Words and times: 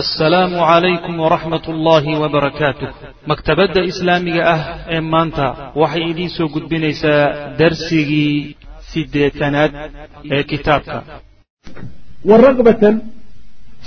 assalaamu 0.00 0.58
calaykum 0.58 1.14
waraxmat 1.22 1.64
ullaahi 1.72 2.18
wabarakaatuh 2.22 2.88
maktabadda 3.30 3.84
islaamiga 3.90 4.42
ah 4.54 4.62
ee 4.94 5.00
maanta 5.12 5.46
waxay 5.82 6.04
idiin 6.12 6.30
soo 6.36 6.48
gudbinaysaa 6.54 7.20
darsigii 7.60 8.56
siddeetanaad 8.92 9.72
ee 10.36 10.42
kitaabka. 10.52 10.96
Wa 12.30 12.38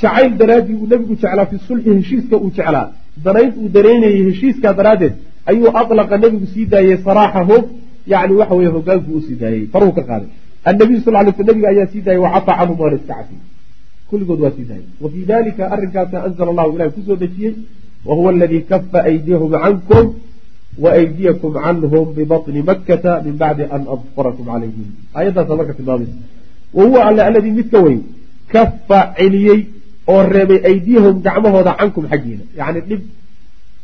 jacayl 0.02 0.32
daraaddii 0.42 0.78
uu 0.82 0.88
nebigu 0.94 1.16
jeclaa 1.24 1.46
fi 1.52 1.60
sulxi 1.68 1.98
heshiiska 1.98 2.36
uu 2.44 2.52
jeclaa. 2.60 2.88
Danayd 3.26 3.52
uu 3.62 3.70
dareynayay 3.76 4.24
heshiiskaa 4.30 4.74
daraaddeed 4.80 5.16
ayuu 5.52 5.76
adlaqa 5.82 6.22
nebigu 6.24 6.48
sii 6.54 6.70
daayey 6.74 6.98
saraaxahu 7.10 7.58
yacni 8.14 8.40
waxa 8.42 8.60
weye 8.62 8.72
hogaankuu 8.78 9.20
u 9.20 9.26
sii 9.28 9.38
daayey 9.44 9.68
faruu 9.74 9.92
ka 10.00 10.08
qaaday. 10.10 10.32
Annabiyu 10.70 11.04
sal 11.04 11.14
lay 11.20 11.36
sl 11.38 11.48
nebiga 11.50 11.70
ayaa 11.74 11.92
sii 11.94 12.02
daayey 12.08 12.26
wacafa 12.28 12.60
canhum 12.60 12.80
waana 12.82 13.00
iska 13.02 13.14
cafiyey 13.20 13.57
kulligood 14.10 14.40
waa 14.44 14.54
sii 14.58 14.66
fii 15.14 15.26
dalika 15.34 15.64
arrinkaasa 15.74 16.24
anzala 16.28 16.50
allahu 16.54 16.70
ilahay 16.76 16.92
ku 16.96 17.02
soo 17.08 17.18
dejiyey 17.24 17.54
wa 18.08 18.16
huwa 18.16 18.30
aladii 18.34 18.62
kafa 18.72 19.00
aydiyahum 19.10 19.52
cankum 19.64 20.06
wa 20.84 20.90
aydiyakum 21.00 21.54
canhum 21.66 22.06
bibatni 22.18 22.62
makkata 22.70 23.22
min 23.26 23.36
bacdi 23.42 23.64
an 23.76 23.82
adfarakum 23.96 24.46
calayhim. 24.52 24.90
Aayaddaasa 25.18 25.56
marka 25.60 25.74
tilmaamaysa 25.78 26.18
wa 26.78 26.84
huwa 26.88 27.06
alle 27.10 27.22
alladii 27.30 27.54
midka 27.60 27.80
weyn 27.86 28.02
kafa 28.54 29.00
celiyey 29.18 29.62
oo 30.14 30.24
reebay 30.36 30.60
aydiyahum 30.72 31.16
gacmahooda 31.28 31.72
cankum 31.80 32.04
xaggiina. 32.12 32.44
Yacni 32.60 32.82
dhib 32.90 33.02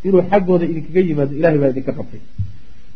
inuu 0.08 0.24
xaggooda 0.32 0.66
idinkaga 0.72 1.02
yimaado 1.10 1.34
ilahay 1.40 1.58
baa 1.64 1.72
idinka 1.74 1.94
qabtay. 2.00 2.22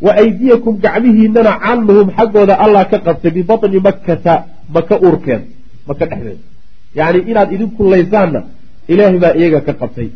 Wa 0.06 0.12
aydiyakum 0.24 0.74
gacmihiinana 0.86 1.54
canhum 1.66 2.08
xaggooda 2.18 2.54
allah 2.66 2.84
ka 2.92 2.98
qabtay 3.08 3.32
bibatni 3.38 3.80
makkata 3.88 4.34
maka 4.76 4.96
uurkeeda 5.06 5.46
maka 5.90 6.06
dhexdeeda 6.12 6.57
yacni 7.00 7.20
inaad 7.32 7.50
idinku 7.56 7.82
laysaanna 7.94 8.42
ilaahay 8.92 9.20
baa 9.24 9.34
iyaga 9.40 9.60
ka 9.68 9.74
qabtay. 9.82 10.10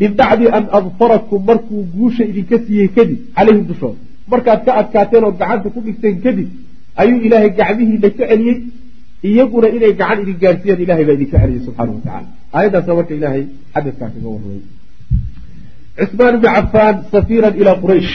Min 0.00 0.10
bacdi 0.20 0.46
an 0.56 0.64
adfarakum 0.78 1.40
markuu 1.48 1.80
guusha 1.94 2.22
idinka 2.30 2.56
siiyey 2.64 2.88
kadib 2.96 3.18
calayhim 3.36 3.64
dushooda 3.70 3.98
markaad 4.32 4.60
ka 4.66 4.70
adkaateen 4.80 5.24
ood 5.28 5.36
gacanta 5.42 5.68
ku 5.74 5.78
dhigteen 5.86 6.16
kadib 6.24 6.48
ayuu 7.02 7.18
ilaahay 7.26 7.50
gacmihiina 7.60 8.08
ka 8.18 8.24
celiyey. 8.30 8.58
Iyaguna 9.28 9.68
inay 9.76 9.92
gacan 10.00 10.18
idin 10.22 10.36
gaarsiiyaan 10.42 10.80
ilahay 10.84 11.04
baa 11.08 11.16
idinka 11.18 11.36
celiyey 11.42 11.62
subxaana 11.66 11.90
wa 11.96 12.00
tacala 12.06 12.28
aayaddaasa 12.56 12.90
marka 12.98 13.12
ilaahay 13.18 13.42
xadadkaa 13.74 14.08
kaga 14.14 14.28
warramay 14.34 14.62
cusmaan 15.98 16.34
ibni 16.36 16.48
cafaan 16.56 16.96
safiiran 17.12 17.54
ilaa 17.60 17.76
quraysh. 17.82 18.14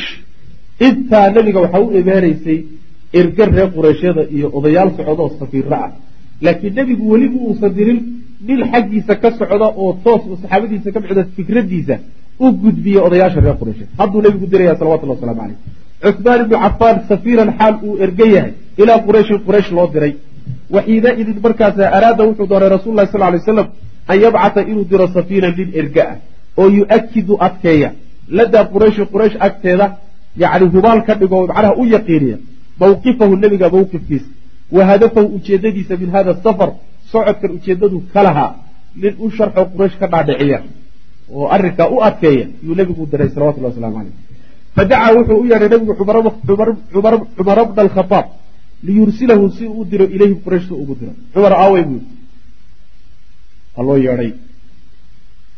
Intaa 0.87 1.25
nabiga 1.35 1.59
waxaa 1.65 1.81
u 1.85 1.89
imaanaysay 2.01 2.57
ergar 3.19 3.49
reer 3.57 3.69
quraysyada 3.77 4.21
iyo 4.35 4.47
odayaal 4.57 4.89
socdoo 4.97 5.29
safiiro 5.39 5.69
ah 5.85 5.91
laakiin 6.41 6.73
nebigu 6.79 7.03
weliba 7.11 7.37
uusan 7.47 7.71
dirin 7.77 7.99
nin 8.47 8.59
xaggiisa 8.71 9.15
ka 9.21 9.29
socda 9.39 9.67
oo 9.81 9.93
toos 10.03 10.21
saxaabadiisa 10.41 10.91
ka 10.91 10.99
micda 10.99 11.23
fikradiisa 11.35 11.95
u 12.43 12.51
gudbiye 12.63 12.99
odayaasha 13.07 13.39
reer 13.45 13.57
quraysheed 13.61 13.89
hadduu 13.99 14.21
nebigu 14.25 14.45
diraya 14.51 14.75
salawatulli 14.79 15.11
waslamu 15.15 15.39
caleyh 15.41 15.57
cusmaan 16.03 16.39
ibnu 16.45 16.57
cafaan 16.63 16.97
safiiran 17.09 17.49
xaal 17.59 17.75
uu 17.87 17.97
erga 18.05 18.25
yahay 18.35 18.53
ilaa 18.81 18.99
qurayshin 19.07 19.39
quraysh 19.45 19.71
loo 19.77 19.87
diray. 19.93 20.13
Waxiida 20.75 21.09
idin 21.21 21.37
markaasa 21.45 21.83
araada 21.97 22.23
wuxuu 22.27 22.47
doonay 22.51 22.69
rasul 22.77 22.93
lahi 22.97 23.07
sal 23.11 23.21
lay 23.33 23.39
slam 23.39 23.67
an 24.11 24.17
yabcata 24.23 24.61
inuu 24.71 24.85
diro 24.91 25.07
safiiran 25.15 25.53
nin 25.57 25.69
erga 25.81 26.03
ah 26.11 26.17
oo 26.59 26.67
yu-akidu 26.77 27.33
adkeeya. 27.47 27.89
Ladaa 28.37 28.65
qurayshi 28.73 29.03
quraysh 29.13 29.35
agteeda 29.47 29.85
yacni 30.43 30.65
hubaal 30.75 30.99
ka 31.07 31.13
dhigo 31.19 31.37
macnaha 31.47 31.73
u 31.81 31.83
yaqiiniya 31.95 32.37
mawqifahu 32.81 33.33
nebiga 33.43 33.67
mawqifkiisa 33.75 34.27
wa 34.71 34.85
hadafahu 34.85 35.27
ujeedadiisa 35.37 35.97
min 35.97 36.09
hada 36.15 36.33
safar 36.43 36.69
socodkan 37.11 37.51
ujeedadu 37.57 38.03
ka 38.13 38.23
lahaa 38.23 38.55
nin 38.95 39.13
u 39.19 39.29
sharxo 39.37 39.65
quraysh 39.73 39.97
ka 39.99 40.07
dhaadhiciya 40.07 40.59
oo 41.33 41.47
arrinkaa 41.55 41.89
u 41.95 42.01
adkeeya 42.07 42.47
yuu 42.65 42.75
nebigu 42.75 43.05
diray 43.11 43.29
salawatullah 43.29 43.71
waslamu 43.73 43.95
caleyh 43.97 44.15
fadacaa 44.75 45.11
wuxuu 45.17 45.39
u 45.43 45.45
yeedhay 45.51 45.69
nebigu 45.69 45.93
cumara 47.37 47.65
bna 47.65 47.81
alkhadaab 47.85 48.25
liyursilahu 48.85 49.51
si 49.57 49.65
uu 49.67 49.85
diro 49.91 50.05
ilayhim 50.15 50.39
quraysh 50.45 50.67
si 50.67 50.73
ugu 50.73 50.93
diro. 50.99 51.13
Cumar 51.33 51.53
aawey 51.53 51.83
buu 51.89 52.01
ha 53.75 53.81
loo 53.83 53.97
yeedhay. 53.97 54.31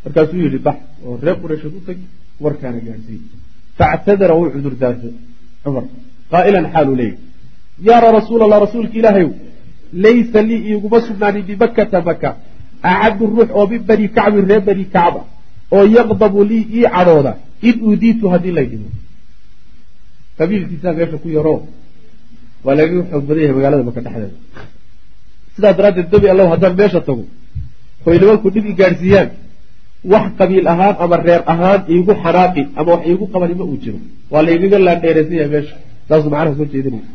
Markaasuu 0.04 0.40
yidhi 0.46 0.60
bax 0.68 0.78
oo 1.06 1.20
reer 1.24 1.38
quraysheed 1.42 1.74
u 1.80 1.82
tag 1.88 1.98
warkaana 2.44 2.80
gaadhsiiy 2.86 3.22
factadara 3.78 4.34
wuu 4.40 4.50
cudur 4.54 4.76
cumar 5.64 5.86
qaa'ilan 6.32 6.66
xaaluu 6.74 6.96
leeyahy 7.00 7.18
yaara 7.88 8.12
rasuul 8.18 8.42
allah 8.46 8.60
rasuulka 8.66 8.96
ilaahayow 9.00 9.32
laysa 10.06 10.42
lii 10.50 10.60
iiguma 10.70 11.02
sugnaanin 11.08 11.44
bimakkata 11.50 12.02
maka 12.10 12.30
axadu 12.84 13.26
ruux 13.34 13.50
oo 13.58 13.66
min 13.72 13.82
bani 13.90 14.06
kacbin 14.18 14.46
reer 14.50 14.62
bani 14.70 14.86
kacba 14.96 15.22
oo 15.76 15.84
yaqdabu 15.98 16.44
lii 16.52 16.64
ii 16.78 16.86
cadhooda 16.96 17.34
in 17.62 17.76
uudiitu 17.88 18.26
haddii 18.34 18.52
lay 18.58 18.66
dhimo 18.72 18.90
qabiilkiisaa 20.38 20.94
meesha 20.98 21.18
ku 21.24 21.28
yaro 21.38 21.56
waa 22.66 22.76
lagaga 22.80 23.04
xoog 23.12 23.24
badan 23.30 23.42
yahay 23.44 23.56
magaalada 23.58 23.84
maka 23.90 24.02
dhexdeeda. 24.06 24.38
Sidaa 25.56 25.74
daraaddeed 25.78 26.10
dabi 26.14 26.28
allow 26.34 26.48
haddaan 26.54 26.76
meesha 26.80 27.02
tago 27.08 27.24
oy 28.08 28.16
nimanku 28.22 28.48
dhib 28.56 28.66
i 28.72 28.74
gaadhsiiyaan 28.80 29.30
wax 30.12 30.26
qabiil 30.40 30.68
ahaan 30.74 30.96
ama 31.04 31.16
reer 31.28 31.42
ahaan 31.54 31.80
iigu 31.94 32.14
xanaaqi 32.24 32.64
ama 32.80 32.90
wax 32.94 33.02
iigu 33.10 33.26
qabani 33.34 33.56
ma 33.60 33.64
uu 33.72 33.78
jiro 33.84 34.00
waa 34.32 34.42
laygaga 34.48 34.78
laandheeraysan 34.88 35.36
yahay 35.40 35.52
meesha. 35.56 35.76
Saasuu 36.08 36.30
macnaha 36.34 36.56
soo 36.60 36.68
jeedinaya 36.74 37.06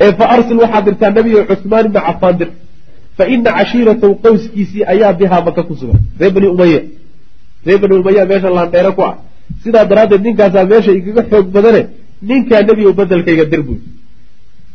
ee 0.00 0.12
fa 0.18 0.24
arsil 0.34 0.58
waxaad 0.64 0.84
dirtaa 0.88 1.10
nebiga 1.10 1.42
cusmaan 1.50 1.86
ibna 1.86 2.00
cafaan 2.06 2.36
dir 2.40 2.50
fa 3.16 3.24
ina 3.34 3.50
cashiiratahu 3.58 4.14
qowskiisii 4.24 4.84
ayaa 4.92 5.12
bihaa 5.20 5.42
maka 5.46 5.62
ku 5.68 5.74
sugan. 5.80 6.00
Reer 6.20 6.32
bani 6.32 6.46
umaya 6.54 6.80
reer 7.66 7.78
bani 7.82 7.94
umaya 8.00 8.26
meesha 8.30 8.50
laandheere 8.56 8.90
ku 8.96 9.02
ah. 9.10 9.14
Sidaa 9.62 9.84
daraaddeed 9.90 10.22
ninkaasaa 10.26 10.64
meesha 10.72 10.92
igaga 10.98 11.22
xoog 11.30 11.46
badane 11.56 11.82
ninkaa 12.28 12.62
nebigo 12.68 12.92
bedelkayga 12.98 13.44
dir 13.52 13.62
buy 13.68 13.80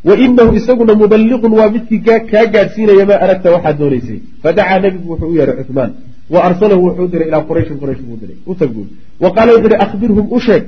wa 0.08 0.14
inahu 0.26 0.52
isaguna 0.60 0.94
muballiqun 1.02 1.52
waa 1.60 1.70
midkii 1.76 2.02
kaa 2.32 2.46
gaadhsiinaya 2.54 3.06
maa 3.10 3.20
aragta 3.26 3.48
waxaad 3.56 3.76
doonaysay. 3.80 4.20
Fadacaa 4.44 4.80
nebigu 4.86 5.08
wuxuu 5.12 5.30
u 5.32 5.36
yeehay 5.40 5.56
cusmaan. 5.60 5.92
Wa 6.34 6.40
arsalahu 6.48 6.82
wuxuu 6.88 7.08
diray 7.14 7.28
ilaa 7.32 7.44
qurayshin 7.50 7.78
quraysh 7.82 8.02
buu 8.08 8.18
diray. 8.22 8.38
U 8.52 8.54
buy 8.56 8.88
wa 9.24 9.30
qaala 9.36 9.52
wuxuu 9.56 9.72
ihi 9.72 9.84
akhbirhum 9.86 10.28
u 10.36 10.40
sheeg 10.48 10.64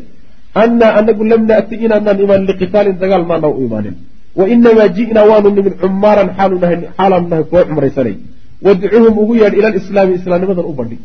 annaa 0.63 0.91
anagu 0.99 1.23
lam 1.31 1.41
na'ti 1.51 1.75
inaanaan 1.85 2.17
imaanin 2.23 2.47
liqitaalin 2.51 2.95
dagaal 3.03 3.23
maana 3.31 3.47
u 3.47 3.59
imaanin 3.67 3.95
wa 4.39 4.43
inamaa 4.53 4.87
ji'naa 4.97 5.25
waanu 5.31 5.49
nimin 5.57 5.73
cumaaran 5.83 6.29
xaalaanu 6.37 7.43
kuwa 7.49 7.61
cumraysanay 7.69 8.15
wadcuhum 8.65 9.15
ugu 9.23 9.33
yeedh 9.41 9.55
ila 9.59 9.69
lislaami 9.77 10.13
islaamnimadan 10.19 10.65
u 10.71 10.73
bandhig 10.79 11.01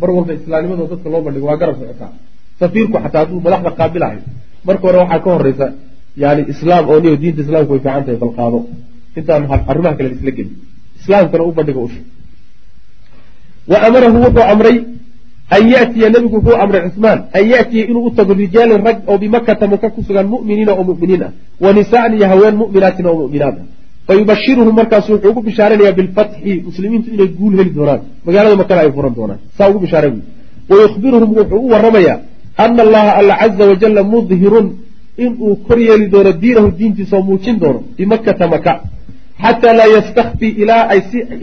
mar 0.00 0.08
walba 0.16 0.32
islaamnimadoo 0.40 0.88
dadka 0.92 1.08
loo 1.12 1.22
bandhigo 1.26 1.46
waa 1.50 1.58
garab 1.62 1.76
socotaa 1.80 2.10
safiirku 2.60 2.96
xataa 3.04 3.20
hadduu 3.22 3.40
madaxda 3.46 3.70
qaabilahay 3.80 4.18
marka 4.68 4.82
hore 4.88 4.98
waxaa 5.02 5.20
ka 5.24 5.30
horeysa 5.36 5.66
yani 6.22 6.42
islaam 6.52 6.84
oo 6.92 6.98
niyo 7.02 7.14
diinta 7.22 7.40
islaamku 7.46 7.70
way 7.72 7.80
fiican 7.84 8.02
tahay 8.06 8.18
balqaado 8.24 8.58
intaan 9.18 9.42
arrimaha 9.70 9.94
kale 9.98 10.08
isla 10.16 10.32
gelin 10.38 10.52
islaamkana 11.00 11.42
u 11.48 11.52
bandhiga 11.58 11.80
usha 11.88 12.02
wa 13.70 13.76
amarahu 13.88 14.16
wuxuu 14.24 14.44
amray 14.54 14.76
an 15.54 15.62
yatiya 15.74 16.08
nebigu 16.14 16.36
wuxuu 16.36 16.56
amray 16.62 16.80
cusmaan 16.88 17.18
an 17.38 17.44
yatiya 17.52 17.84
inuu 17.90 18.04
u 18.08 18.10
tago 18.10 18.32
rijaalin 18.34 18.80
rag 18.86 18.98
oo 19.10 19.18
bimakata 19.18 19.66
maka 19.72 19.90
ku 19.94 20.00
sugan 20.06 20.26
mu'miniina 20.34 20.72
oo 20.78 20.84
mu'miniin 20.90 21.22
ah 21.28 21.32
wa 21.64 21.70
nisaan 21.76 22.12
iyo 22.16 22.26
haween 22.32 22.54
mu'minaatin 22.62 23.06
oo 23.10 23.16
mu'minaat 23.22 23.56
ah 23.62 23.66
fayubashiruhum 24.08 24.74
markaasu 24.80 25.08
wuxuu 25.12 25.30
ugu 25.30 25.40
bishaaranayaa 25.48 25.92
bilfatxi 25.98 26.52
muslimiintu 26.68 27.08
inay 27.14 27.28
guul 27.38 27.52
heli 27.58 27.70
doonaan. 27.76 28.00
Magaalada 28.26 28.56
makana 28.62 28.80
ay 28.84 28.90
furan 28.96 29.14
doonaan. 29.18 29.40
Saa 29.58 29.68
ugu 29.70 29.78
bishaaray 29.84 30.10
buy 30.14 30.22
wayukhbiruhum 30.70 31.30
wuxuu 31.38 31.60
u 31.66 31.68
waramayaa 31.74 32.18
ana 32.64 32.80
allaha 32.86 33.10
alla 33.20 33.34
caza 33.40 33.64
wajalla 33.70 34.02
mudhirun. 34.12 34.66
Inuu 35.24 35.56
kor 35.66 35.78
yeeli 35.88 36.06
doono 36.12 36.30
diinahu 36.42 36.68
diintiisa 36.78 37.16
oo 37.16 37.22
muujin 37.28 37.56
doono 37.62 37.80
bimakkata 37.96 38.44
maka 38.54 38.72
xataa 39.42 39.72
laa 39.78 39.88
yastakfi 39.96 40.48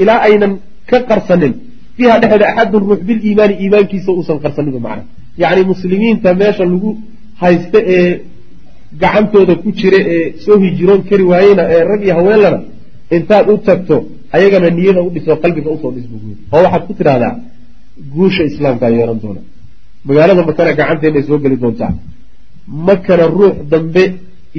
ilaa 0.02 0.20
aynan 0.28 0.54
ka 0.90 0.98
qarsanin 1.10 1.54
fiiha 1.98 2.16
dhexeeda 2.22 2.46
axadun 2.52 2.82
ruux 2.90 3.00
biliimaani 3.10 3.54
iimaankiisa 3.64 4.10
uusan 4.18 4.38
qarsaninba 4.44 4.80
macna 4.88 5.04
yacni 5.44 5.64
muslimiinta 5.72 6.30
meesha 6.42 6.64
lagu 6.72 6.90
haysta 7.42 7.80
ee 7.98 8.06
gacantooda 9.02 9.54
ku 9.64 9.70
jira 9.80 10.00
ee 10.16 10.24
soo 10.46 10.58
hijiroon 10.64 11.02
kari 11.10 11.24
waayeyna 11.32 11.64
ee 11.76 11.82
rag 11.92 12.02
iyo 12.06 12.14
haweenlana 12.20 12.60
intaad 13.18 13.46
u 13.54 13.58
tagto 13.68 13.96
ayagana 14.36 14.68
niyada 14.78 15.02
u 15.08 15.10
dhiso 15.16 15.32
qalbiga 15.44 15.70
u 15.76 15.78
soo 15.82 15.92
dhisbu 15.96 16.16
guud 16.24 16.38
oo 16.56 16.62
waxaad 16.66 16.84
ku 16.88 16.94
tidhahdaa 17.00 17.34
guusha 18.16 18.44
islaamkaa 18.52 18.90
yeelan 18.98 19.20
doona 19.24 19.42
magaalada 20.08 20.42
makana 20.50 20.72
gacanteena 20.80 21.22
soo 21.30 21.38
geli 21.44 21.58
doontaa 21.64 21.92
makana 22.88 23.26
ruux 23.36 23.54
dambe 23.72 24.04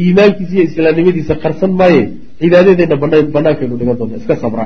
iimaankiisa 0.02 0.52
iyo 0.56 0.64
islaamnimadiisa 0.70 1.34
qarsan 1.42 1.72
maaye 1.80 2.02
cibaadadeenna 2.40 2.96
bannaankaynu 3.34 3.74
dhigan 3.80 3.96
doonta 4.00 4.16
iska 4.20 4.34
sabra 4.42 4.64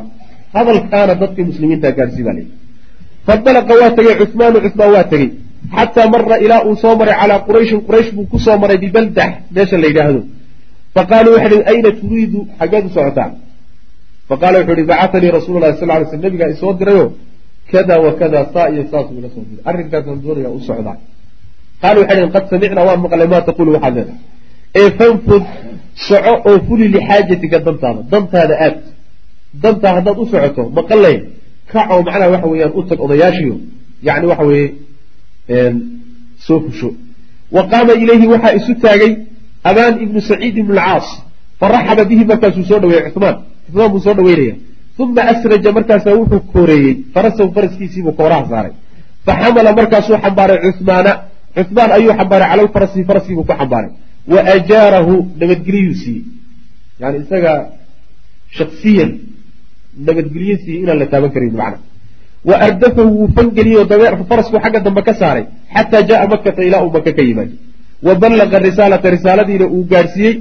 hadalkaana 0.57 1.15
dadkii 1.23 1.45
muslimiinta 1.51 1.89
gaadhsii 1.99 2.25
baa 2.29 2.37
fandalaqa 3.27 3.73
waa 3.81 3.91
tegey 3.97 4.15
cusmaanu 4.21 4.59
cusmaan 4.65 4.91
waa 4.97 5.05
tegey 5.13 5.31
xataa 5.77 6.07
mara 6.13 6.37
ilaa 6.45 6.63
uu 6.69 6.77
soo 6.83 6.95
maray 7.01 7.17
calaa 7.21 7.41
qurayshin 7.49 7.81
quraysh 7.87 8.11
buu 8.15 8.27
ku 8.33 8.39
soo 8.47 8.57
maray 8.63 8.79
bibaldax 8.85 9.33
meesha 9.55 9.77
la 9.83 9.87
yidhaahdo. 9.91 10.21
Faqaaluu 10.95 11.33
waxay 11.37 11.59
hi 11.59 11.65
ayna 11.73 11.91
turiidu 12.01 12.41
xaggeed 12.59 12.85
u 12.89 12.91
socotaa 12.97 13.31
faqaala 14.29 14.57
wuxuu 14.61 14.77
ihi 14.79 14.87
bacatanii 14.93 15.31
rasuulu 15.39 15.59
lahi 15.65 15.75
sal 15.81 15.89
ly 16.01 16.07
sl 16.11 16.21
nabigaa 16.25 16.51
isoo 16.55 16.73
dirayo 16.81 17.07
kada 17.73 17.95
wa 18.05 18.11
kada 18.21 18.41
saa 18.55 18.67
iyo 18.73 18.85
saasuu 18.93 19.19
ila 19.21 19.29
soo 19.35 19.45
diray 19.49 19.63
arrinkaasaan 19.71 20.19
doonaya 20.25 20.51
u 20.57 20.61
socdaa 20.69 20.97
qaalu 21.83 21.99
waxay 22.01 22.17
dhaheen 22.17 22.33
qad 22.37 22.45
samicnaa 22.51 22.85
waan 22.89 23.01
maqlay 23.05 23.29
maa 23.33 23.43
taqulu 23.49 23.71
waxaad 23.77 23.95
leedahay? 23.99 24.21
Ee 24.81 24.91
fanfud 24.99 25.45
soco 26.09 26.35
oo 26.49 26.59
fuli 26.67 26.87
lixaajatika 26.95 27.59
dantaada 27.67 28.01
dantaada 28.13 28.55
aad 28.65 28.77
dantaa 29.63 29.93
haddaad 29.97 30.19
u 30.19 30.27
socoto 30.33 30.63
maqalay 30.79 31.17
kacoo 31.73 32.03
macnaha 32.07 32.31
waxa 32.35 32.49
weeyaan 32.53 32.73
u 32.79 32.83
tag 32.89 32.99
odayaashiyo 33.01 33.55
yani 34.03 34.27
waxa 34.31 34.45
weeye 34.51 34.69
soo 36.47 36.61
fusho. 36.61 36.91
Wa 37.53 37.63
qaama 37.71 37.93
ilayhi 38.03 38.27
waxaa 38.27 38.53
isu 38.59 38.75
taagay 38.85 39.13
abaan 39.71 39.95
ibnu 40.05 40.21
saciid 40.21 40.55
ibnu 40.63 40.73
alcaas 40.79 41.07
faraxaba 41.61 42.05
bihi 42.11 42.25
markaasuu 42.31 42.65
soo 42.71 42.79
dhaweeyey 42.83 43.11
cumaan 43.15 43.37
cumaan 43.73 43.91
buu 43.93 44.01
soo 44.07 44.15
dhaweynaya. 44.19 44.55
Uma 44.99 45.23
asraja 45.33 45.71
markaasaa 45.73 46.15
wuxuu 46.21 46.41
kooreeyey. 46.53 46.95
Farasahu 47.15 47.53
faraskiisiibuu 47.57 48.13
kooraha 48.21 48.45
saaray. 48.51 48.73
Faxamala 49.27 49.71
markaasuu 49.79 50.17
xambaaray 50.25 50.59
cumaana 50.79 51.13
cumaan 51.69 51.91
ayuu 51.97 52.13
xambaaray 52.19 52.49
cala 52.51 52.63
lfarasi 52.69 53.05
faraskiibuu 53.09 53.45
ku 53.49 53.53
xambaaray. 53.61 53.91
Wa 54.33 54.41
ajaarahu 54.55 55.15
nabadgeliyuu 55.41 55.95
siiyey 56.03 56.23
yani 57.01 57.17
isaga 57.25 57.53
shaksiyan 58.59 59.11
nabadgelyo 60.07 60.57
siiyey 60.63 60.83
inaan 60.83 60.99
la 61.03 61.07
taaban 61.13 61.31
karin 61.35 61.53
macna. 61.61 61.79
Wa 62.49 62.57
ardafahu 62.67 63.11
wuu 63.19 63.29
fangeliyey 63.37 63.79
oo 63.83 64.25
farasku 64.31 64.57
xagga 64.65 64.81
dambe 64.87 65.03
ka 65.09 65.15
saaray 65.21 65.45
xataa 65.75 66.03
jaaa 66.09 66.27
makata 66.33 66.63
ilaa 66.69 66.83
uu 66.87 66.93
maka 66.97 67.13
ka 67.19 67.23
yimaado 67.29 67.55
wa 68.07 68.15
ballaqa 68.23 68.59
risaalata 68.67 69.11
risaaladiina 69.17 69.67
uu 69.77 69.85
gaadhsiiyey 69.93 70.35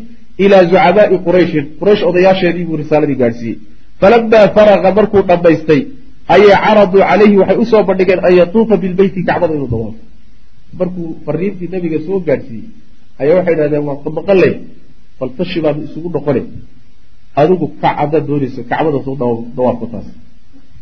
ilaa 0.44 0.64
zucamaai 0.72 1.18
qurayshin. 1.28 1.66
Quraysh 1.80 2.04
odayaasheedii 2.10 2.66
buu 2.70 2.78
risaaladii 2.84 3.18
gaadhsiiyey 3.24 3.58
falamaa 4.02 4.48
faraqa 4.56 4.90
markuu 4.98 5.22
dhammaystay 5.30 5.82
ayay 6.34 6.54
caraduu 6.66 7.02
calayhi 7.10 7.38
waxay 7.42 7.58
u 7.64 7.66
soo 7.72 7.84
bandhigeen 7.90 8.20
an 8.28 8.34
yatuufa 8.40 8.76
bilbeyti 8.84 9.20
kacbada 9.28 9.54
inuu 9.58 9.70
dawaafo 9.74 10.00
markuu 10.80 11.08
fariintii 11.26 11.70
nabiga 11.74 12.00
soo 12.08 12.20
gaadhsiiyey 12.28 12.68
ayaa 13.22 13.38
waxay 13.40 13.54
idhahdeen 13.58 13.84
waa 13.90 13.98
maqaley 14.18 14.54
bal 15.20 15.30
tashi 15.38 15.60
baanu 15.66 15.80
isugu 15.88 16.10
noqone 16.16 16.42
adigu 17.42 17.66
kac 17.82 17.96
haddaad 18.02 18.24
doonayso 18.30 18.62
kacbada 18.72 19.00
soo 19.06 19.16
dawaafko 19.58 19.86
taas. 19.94 20.08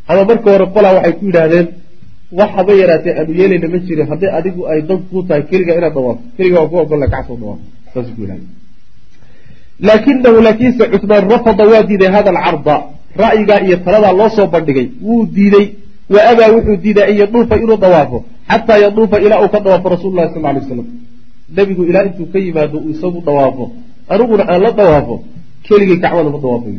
Ama 0.10 0.22
marka 0.30 0.48
hore 0.54 0.66
qolaa 0.76 0.94
waxay 0.98 1.14
ku 1.20 1.24
yidhaahdeen 1.30 1.68
wax 2.40 2.50
haba 2.58 2.72
yaraatee 2.82 3.14
aanu 3.20 3.32
yeelayna 3.40 3.68
ma 3.74 3.78
jirin 3.88 4.08
haddii 4.12 4.32
adigu 4.40 4.62
ay 4.72 4.80
dan 4.90 5.00
kuu 5.10 5.22
tahay 5.28 5.44
keliga 5.50 5.74
inaad 5.80 5.94
dawaafo 5.98 6.22
keliga 6.38 6.58
waa 6.62 6.70
ku 6.72 6.76
ogolla 6.84 7.08
kac 7.14 7.24
soo 7.28 7.38
dawaafo 7.42 7.64
saas 7.94 8.08
ku 8.16 8.20
yidhahdeen 8.24 8.50
laakinahu 9.88 10.38
laakiinse 10.48 10.84
cusmaan 10.94 11.24
rafada 11.34 11.64
waa 11.72 11.84
diiday 11.90 12.10
hada 12.16 12.30
alcarda 12.32 12.76
ra'yigaa 13.24 13.60
iyo 13.68 13.78
taladaa 13.86 14.14
loo 14.20 14.30
soo 14.38 14.48
bandhigay. 14.54 14.88
Wuu 15.06 15.26
diidey 15.36 15.66
wa 16.14 16.20
abaa 16.32 16.50
wuxuu 16.56 16.78
diiday 16.84 17.06
an 17.12 17.16
yaduufa 17.22 17.56
inuu 17.64 17.78
dawaafo 17.86 18.18
xataa 18.52 18.78
yaduufa 18.86 19.18
ilaa 19.26 19.40
uu 19.44 19.50
ka 19.54 19.60
dawaafo 19.66 19.88
rasuulu 19.96 20.16
lahi 20.18 20.30
sal 20.34 20.42
ly 20.44 20.60
waslam 20.60 20.88
nebigu 21.56 21.84
ilaa 21.90 22.04
intuu 22.08 22.26
ka 22.34 22.40
yimaado 22.46 22.78
uu 22.86 22.90
isagu 22.96 23.20
dawaafo. 23.28 23.66
Aniguna 24.10 24.44
aan 24.52 24.62
la 24.66 24.72
dawaafo 24.80 25.16
keligii 25.68 26.00
kacbada 26.04 26.30
ma 26.36 26.40
dawaafo 26.44 26.70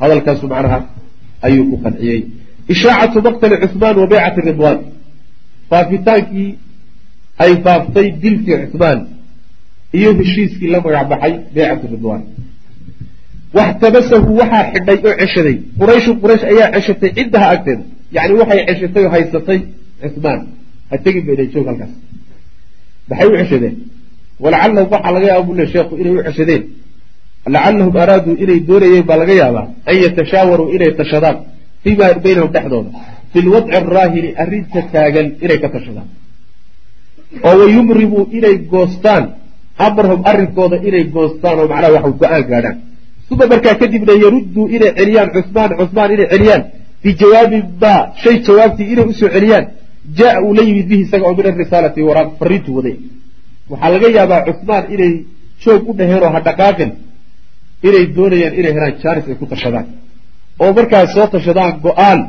hadalkaasu 0.00 0.44
macnaha 0.52 0.78
ayuu 1.46 1.64
ku 1.70 1.76
qanciyey. 1.84 2.20
Ishaacatu 2.72 3.18
maqtali 3.26 3.56
cuhmaan 3.62 3.96
wa 4.02 4.06
beycati 4.12 4.40
ridwaan. 4.48 4.78
Faafitaankii 5.70 6.50
ay 7.44 7.52
faaftay 7.64 8.06
dilkii 8.22 8.56
cuhmaan 8.72 8.98
iyo 9.98 10.10
heshiiskii 10.18 10.68
la 10.72 10.78
magacbaxay 10.84 11.32
beycatu 11.54 11.86
ridwaan. 11.94 12.22
Waxtabasahu 13.56 14.30
waxaa 14.40 14.64
xidhay 14.74 14.98
oo 15.08 15.14
ceshaday. 15.20 15.56
Qurayshu 15.80 16.10
quraysh 16.22 16.44
ayaa 16.52 16.68
ceshatay 16.74 17.10
ciddaha 17.18 17.46
agteeda. 17.54 17.84
Yacni 18.16 18.34
waxay 18.40 18.60
ceshatay 18.68 19.02
oo 19.06 19.10
haysatay 19.14 19.58
cuhmaan 20.02 20.40
ha 20.90 20.94
tegin 21.04 21.22
bayna 21.26 21.44
joog 21.52 21.66
halkaas. 21.70 21.92
Maxay 23.08 23.26
u 23.32 23.36
ceshadeen 23.42 23.74
walacallahum 24.42 24.88
waxaa 24.94 25.12
laga 25.14 25.26
yaaba 25.30 25.44
bule 25.48 25.64
sheekhu 25.72 25.94
inay 26.00 26.12
u 26.18 26.22
ceshadeen 26.28 26.62
lacallahum 27.54 27.96
araaduu 28.04 28.34
inay 28.42 28.60
doonayeen 28.68 29.04
baa 29.10 29.16
laga 29.22 29.34
yaabaa 29.42 29.66
an 29.90 29.96
yatashaawaruu 30.04 30.68
inay 30.76 30.90
tashadaan 31.00 31.36
fiima 31.82 32.06
baynahum 32.24 32.50
dhexdooda 32.56 32.90
fi 33.32 33.38
lwadci 33.46 33.72
araahini 33.80 34.30
arrinta 34.42 34.80
taagan 34.92 35.26
inay 35.44 35.58
ka 35.64 35.68
tashadaan 35.74 36.08
oo 37.48 37.54
wayumrimuu 37.60 38.24
inay 38.38 38.56
goostaan 38.72 39.24
amrahum 39.86 40.20
arrinkooda 40.30 40.76
inay 40.88 41.04
goostaan 41.16 41.56
oo 41.60 41.66
macnaha 41.72 41.92
wax 41.96 42.14
go'aan 42.22 42.44
gaadhaan 42.50 42.76
uma 43.32 43.44
markaa 43.52 43.74
kadibna 43.82 44.14
yarudduu 44.24 44.64
inay 44.76 44.90
celiyaan 44.98 45.28
cusmaan 45.34 45.70
cusmaan 45.80 46.10
inay 46.16 46.28
celiyaan 46.34 46.62
bijawaabi 47.04 47.58
ma 47.82 47.92
shay 48.22 48.36
jawaabtii 48.46 48.86
inay 48.92 49.04
u 49.10 49.12
soo 49.20 49.30
celiyaan 49.36 49.64
jaa 50.18 50.34
uu 50.46 50.52
la 50.58 50.62
yimid 50.68 50.86
bihi 50.90 51.02
isaga 51.06 51.24
oo 51.28 51.34
min 51.38 51.46
arisaalati 51.52 52.00
waraaq 52.08 52.30
fariintu 52.40 52.70
waday 52.76 52.96
waxaa 53.70 53.90
laga 53.94 54.08
yaabaa 54.18 54.40
cusmaan 54.48 54.84
inay 54.94 55.12
joog 55.62 55.82
u 55.90 55.92
dhaheen 55.98 56.22
oo 56.26 56.32
ha 56.34 56.40
dhaqaaqin 56.48 56.90
inay 57.88 58.04
doonayaan 58.16 58.54
inay 58.60 58.72
helaan 58.76 58.94
jaanis 59.02 59.24
ay 59.30 59.36
ku 59.40 59.46
tashadaan. 59.52 59.86
Oo 60.62 60.70
markaas 60.78 61.08
soo 61.14 61.26
tashadaan 61.34 61.72
go'aan 61.84 62.20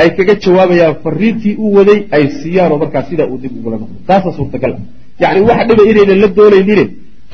ay 0.00 0.08
kaga 0.16 0.34
jawaabayaan 0.44 0.96
fariintii 1.04 1.54
uu 1.62 1.70
waday 1.78 2.00
ay 2.16 2.24
siiyaan 2.40 2.72
oo 2.72 2.78
markaas 2.84 3.06
sidaa 3.10 3.26
uu 3.32 3.38
dib 3.42 3.52
ugula 3.58 3.76
noqdo 3.82 3.98
taasa 4.08 4.30
suurtagal 4.38 4.72
ah. 4.78 4.82
Yacni 5.22 5.40
wax 5.48 5.60
dhiba 5.68 5.82
inaynan 5.90 6.18
la 6.22 6.28
doonaynine 6.38 6.84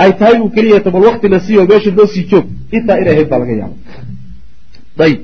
ay 0.03 0.11
tahay 0.19 0.37
uu 0.43 0.51
keliya 0.57 0.81
ta 0.85 0.91
bal 0.95 1.05
waktina 1.09 1.39
siiyo 1.47 1.63
meesha 1.71 1.91
loo 1.99 2.07
sii 2.15 2.25
joog 2.31 2.47
intaa 2.77 2.97
inay 3.03 3.13
ahayd 3.15 3.29
baa 3.33 3.39
laga 3.43 3.55
yaaba 3.61 3.77
ayb 5.07 5.19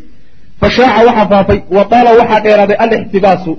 fashaaca 0.60 1.00
waxaa 1.08 1.26
faafay 1.32 1.58
wa 1.76 1.84
taala 1.92 2.10
waxaa 2.20 2.40
dheeraaday 2.46 2.76
alixtibaasu 2.84 3.52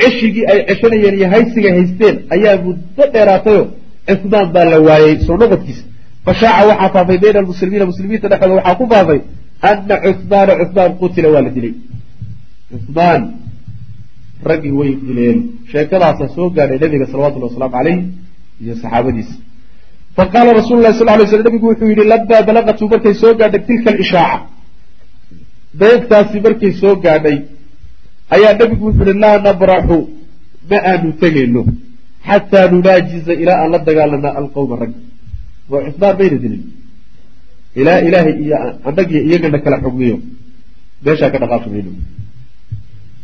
ceshigii 0.00 0.44
ay 0.52 0.58
ceshanayeen 0.68 1.14
iyo 1.18 1.28
haysigay 1.34 1.72
haysteen 1.78 2.16
ayaa 2.34 2.56
muddo 2.66 3.04
dheeraatayo 3.14 3.62
cusmaan 4.08 4.48
baa 4.54 4.66
la 4.72 4.78
waayey 4.88 5.14
soo 5.26 5.36
noqodkiisa 5.42 5.84
fashaaca 6.26 6.66
waxaa 6.70 6.90
faafay 6.94 7.18
bayna 7.24 7.38
almuslimiina 7.42 7.84
muslimiinta 7.92 8.26
dhexdooda 8.32 8.54
waxaa 8.60 8.78
ku 8.80 8.84
faafay 8.92 9.20
ana 9.70 9.94
cusmaana 10.04 10.52
cusmaan 10.60 10.92
qutila 11.00 11.28
waa 11.34 11.42
la 11.46 11.50
dilay 11.56 11.74
cusmaan 12.70 13.22
raggii 14.50 14.74
way 14.80 14.90
dileen 15.06 15.38
sheekadaasa 15.72 16.24
soo 16.36 16.48
gaadhay 16.56 16.78
nabiga 16.84 17.06
salawatullhi 17.12 17.48
wasalaamu 17.50 17.74
caleyh 17.76 17.98
iyo 18.62 18.74
saxaabadiisa 18.82 19.34
faqaala 20.16 20.50
rasulu 20.60 20.78
lahi 20.84 20.94
sal 20.98 21.08
lay 21.18 21.26
sl 21.32 21.42
nabigu 21.48 21.66
wuxuu 21.70 21.88
yihi 21.92 22.04
lamaa 22.12 22.42
balagatu 22.48 22.84
markay 22.92 23.14
soo 23.22 23.32
gaadhay 23.40 23.62
tilka 23.68 23.90
alishaaca 23.94 24.38
beegtaasi 25.80 26.38
markay 26.46 26.72
soo 26.82 26.94
gaadhay 27.04 27.38
ayaa 28.34 28.54
nabigu 28.60 28.84
wuxuu 28.88 29.06
yihi 29.08 29.20
laa 29.24 29.36
nabraxu 29.46 29.98
ma 30.70 30.78
aanu 30.90 31.08
tegayno 31.22 31.62
xataa 32.28 32.66
nunaajiza 32.72 33.32
ilaa 33.42 33.58
aan 33.62 33.70
la 33.74 33.78
dagaalana 33.88 34.28
alqowma 34.40 34.76
rag 34.82 34.92
oo 35.72 35.80
cusmaan 35.86 36.14
mayna 36.20 36.38
dilin 36.44 36.62
ilaa 37.80 37.98
ilaahay 38.08 38.34
iyo 38.44 38.56
annagiyo 38.88 39.20
iyagana 39.28 39.58
kala 39.64 39.76
xugmiyo. 39.84 40.16
Meeshaa 41.04 41.30
ka 41.32 41.38
dhaqaaqi 41.42 41.68
mayno 41.74 41.90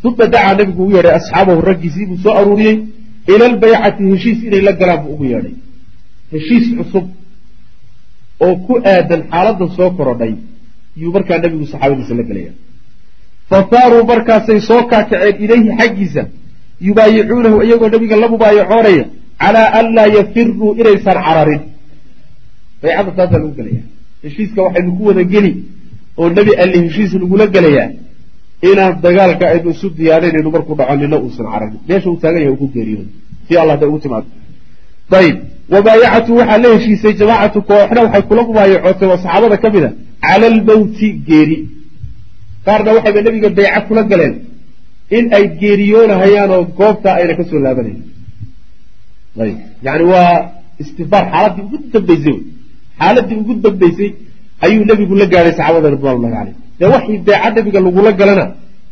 uma 0.05 0.25
dacaa 0.33 0.55
nabigu 0.59 0.83
ugu 0.85 0.93
yeedhay 0.97 1.15
asxaabahu 1.21 1.61
raggiisii 1.71 2.07
buu 2.11 2.19
soo 2.25 2.35
aruuriyey 2.41 2.77
ila 3.33 3.45
albaycati 3.51 4.03
heshiis 4.13 4.39
inay 4.47 4.63
la 4.69 4.73
galaan 4.81 5.01
buu 5.05 5.13
ugu 5.15 5.25
yeedhay. 5.33 5.55
Heshiis 6.33 6.67
cusub 6.79 7.07
oo 8.47 8.55
ku 8.67 8.73
aadan 8.93 9.23
xaaladan 9.33 9.71
soo 9.77 9.91
korodhay 9.99 10.33
yuu 11.01 11.13
markaa 11.17 11.39
nabigu 11.45 11.65
saxaabadiisa 11.73 12.15
la 12.21 12.25
gelaya 12.29 12.53
fa 13.51 13.59
saaruu 13.71 14.03
markaasay 14.11 14.61
soo 14.69 14.83
kaakaceen 14.91 15.37
ilayhi 15.45 15.71
xaggiisa 15.81 16.23
yubaayicuunahu 16.89 17.57
iyagoo 17.67 17.89
nabiga 17.95 18.17
la 18.23 18.29
mubaayacoonaya 18.35 19.05
calaa 19.43 19.69
an 19.79 19.87
laa 19.97 20.09
yafiruu 20.17 20.69
inaysan 20.81 21.19
cararin 21.27 21.61
baycada 22.83 23.11
taasaa 23.19 23.41
lagu 23.43 23.53
gelaya 23.59 23.83
heshiiska 24.25 24.61
waxaynu 24.67 24.91
ku 24.99 25.03
wada 25.09 25.23
geli 25.33 25.53
oo 26.21 26.29
nebi 26.39 26.53
alli 26.63 26.79
heshiis 26.87 27.13
lagula 27.23 27.47
gelayaa 27.55 27.89
inaan 28.71 28.93
dagaalka 29.05 29.45
aynu 29.53 29.69
isu 29.75 29.87
diyaarinayno 29.99 30.51
markuu 30.57 30.75
dhaco 30.81 30.95
nina 31.03 31.17
uusan 31.25 31.47
cararin 31.53 31.81
meesha 31.89 32.09
uu 32.13 32.19
taagan 32.23 32.41
yahay 32.45 32.55
uu 32.55 32.61
ku 32.63 32.69
si 33.49 33.53
allah 33.63 33.77
da 33.81 33.87
ugu 33.89 33.99
timaado. 34.05 34.29
Ayib 35.21 35.37
wabaayacatu 35.73 36.31
waxaa 36.41 36.59
la 36.65 36.69
heshiisay 36.75 37.13
jamaacatu 37.21 37.59
kooxna 37.69 38.01
waxay 38.05 38.23
kula 38.29 38.43
mubaayacootay 38.49 39.09
oo 39.13 39.19
saxaabada 39.25 39.57
ka 39.63 39.69
mid 39.75 39.85
a 39.89 39.91
cala 40.27 40.47
almowti 40.53 41.09
geeri. 41.29 41.57
Qaarna 42.67 42.91
waxayba 42.97 43.21
nebiga 43.27 43.49
bayca 43.59 43.81
kula 43.89 44.03
galeen 44.11 44.35
in 45.17 45.25
ay 45.37 45.45
geeriyoonahayaan 45.61 46.51
oo 46.57 46.63
goobtaa 46.79 47.15
ayna 47.21 47.35
ka 47.39 47.45
soo 47.51 47.61
laabanayn 47.67 47.99
ayb 49.45 49.57
yani 49.87 50.05
waa 50.13 50.33
istifaar 50.83 51.25
xaaladii 51.33 51.63
ugu 51.67 51.77
dambaysay 51.95 52.37
xaaladii 53.01 53.37
ugu 53.43 53.53
dambaysay 53.65 54.11
ayuu 54.65 54.85
nebigu 54.91 55.15
la 55.21 55.27
gaadhay 55.33 55.53
saxaabada 55.59 55.89
ridwanullahi 55.95 56.33
caleyh 56.37 56.55
dee 56.81 56.89
waxii 56.95 57.19
beeca 57.27 57.49
nebiga 57.57 57.81
lagula 57.87 58.11
galana 58.21 58.45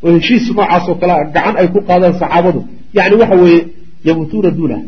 oo 0.04 0.10
heshiis 0.16 0.44
noocaas 0.56 0.84
oo 0.90 0.96
kalea 1.00 1.16
gacan 1.34 1.54
ay 1.60 1.66
ku 1.74 1.78
qaadaan 1.88 2.14
saxaabadu 2.22 2.60
yani 2.96 3.14
waxa 3.22 3.36
weeye 3.42 3.60
yamutuuna 4.08 4.50
duulah 4.58 4.80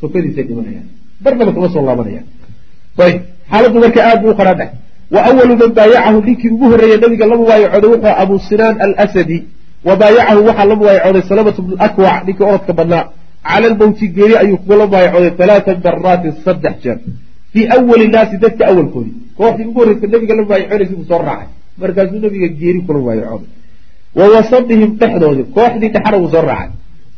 sokadiisay 0.00 0.44
dhimanayaan. 0.48 0.86
Barnaba 1.24 1.50
kama 1.56 1.68
soo 1.74 1.82
laabanayaan. 1.88 2.26
Ayb 3.04 3.16
xaaladdu 3.50 3.78
marka 3.84 4.00
aad 4.08 4.18
buu 4.22 4.30
u 4.34 4.36
qaraadhax 4.40 4.70
wa 5.14 5.20
awalu 5.28 5.54
man 5.60 5.70
baayacahu 5.78 6.18
ninkii 6.26 6.50
ugu 6.54 6.66
horreeya 6.72 6.96
nabiga 7.02 7.24
la 7.30 7.36
mubaayacooday 7.40 7.90
wuxuu 7.94 8.14
abu 8.22 8.34
sinaan 8.48 8.74
alsadi 9.04 9.38
wa 9.88 9.92
baayacahu 10.00 10.40
waxaa 10.48 10.66
la 10.70 10.74
mubaayacooday 10.80 11.22
salamatu 11.30 11.60
bnu 11.66 11.74
akwac 11.86 12.18
ninkii 12.26 12.44
orodka 12.50 12.72
badnaa. 12.78 13.02
Cala 13.48 13.66
lmowti 13.72 14.04
geeri 14.16 14.34
ayuu 14.42 14.56
kugula 14.62 14.84
mubaayacooday 14.86 15.32
talaata 15.40 15.72
daraatin 15.84 16.32
saddex 16.44 16.74
jeer 16.84 16.98
fii 17.52 17.64
awali 17.76 18.06
naasi 18.14 18.36
dadka 18.44 18.62
awalkoodii 18.70 19.14
kooxdii 19.38 19.66
ugu 19.70 19.78
horreysa 19.80 20.06
nabiga 20.14 20.34
la 20.38 20.42
mubaayacoonaysa 20.42 20.94
buu 20.98 21.06
soo 21.10 21.20
raacay. 21.28 21.48
Markaasuu 21.80 22.20
nabiga 22.26 22.48
geeri 22.60 22.80
kula 22.86 22.98
mubaayacooday 22.98 23.48
wa 24.18 24.24
wasadihim 24.34 24.90
dhexdoodii 25.00 25.46
kooxdii 25.56 25.90
dhexana 25.94 26.16
wuu 26.22 26.30
soo 26.34 26.44
raacay. 26.50 26.70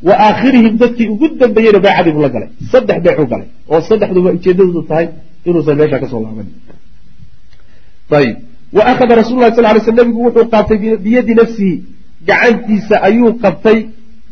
Wa 0.09 0.15
aakhirihim 0.27 0.75
dadkii 0.83 1.09
ugu 1.15 1.27
dambeeyeyna 1.41 1.79
baycadii 1.87 2.12
buu 2.17 2.23
la 2.27 2.31
galay. 2.35 2.49
Saddex 2.73 2.99
beecuu 3.05 3.27
galay 3.33 3.49
oo 3.73 3.81
saddexduba 3.89 4.31
ujeedadoodu 4.37 4.83
tahay 4.91 5.07
inuusan 5.49 5.77
meesha 5.81 5.99
ka 6.03 6.07
soo 6.12 6.21
laaban. 6.25 6.47
Ayib 8.19 8.37
wa 8.77 8.83
akhada 8.93 9.15
rasul 9.21 9.37
lah 9.43 9.51
sal 9.57 9.65
lay 9.65 9.81
sl 9.87 9.95
nabigu 10.01 10.21
wuxuu 10.27 10.47
qaatay 10.55 10.79
biyadi 11.05 11.35
nafsihi. 11.41 11.75
Gacantiisa 12.29 12.97
ayuu 13.09 13.31
qabtay. 13.45 13.79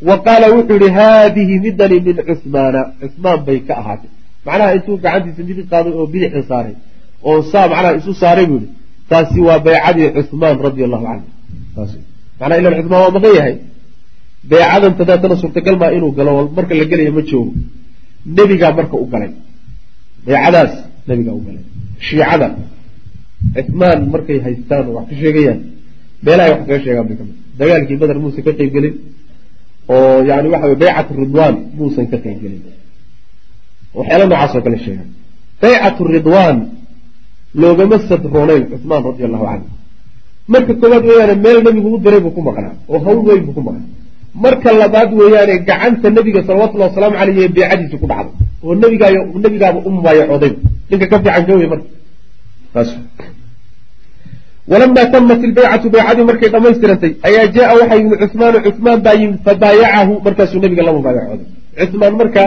Wa 0.08 0.14
qaala 0.26 0.46
wuxuu 0.56 0.78
yihi 0.82 0.94
haadihi 0.98 1.54
midani 1.64 1.96
min 2.06 2.16
cuhmaana 2.28 2.80
cuhmaan 3.00 3.38
bay 3.46 3.58
ka 3.68 3.74
ahaatay 3.80 4.10
macnaha 4.46 4.70
intuu 4.76 4.96
gacantiisa 5.04 5.42
midig 5.48 5.66
qaaday 5.72 5.92
oo 5.98 6.06
bidixda 6.12 6.42
saaray 6.50 6.74
oo 7.28 7.38
saa 7.52 7.66
macnaha 7.72 7.92
isu 8.00 8.12
saaray 8.22 8.46
buu 8.50 8.58
yihi 8.62 8.68
taasi 9.10 9.38
waa 9.48 9.58
baycadii 9.66 10.08
cuhmaan 10.28 10.56
radia 10.66 10.84
allahu 10.88 11.04
canhu 11.08 11.28
manaa 12.40 12.58
ilan 12.60 12.72
cuhmaan 12.84 13.02
waa 13.04 13.14
maqan 13.16 13.32
yahay. 13.38 13.54
Beecadan 14.50 14.92
tadaatana 14.98 15.36
suurtagal 15.42 15.76
maa 15.82 15.90
inuu 15.96 16.12
galo 16.18 16.32
marka 16.56 16.72
la 16.80 16.84
gelaya 16.90 17.12
ma 17.16 17.22
joogo. 17.30 17.52
Nebigaa 18.36 18.72
marka 18.78 18.96
u 19.04 19.06
galay. 19.12 19.30
Beecadaas 20.26 20.72
nebigaa 21.08 21.34
u 21.40 21.42
galay. 21.46 21.64
Shiicada. 22.06 22.46
Cuhmaan 23.56 23.98
markay 24.14 24.38
haystaan 24.46 24.84
oo 24.88 24.94
wax 24.98 25.06
ka 25.10 25.14
sheegayaan. 25.20 25.60
Meelahay 26.24 26.50
wax 26.54 26.60
kaga 26.68 26.78
sheegaan 26.84 27.06
bay 27.08 27.16
ka 27.20 27.24
mid 27.28 27.36
dagaalkii 27.60 27.96
beder 28.02 28.16
muusan 28.22 28.42
ka 28.46 28.52
qayb 28.58 28.70
gelin 28.76 28.94
oo 29.94 30.18
yani 30.30 30.48
waxa 30.52 30.66
wey 30.70 30.78
baycat 30.82 31.08
ridwan 31.22 31.54
muusan 31.78 32.04
ka 32.12 32.16
qayb 32.24 32.38
gelin 32.44 32.62
waxyaala 33.98 34.24
noocaas 34.30 34.52
oo 34.56 34.62
kale 34.66 34.78
sheegaan 34.84 35.08
baycat 35.62 35.96
ridwan 36.14 36.56
loogama 37.60 37.96
sadroonayn 38.08 38.64
cuhmaan 38.72 39.02
radi 39.08 39.22
allahu 39.28 39.44
canhu. 39.50 39.68
Marka 40.52 40.72
koowaad 40.80 41.04
weeyaane 41.10 41.34
meel 41.44 41.58
nebigu 41.66 41.88
u 41.94 41.98
diray 42.04 42.20
buu 42.24 42.32
ku 42.36 42.40
maqnaa 42.48 42.74
oo 42.92 42.98
hawl 43.04 43.18
weyn 43.28 43.42
buu 43.46 43.54
ku 43.58 43.62
maqnaa. 43.66 43.86
Marka 44.44 44.68
labaad 44.80 45.10
weeyaane 45.20 45.54
gacanta 45.68 46.08
nebiga 46.16 46.40
salawatullahi 46.48 46.90
wasalaamu 46.90 47.16
caleyh 47.20 47.36
ee 47.44 47.48
beecadiisi 47.56 47.96
ku 48.02 48.06
dhacday 48.12 48.34
oo 48.64 48.72
nebigaay 48.82 49.14
nebigaaba 49.44 49.78
u 49.86 49.90
mubaayacooday. 49.96 50.52
Ninka 50.90 51.06
ka 51.12 51.16
fiican 51.22 51.44
ka 51.48 51.52
wey 51.60 51.68
marka 51.72 51.88
walamaa 54.70 55.06
tamat 55.12 55.40
ilbaycatu 55.46 55.86
baycadii 55.94 56.24
markay 56.30 56.48
dhammaystirantay 56.54 57.12
ayaa 57.28 57.46
jaa 57.54 57.72
waxaa 57.78 57.96
yimid 58.00 58.18
cuhmaanu 58.22 58.58
cuhmaan 58.66 59.00
baa 59.06 59.16
yimid 59.20 59.38
fabaayacahu 59.46 60.12
markaasuu 60.26 60.60
nebiga 60.64 60.82
la 60.88 60.92
mubaayacooday. 60.96 61.46
Cuhmaan 61.90 62.14
marka 62.20 62.42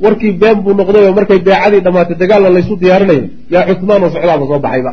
warkii 0.00 0.32
been 0.42 0.58
buu 0.64 0.74
noqday 0.80 1.02
oo 1.08 1.12
markay 1.18 1.38
beecadii 1.46 1.80
dhammaatay 1.86 2.16
dagaalna 2.22 2.50
laysu 2.56 2.74
diyaarinayo 2.82 3.24
yaa 3.54 3.64
cuhmaan 3.78 4.02
oo 4.04 4.10
socdaaba 4.14 4.44
soo 4.50 4.58
baxayba. 4.66 4.92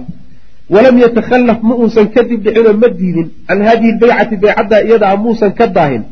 Walam 0.74 0.96
yatakhallaf 1.04 1.60
ma 1.70 1.74
uusan 1.82 2.08
kadib 2.16 2.40
dhicinoo 2.46 2.74
ma 2.82 2.88
diidin 3.00 3.28
can 3.48 3.60
hadihi 3.68 3.92
lbaycati 3.98 4.36
baycadda 4.44 4.78
iyada 4.88 5.06
a 5.14 5.16
muusan 5.24 5.52
ka 5.60 5.66
daahin. 5.78 6.04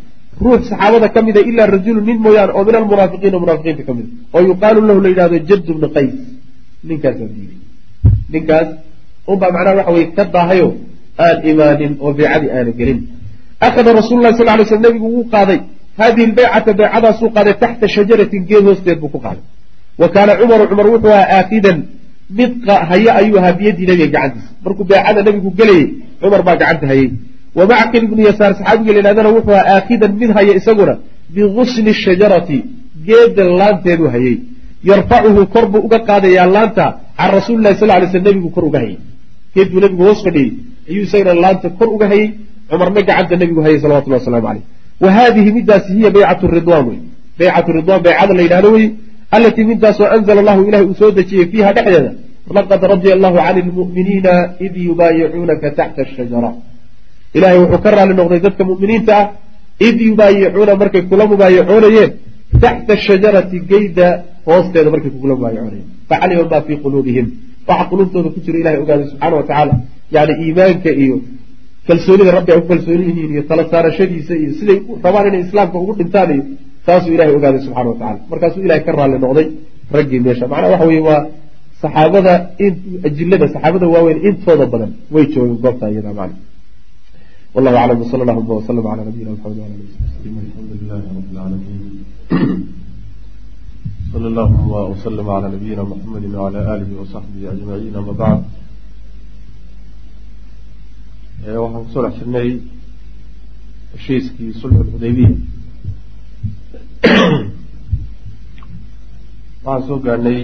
Ruux 0.43 0.61
saxaabada 0.69 1.07
ka 1.15 1.19
mida 1.27 1.41
ilaa 1.49 1.67
rajulu 1.75 1.99
nin 2.07 2.17
mooyaane 2.25 2.51
oo 2.57 2.63
min 2.67 2.75
almunaafiqiina 2.79 3.37
munaafiqiinta 3.43 3.83
ka 3.87 3.93
mida 3.97 4.09
oo 4.35 4.41
yuqaalu 4.49 4.79
lahu 4.87 4.99
la 5.03 5.09
yidhahdo 5.11 5.37
jaddu 5.49 5.71
bni 5.77 5.87
qays. 5.95 6.13
Ninkaasaa 6.87 7.29
diiday 7.35 7.57
ninkaas 8.33 8.67
unbaa 9.31 9.51
macnaha 9.55 9.75
waxa 9.79 9.91
weye 9.95 10.07
ka 10.17 10.23
daahayo 10.35 10.67
aan 11.25 11.37
imaanin 11.51 11.91
oo 12.03 12.11
baycadii 12.17 12.51
aana 12.57 12.71
gelin. 12.79 12.99
Akhada 13.67 13.89
rasuulu 13.99 14.21
sal 14.39 14.49
ly 14.59 14.65
sl 14.71 14.79
nabigu 14.85 15.07
wuu 15.15 15.25
qaaday 15.33 15.59
hadihi 15.99 16.27
lbaycata 16.31 16.71
baycadaasuu 16.79 17.29
qaaday 17.35 17.55
taxta 17.63 17.85
shajaratin 17.95 18.41
geed 18.49 18.63
hoosteed 18.69 18.99
buu 19.01 19.11
ku 19.15 19.19
qaaday 19.25 19.43
wa 20.01 20.07
kaana 20.15 20.31
cumaru 20.41 20.63
cumar 20.71 20.87
wuxuu 20.93 21.13
ahaa 21.17 21.29
aakidan 21.37 21.77
mid 22.39 22.51
haye 22.89 23.09
ayuu 23.19 23.37
ahaa 23.41 23.53
biyadii 23.59 23.87
nabiga 23.89 24.07
gacantiisa 24.15 24.49
markuu 24.65 24.85
beecada 24.91 25.19
nabigu 25.27 25.49
gelayay 25.59 25.85
cumar 26.21 26.41
baa 26.47 26.57
gacanta 26.61 26.85
hayey 26.91 27.09
wa 27.57 27.63
macqil 27.71 28.03
ibnu 28.07 28.21
yasaar 28.29 28.51
saxaabiga 28.59 28.91
la 28.95 28.99
yidhahdana 28.99 29.29
wuxuu 29.37 29.55
ahaa 29.59 29.75
aakidan 29.75 30.11
mid 30.21 30.29
haya 30.37 30.53
isaguna 30.59 30.93
bigusni 31.35 31.93
shajarati 32.03 32.57
geeda 33.07 33.43
laanteedu 33.59 34.05
hayey 34.13 34.35
yarfacuhu 34.89 35.41
kor 35.53 35.65
buu 35.71 35.81
uga 35.87 35.99
qaadayaa 36.09 36.47
laanta 36.55 36.85
can 37.17 37.29
rasuuli 37.37 37.63
lahi 37.65 37.75
sal 37.81 37.89
lay 37.91 38.07
sl 38.13 38.23
nabigu 38.27 38.49
kor 38.55 38.63
uga 38.69 38.79
hayey 38.83 38.97
geed 39.55 39.67
buu 39.73 39.81
nabigu 39.85 40.03
hoos 40.07 40.19
fadhiyey 40.27 40.51
ayuu 40.89 41.03
isagana 41.07 41.41
laanta 41.45 41.67
kor 41.79 41.89
uga 41.95 42.07
hayey 42.11 42.27
cumarna 42.69 43.01
gacanta 43.09 43.35
nabigu 43.41 43.61
hayay 43.65 43.79
salawatullah 43.83 44.19
waslamu 44.21 44.47
caleyh 44.47 44.65
wa 45.03 45.09
haadihi 45.17 45.49
midaasi 45.57 45.89
hiya 45.97 46.09
baycatu 46.15 46.47
ridwan 46.57 46.83
wey 46.89 46.99
baycatu 47.39 47.71
ridwan 47.79 47.99
baycada 48.05 48.33
la 48.37 48.41
yidhahdo 48.45 48.69
wey 48.75 48.87
alatii 49.35 49.65
midaasoo 49.71 50.07
anzala 50.15 50.39
allahu 50.43 50.61
ilahay 50.69 50.85
uu 50.89 50.95
soo 51.01 51.11
dejiyey 51.17 51.45
fiiha 51.51 51.73
dhexdeeda 51.77 52.11
laqad 52.57 52.81
radia 52.93 53.13
allahu 53.17 53.37
cani 53.45 53.61
lmu'miniina 53.69 54.33
id 54.65 54.75
yubaayicuunaka 54.87 55.67
taxta 55.79 56.01
ashajara 56.07 56.51
ilahay 57.37 57.57
wuxuu 57.63 57.81
ka 57.83 57.89
raali 57.95 58.13
noqday 58.19 58.39
dadka 58.47 58.63
mu'miniinta 58.71 59.11
ah 59.21 59.25
id 59.87 59.97
yubaayicuuna 60.09 60.73
markay 60.81 61.03
kula 61.11 61.23
mubaayicoonayeen 61.31 62.11
taxta 62.63 62.91
ashajarati 62.99 63.57
geyda 63.71 64.07
hoosteeda 64.49 64.89
markay 64.93 65.11
kula 65.23 65.33
mubaayicoonayeen 65.37 65.87
facalima 66.09 66.43
maa 66.51 66.61
fii 66.67 66.77
quluubihim 66.85 67.27
waxa 67.69 67.85
quluubtooda 67.91 68.29
ku 68.33 68.39
jira 68.45 68.57
ilahay 68.61 68.79
ogaaday 68.83 69.05
subxaana 69.11 69.35
wa 69.39 69.43
tacaala 69.49 69.73
yani 70.15 70.33
iimaanka 70.43 70.89
iyo 71.03 71.15
kalsoonida 71.89 72.31
rabbi 72.37 72.51
ay 72.53 72.59
ku 72.63 72.67
kalsooni 72.73 73.03
yihiin 73.09 73.31
iyo 73.35 73.43
tala 73.49 73.63
saarashadiisa 73.71 74.33
iyo 74.41 74.51
siday 74.59 74.77
rabaan 75.05 75.25
inay 75.29 75.41
islaamka 75.47 75.77
ugu 75.83 75.93
dhintaan 75.99 76.29
iyo 76.35 76.43
saasuu 76.85 77.11
ilahay 77.15 77.33
ogaaday 77.39 77.61
subxana 77.65 77.89
wa 77.91 77.97
tacala 78.01 78.19
markaasuu 78.31 78.61
ilahay 78.67 78.81
ka 78.87 78.91
raalli 78.99 79.17
noqday 79.25 79.47
raggii 79.95 80.19
meesha. 80.25 80.45
Macnaha 80.51 80.71
waxa 80.73 80.85
weye 80.91 81.01
waa 81.09 81.21
saxaabada 81.81 82.33
ajilada 83.07 83.45
saxaabada 83.53 83.85
waaweyn 83.93 84.19
intooda 84.29 84.65
badan 84.73 84.91
way 85.13 85.25
joogeen 85.33 85.57
goobta 85.63 85.85
iyada 85.93 86.11
macna 86.19 86.37
wallahu 87.55 87.77
aclam 87.81 87.97
wsala 88.05 88.21
allahuma 88.25 88.53
wslm 88.59 88.85
ala 88.93 89.01
nabiyina 89.09 89.31
maxamed 89.35 89.57
wala 89.63 89.73
ali 89.75 89.85
alxamdu 90.43 90.73
lilahi 90.81 91.01
rabi 91.07 91.21
lcaalamiin 91.31 91.81
sala 94.11 94.27
allahuma 94.31 94.79
wslm 94.93 95.27
ala 95.37 95.47
nabiyina 95.55 95.83
muxamedi 95.91 96.27
wala 96.43 96.59
alihi 96.73 96.93
wasaxbihi 97.01 97.45
ajmaciin 97.53 97.95
ama 98.01 98.13
bacd 98.21 98.43
waxaan 101.57 101.83
ku 101.85 101.89
soo 101.93 102.03
dhex 102.05 102.15
jirnay 102.19 102.49
heshiiskii 103.93 104.51
sulxu 104.59 104.81
lxudaybiya 104.83 105.31
waxaan 109.63 109.87
soo 109.87 109.99
gaadhnay 110.05 110.39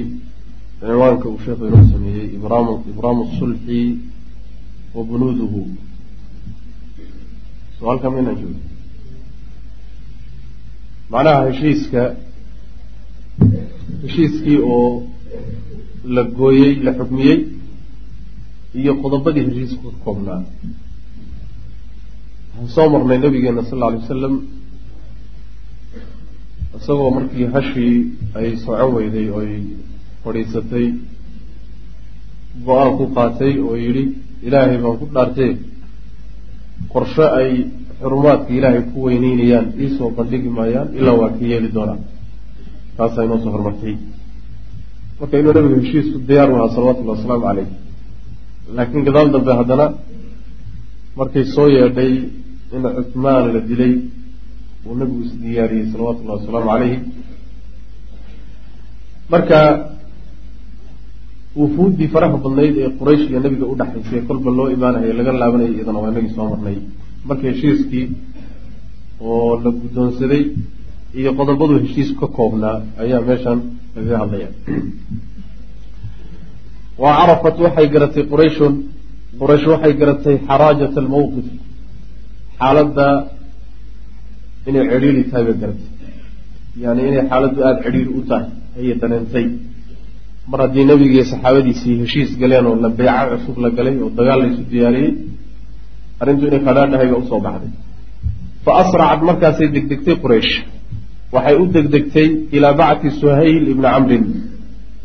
cinwaanka 0.80 1.26
uu 1.30 1.40
sheekhu 1.46 1.64
inoo 1.68 1.86
sameeyey 1.92 2.28
ibraam 2.38 2.68
ibraamu 2.92 3.24
sulxi 3.40 3.80
wa 4.96 5.02
bunuuduhu 5.08 5.62
soo 7.78 7.88
halkaa 7.90 8.12
maynaan 8.16 8.40
joogo 8.42 8.62
macnaha 11.12 11.42
heshiiska 11.48 12.02
heshiiskii 14.04 14.60
oo 14.76 14.90
la 16.16 16.24
gooyey 16.38 16.74
la 16.86 16.92
xukmiyey 16.98 17.40
iyo 18.80 18.94
qodobadii 19.02 19.46
heshiiska 19.48 19.88
ka 19.94 19.98
koobnaa 20.06 20.42
waxaan 22.58 22.70
soo 22.76 22.88
marnay 22.94 23.18
nabigeena 23.24 23.62
sal 23.70 23.78
alla 23.78 23.88
alay 23.88 24.00
wasalam 24.04 24.36
isagoo 26.78 27.10
markii 27.18 27.48
hashii 27.56 27.96
ay 28.38 28.48
socon 28.64 28.92
weyday 28.96 29.28
oo 29.36 29.40
ay 29.46 29.54
fadhiisatay 30.24 30.86
go'aan 32.66 32.92
ku 32.98 33.06
qaatay 33.16 33.54
oo 33.68 33.76
yidhi 33.86 34.04
ilaahay 34.48 34.78
baan 34.84 34.98
ku 35.02 35.06
dhaartee 35.16 35.52
qorshe 36.94 37.26
ay 37.40 37.52
xurumaadka 38.02 38.52
ilaahay 38.58 38.82
ku 38.92 38.98
weyneynayaan 39.08 39.68
iisoo 39.84 40.10
bandhigi 40.18 40.50
maayaan 40.58 40.88
ilaa 41.00 41.16
waa 41.22 41.30
ka 41.38 41.44
yeeli 41.52 41.70
doonaa. 41.76 42.00
Taasaa 42.98 43.24
inoo 43.26 43.40
soo 43.44 43.52
hormartay. 43.56 43.96
Marka 45.20 45.36
inuu 45.40 45.54
nabigu 45.56 45.76
heshiisku 45.82 46.18
diyaar 46.28 46.50
u 46.52 46.56
ahaa 46.58 46.74
salawatullahi 46.76 47.18
wasalaamu 47.18 47.44
caleyh 47.48 47.68
laakiin 48.76 49.04
gadaal 49.08 49.28
dambe 49.36 49.52
haddana 49.60 49.86
markay 51.20 51.46
soo 51.56 51.68
yeedhay 51.76 52.12
in 52.74 52.82
cuthmaan 52.98 53.46
la 53.56 53.60
dilay 53.70 53.94
uu 54.88 54.96
nabigu 55.00 55.22
isdiyaariyey 55.28 55.86
salawatullahi 55.94 56.38
wasalaamu 56.40 56.70
caleyhi 56.72 56.98
marka 59.34 59.60
wufuuddii 61.60 62.08
faraha 62.14 62.38
badnayd 62.46 62.76
ee 62.84 62.90
quraysh 63.00 63.26
iyo 63.30 63.40
nabiga 63.46 63.66
u 63.72 63.76
dhexaysay 63.80 64.22
kolba 64.30 64.50
loo 64.58 64.68
imaanayo 64.76 65.14
laga 65.20 65.32
laabanayay 65.42 65.74
iyadana 65.78 66.00
waa 66.04 66.12
inagii 66.14 66.34
soo 66.38 66.48
marnay. 66.54 66.78
Marka 67.28 67.44
heshiiskii 67.50 68.06
oo 69.30 69.60
la 69.64 69.70
guddoonsaday 69.82 70.44
iyo 71.20 71.30
qodobadu 71.40 71.74
heshiisku 71.84 72.16
ka 72.22 72.28
koobnaa 72.38 72.78
ayaa 73.04 73.22
meeshan 73.30 73.60
lagaga 73.96 74.18
hadlaya 74.22 74.50
wa 77.02 77.10
carafat 77.20 77.56
waxay 77.66 77.88
garatay 77.94 78.24
qurayshun 78.32 78.74
quraysh 79.40 79.66
waxay 79.74 79.94
garatay 80.02 80.36
xaraajata 80.48 80.98
almawqif 81.04 81.48
xaaladda 82.60 83.08
inay 84.70 84.84
cidhiiri 84.92 85.24
tahay 85.32 85.44
bay 85.48 85.56
garatay. 85.62 85.88
Yani 86.84 87.02
inay 87.10 87.24
xaaladdu 87.32 87.60
aada 87.68 87.80
cidhiiri 87.86 88.12
u 88.20 88.22
tahay 88.30 88.48
ayay 88.80 88.96
dareentay 89.02 89.46
mar 90.52 90.60
haddii 90.64 90.86
nebiga 90.92 91.14
iyo 91.18 91.26
saxaabadiisii 91.34 91.96
heshiis 92.02 92.32
galeen 92.42 92.66
oo 92.70 92.76
la 92.84 92.90
beeco 93.00 93.26
cusub 93.32 93.58
la 93.64 93.70
galay 93.78 93.96
oo 94.04 94.10
dagaal 94.20 94.40
laysu 94.44 94.62
diyaariyey 94.72 95.12
arrintu 96.22 96.44
inay 96.50 96.62
qadhaadhahay 96.68 97.08
ba 97.14 97.18
u 97.22 97.26
soo 97.32 97.42
baxday. 97.48 97.72
Fa 98.66 98.72
asracad 98.82 99.22
markaasay 99.30 99.68
degdegtay 99.76 100.16
quraysh. 100.24 100.52
Waxay 101.36 101.56
u 101.62 101.64
degdegtay 101.76 102.28
ilaa 102.58 102.74
bacti 102.82 103.08
suhayl 103.20 103.64
ibni 103.74 103.88
camrin 103.94 104.24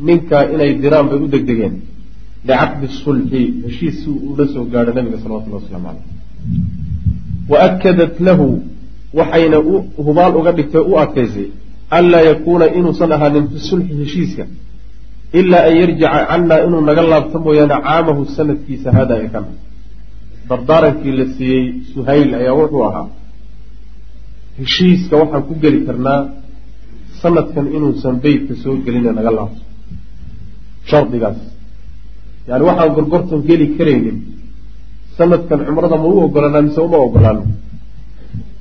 ninka 0.07 0.39
inay 0.55 0.71
diraan 0.83 1.07
bay 1.11 1.19
u 1.25 1.27
degdegeen. 1.35 1.75
Licaqdi 2.49 2.87
sulxi 3.03 3.41
heshiis 3.65 3.97
si 4.03 4.09
uu 4.13 4.21
ula 4.33 4.45
soo 4.55 4.65
gaadho 4.73 4.91
nabiga 4.97 5.19
salawatullahi 5.23 5.63
waslamu 5.65 5.87
caleyh 5.89 6.07
wa 7.49 7.59
akadat 7.69 8.21
lahu 8.21 8.63
waxayna 9.19 9.59
u 9.73 9.85
hubaal 10.07 10.37
uga 10.41 10.53
dhigtay 10.59 10.83
u 10.91 10.99
adkaysay 11.03 11.49
anlaa 11.99 12.21
yakuuna 12.31 12.67
inuusan 12.79 13.13
ahaanin 13.13 13.49
fi 13.53 13.59
sulxi 13.69 13.95
heshiiska 14.01 14.45
ilaa 15.41 15.65
an 15.69 15.75
yarjica 15.81 16.09
cannaa 16.31 16.61
inuu 16.67 16.83
naga 16.91 17.03
laabto 17.13 17.39
mooyaane 17.45 17.77
caamahu 17.87 18.23
sanadkiisa 18.37 18.89
hada 18.99 19.15
ee 19.23 19.29
kan 19.35 19.45
dardaarankii 20.49 21.13
la 21.21 21.27
siiyey 21.37 21.65
suhayl 21.93 22.31
ayaa 22.41 22.55
wuxuu 22.61 22.83
ahaa 22.89 23.07
heshiiska 24.59 25.15
waxaan 25.23 25.43
ku 25.49 25.55
geli 25.63 25.81
karnaa 25.89 26.21
sanadkan 27.23 27.67
inuusan 27.77 28.15
beytka 28.25 28.55
soo 28.63 28.75
gelina 28.85 29.13
naga 29.19 29.31
laabto 29.39 29.63
shardigaas 30.91 31.39
yani 32.49 32.63
waxaan 32.69 32.91
gorgortan 32.97 33.41
geli 33.49 33.67
karaynin 33.79 34.19
sanadkan 35.21 35.59
cumrada 35.67 35.97
ma 36.03 36.07
u 36.15 36.19
ogolanaa 36.27 36.63
mise 36.67 36.81
uma 36.89 36.99
ogolaano 37.07 37.43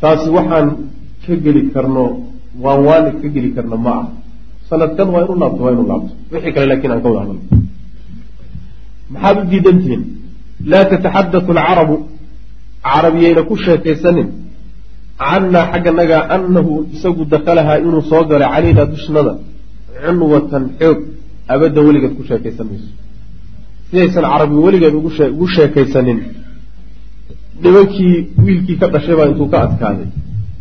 taasi 0.01 0.27
waxaan 0.37 0.67
ka 1.23 1.33
geli 1.45 1.61
karno 1.73 2.03
waan 2.63 2.79
waani 2.87 3.09
ka 3.21 3.27
geli 3.35 3.49
karno 3.55 3.77
ma 3.85 3.91
ah 4.01 4.05
sanadkan 4.69 5.07
waa 5.13 5.23
inu 5.25 5.35
laabto 5.41 5.61
waa 5.65 5.73
inu 5.75 5.83
laabto. 5.91 6.11
Wixii 6.31 6.53
kale 6.55 6.65
laakiin 6.71 6.91
aan 6.93 7.01
ka 7.03 7.09
wada 7.13 7.21
hadalno. 7.23 7.43
Maxaad 9.13 9.37
u 9.41 9.43
diidantihiin 9.51 10.03
laa 10.71 10.83
tataxadatu 10.91 11.51
alcarabu. 11.53 11.95
Carabiyayna 12.87 13.41
ku 13.49 13.55
sheekaysanin. 13.65 14.27
Cannaa 15.29 15.65
xagganaga 15.71 16.17
annahu 16.35 16.71
isagu 16.95 17.23
dakalahaa 17.33 17.77
inuu 17.85 18.03
soo 18.11 18.23
galay 18.29 18.49
calaynaa 18.55 18.87
dushnada 18.93 19.33
cunwatan 20.03 20.63
xoog 20.79 20.99
abaddan 21.53 21.83
weligeed 21.87 22.13
ku 22.17 22.23
sheekaysan 22.29 22.65
mayso 22.71 22.89
sidaysan 23.89 24.23
carabi 24.31 24.55
weligeed 24.65 24.95
ugu 24.99 25.47
sheekaysanin 25.55 26.19
nimankii 27.63 28.15
wiilkii 28.45 28.77
ka 28.81 28.87
dhashay 28.93 29.15
baa 29.19 29.27
intuu 29.31 29.47
ka 29.53 29.57
adkaaday 29.67 30.09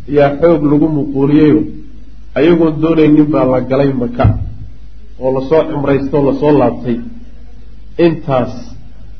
ayaa 0.09 0.29
xoog 0.41 0.61
lagu 0.71 0.87
muquuliyeyo. 0.97 1.59
Ayagoon 2.37 2.73
doonaynin 2.81 3.27
baa 3.33 3.45
la 3.51 3.59
galay 3.71 3.91
maka 4.01 4.25
oo 5.23 5.29
la 5.35 5.41
soo 5.49 5.61
cumraysto 5.69 6.15
o 6.19 6.23
la 6.27 6.33
soo 6.41 6.51
laabtay. 6.61 6.97
Intaas 8.05 8.53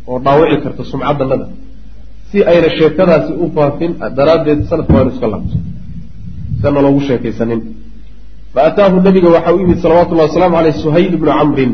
oo 0.09 0.17
dhaawici 0.25 0.57
karta 0.63 0.83
sumcaddanada 0.91 1.47
si 2.31 2.37
ayna 2.51 2.69
sheekadaasi 2.77 3.31
u 3.43 3.45
faafin 3.55 3.91
daraaddeed 4.17 4.59
sanadka 4.69 4.93
waa 4.97 5.09
iska 5.13 5.27
laabto 5.33 5.57
sana 6.61 6.79
loogu 6.85 7.01
sheekaysanin. 7.07 7.61
Fa 8.53 8.59
ataahu 8.69 8.95
nabiga 9.07 9.29
waxaa 9.35 9.53
u 9.55 9.59
yimid 9.61 9.79
salawatullahi 9.83 10.29
wasalaamu 10.29 10.55
caleyh 10.57 10.75
suhayl 10.83 11.13
ibnu 11.17 11.31
camrin 11.39 11.71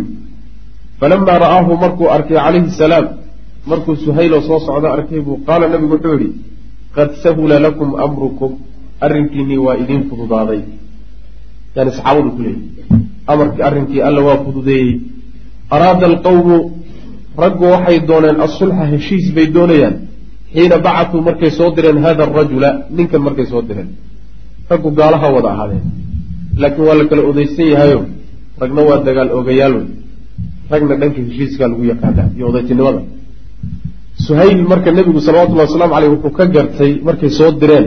falamaa 1.00 1.38
ra'aahu 1.46 1.72
markuu 1.84 2.08
arkay 2.16 2.38
calayhi 2.38 2.72
salaam 2.82 3.06
markuu 3.70 3.96
suhayloo 4.06 4.42
soo 4.48 4.60
socdo 4.68 4.88
arkay 4.96 5.20
buu 5.26 5.38
qaala 5.48 5.66
nabigu 5.74 5.94
wuxuu 5.96 6.14
yidhi 6.18 6.30
qad 6.96 7.10
sahula 7.24 7.60
lakum 7.66 7.90
amrukum 8.06 8.52
arrinkiinnii 9.06 9.60
waa 9.66 9.76
idiin 9.84 10.04
fududaaday. 10.10 10.62
Yani 11.76 11.92
saxaabadu 11.98 12.30
ku 12.36 12.42
leeyihi 12.46 12.70
amarkii 13.32 13.64
arrinkii 13.70 14.02
alla 14.08 14.22
waa 14.28 14.38
fududeeyey. 14.46 14.92
Araada 15.76 16.06
alqawmu 16.12 16.58
raggu 17.44 17.64
waxay 17.74 17.98
dooneen 18.10 18.38
asulxa 18.48 18.84
heshiis 18.94 19.26
bay 19.36 19.48
doonayaan 19.56 19.96
xiina 20.54 20.78
bacatuu 20.86 21.22
markay 21.28 21.52
soo 21.58 21.70
direen 21.76 21.98
hada 22.06 22.24
arajula 22.28 22.70
ninkan 22.98 23.22
markay 23.28 23.46
soo 23.52 23.62
direen. 23.70 23.90
Raggu 24.72 24.90
gaalaha 25.00 25.28
wada 25.36 25.50
ahaadeen. 25.54 25.86
Laakiin 26.62 26.86
waa 26.88 26.98
la 27.00 27.06
kala 27.10 27.22
odeysan 27.32 27.68
yahayo 27.74 28.00
ragna 28.62 28.82
waa 28.90 29.00
dagaal 29.08 29.30
ogayaal 29.40 29.74
wey 29.80 29.88
ragna 30.72 30.96
dhanka 31.02 31.20
heshiiskaa 31.28 31.68
lagu 31.72 31.84
yaqaana 31.92 32.24
iyo 32.38 32.46
odaytinimada 32.52 33.02
suhayl 34.28 34.60
marka 34.72 34.90
nebigu 34.98 35.20
salawatullahi 35.28 35.68
wasalaamu 35.70 35.94
caleyh 35.96 36.10
wuxuu 36.16 36.34
ka 36.40 36.46
gartay 36.56 36.92
markay 37.08 37.30
soo 37.40 37.52
direen 37.62 37.86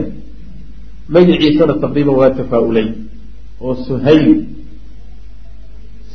magiciisana 1.13 1.73
taqriiban 1.83 2.15
waa 2.21 2.31
tafaa-ulay 2.39 2.87
oo 3.65 3.73
suhayl 3.87 4.27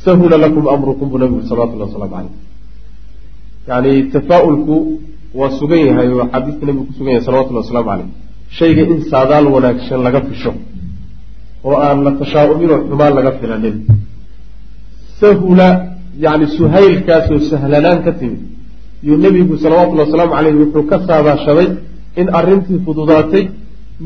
sahula 0.05 0.37
lakum 0.45 0.63
amrukum 0.75 1.05
buu 1.11 1.19
nabigu 1.23 1.41
salawatullahi 1.51 1.89
wasalaamu 1.89 2.15
caleyh 2.15 2.33
yani 3.69 3.91
tafaa-ulku 4.15 4.75
waa 5.39 5.51
sugan 5.59 5.81
yahay 5.89 6.07
oo 6.15 6.25
xadiiska 6.33 6.63
nebigu 6.67 6.85
kusugan 6.89 7.11
yahay 7.13 7.25
salawatullahi 7.27 7.63
wasalaamu 7.65 7.89
caleyh 7.91 8.07
shayga 8.57 8.83
in 8.93 8.99
saadaal 9.11 9.45
wanaagsan 9.55 9.99
laga 10.07 10.19
fisho 10.29 10.51
oo 11.67 11.77
aan 11.87 11.99
la 12.05 12.11
tashaa-umin 12.21 12.69
oo 12.75 12.79
xumaan 12.89 13.13
laga 13.17 13.31
filanin. 13.39 13.75
Sahula 15.21 15.67
yani 16.25 16.45
suhaylkaasoo 16.57 17.39
sahlanaan 17.51 17.99
ka 18.05 18.11
timid 18.19 18.41
yuu 19.07 19.17
nebigu 19.25 19.57
salawatullahi 19.63 20.07
wasalaamu 20.07 20.33
caleyh 20.37 20.55
wuxuu 20.61 20.83
ka 20.91 20.97
saadaashaday 21.07 21.67
in 22.21 22.27
arrintii 22.39 22.79
fududaatay 22.85 23.43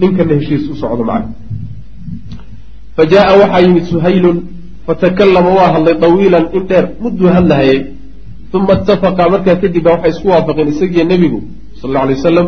ninkana 0.01 0.33
heshiis 0.37 0.63
u 0.71 0.75
socdo 0.81 1.03
macna 1.09 1.33
fa 2.95 3.03
jaa 3.11 3.31
waxaa 3.41 3.61
yimid 3.65 3.85
suhaylun 3.93 4.37
fatakallama 4.89 5.49
waa 5.59 5.69
hadlay 5.75 5.95
tawiilan 6.05 6.45
in 6.57 6.63
dheer 6.69 6.85
mudduu 7.03 7.29
hadlahayay. 7.37 7.79
Uma 8.53 8.73
ittafaqa 8.73 9.29
markaa 9.33 9.55
kadib 9.61 9.83
baa 9.83 9.93
waxay 9.95 10.11
isku 10.15 10.27
waafaqeen 10.33 10.69
isagiiyo 10.73 11.05
nebigu 11.11 11.39
sal 11.79 11.89
alla 11.89 12.01
alay 12.05 12.15
wasalam 12.19 12.47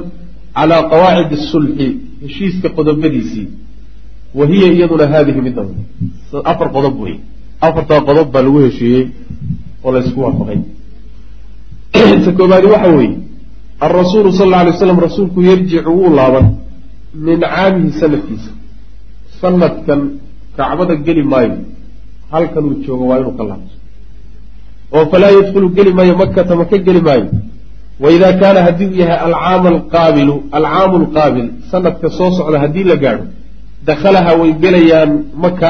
calaa 0.58 0.82
qawaacidi 0.92 1.38
sulxi 1.52 1.88
heshiiska 2.24 2.70
qodobadiisii. 2.78 3.48
Wa 4.38 4.48
hiya 4.52 4.68
iyaduna 4.74 5.08
haadihi 5.14 5.42
midda. 5.48 5.66
Afar 6.52 6.68
qodob 6.76 6.96
wey 7.04 7.16
afartaa 7.62 8.02
qodob 8.10 8.28
baa 8.34 8.44
lagu 8.48 8.60
heshiiyey 8.66 9.06
oo 9.84 9.92
la 9.94 10.02
waafaqay 10.24 10.60
ta 12.26 12.32
koobaadi 12.38 12.68
waxa 12.74 12.90
weeye 12.98 13.18
alrasuulu 13.86 14.32
sal 14.38 14.48
alla 14.48 14.58
alay 14.62 14.74
waslam 14.74 15.00
rasuulku 15.08 15.40
yarjicu 15.50 15.90
wuu 15.98 16.10
laaban 16.20 16.48
min 17.28 17.40
caamihi 17.54 17.92
sanadkiisa 18.02 18.52
sanadkan 19.42 20.02
kacbada 20.58 20.96
geli 21.06 21.24
maayo 21.34 21.56
halkan 22.34 22.64
uu 22.70 22.78
joogo 22.86 23.04
waa 23.10 23.20
inuu 23.22 23.36
ka 23.40 23.44
laabto 23.50 23.76
oo 24.96 25.06
falaa 25.12 25.32
yadkhulu 25.38 25.68
geli 25.78 25.92
maayo 25.98 26.16
makata 26.22 26.56
maka 26.56 26.78
geli 26.78 27.02
maayo. 27.08 27.28
Waida 28.04 28.34
kaana 28.42 28.64
haddii 28.68 28.88
uu 28.92 28.98
yahay 29.02 29.20
alcaam 29.28 29.64
alqaabilu 29.74 30.36
alcaamu 30.58 30.96
alqaabil 31.02 31.48
sanadka 31.72 32.10
soo 32.18 32.32
socda 32.38 32.60
haddii 32.64 32.84
la 32.92 32.96
gaadho 33.04 33.26
dakhalaha 33.86 34.32
way 34.40 34.52
gelayaan 34.64 35.12
maka 35.44 35.70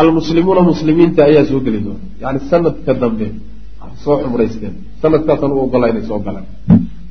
almuslimuuna 0.00 0.62
muslimiinta 0.70 1.20
ayaa 1.28 1.44
soo 1.50 1.60
geli 1.66 1.80
doona. 1.86 2.04
Yani 2.22 2.38
sanadka 2.50 2.94
dambe 3.02 3.26
soo 4.04 4.16
xumraysteen 4.22 4.74
sanadkaasaan 5.02 5.52
u 5.56 5.58
ogola 5.66 5.86
inay 5.92 6.04
soo 6.10 6.18
galaan 6.26 6.46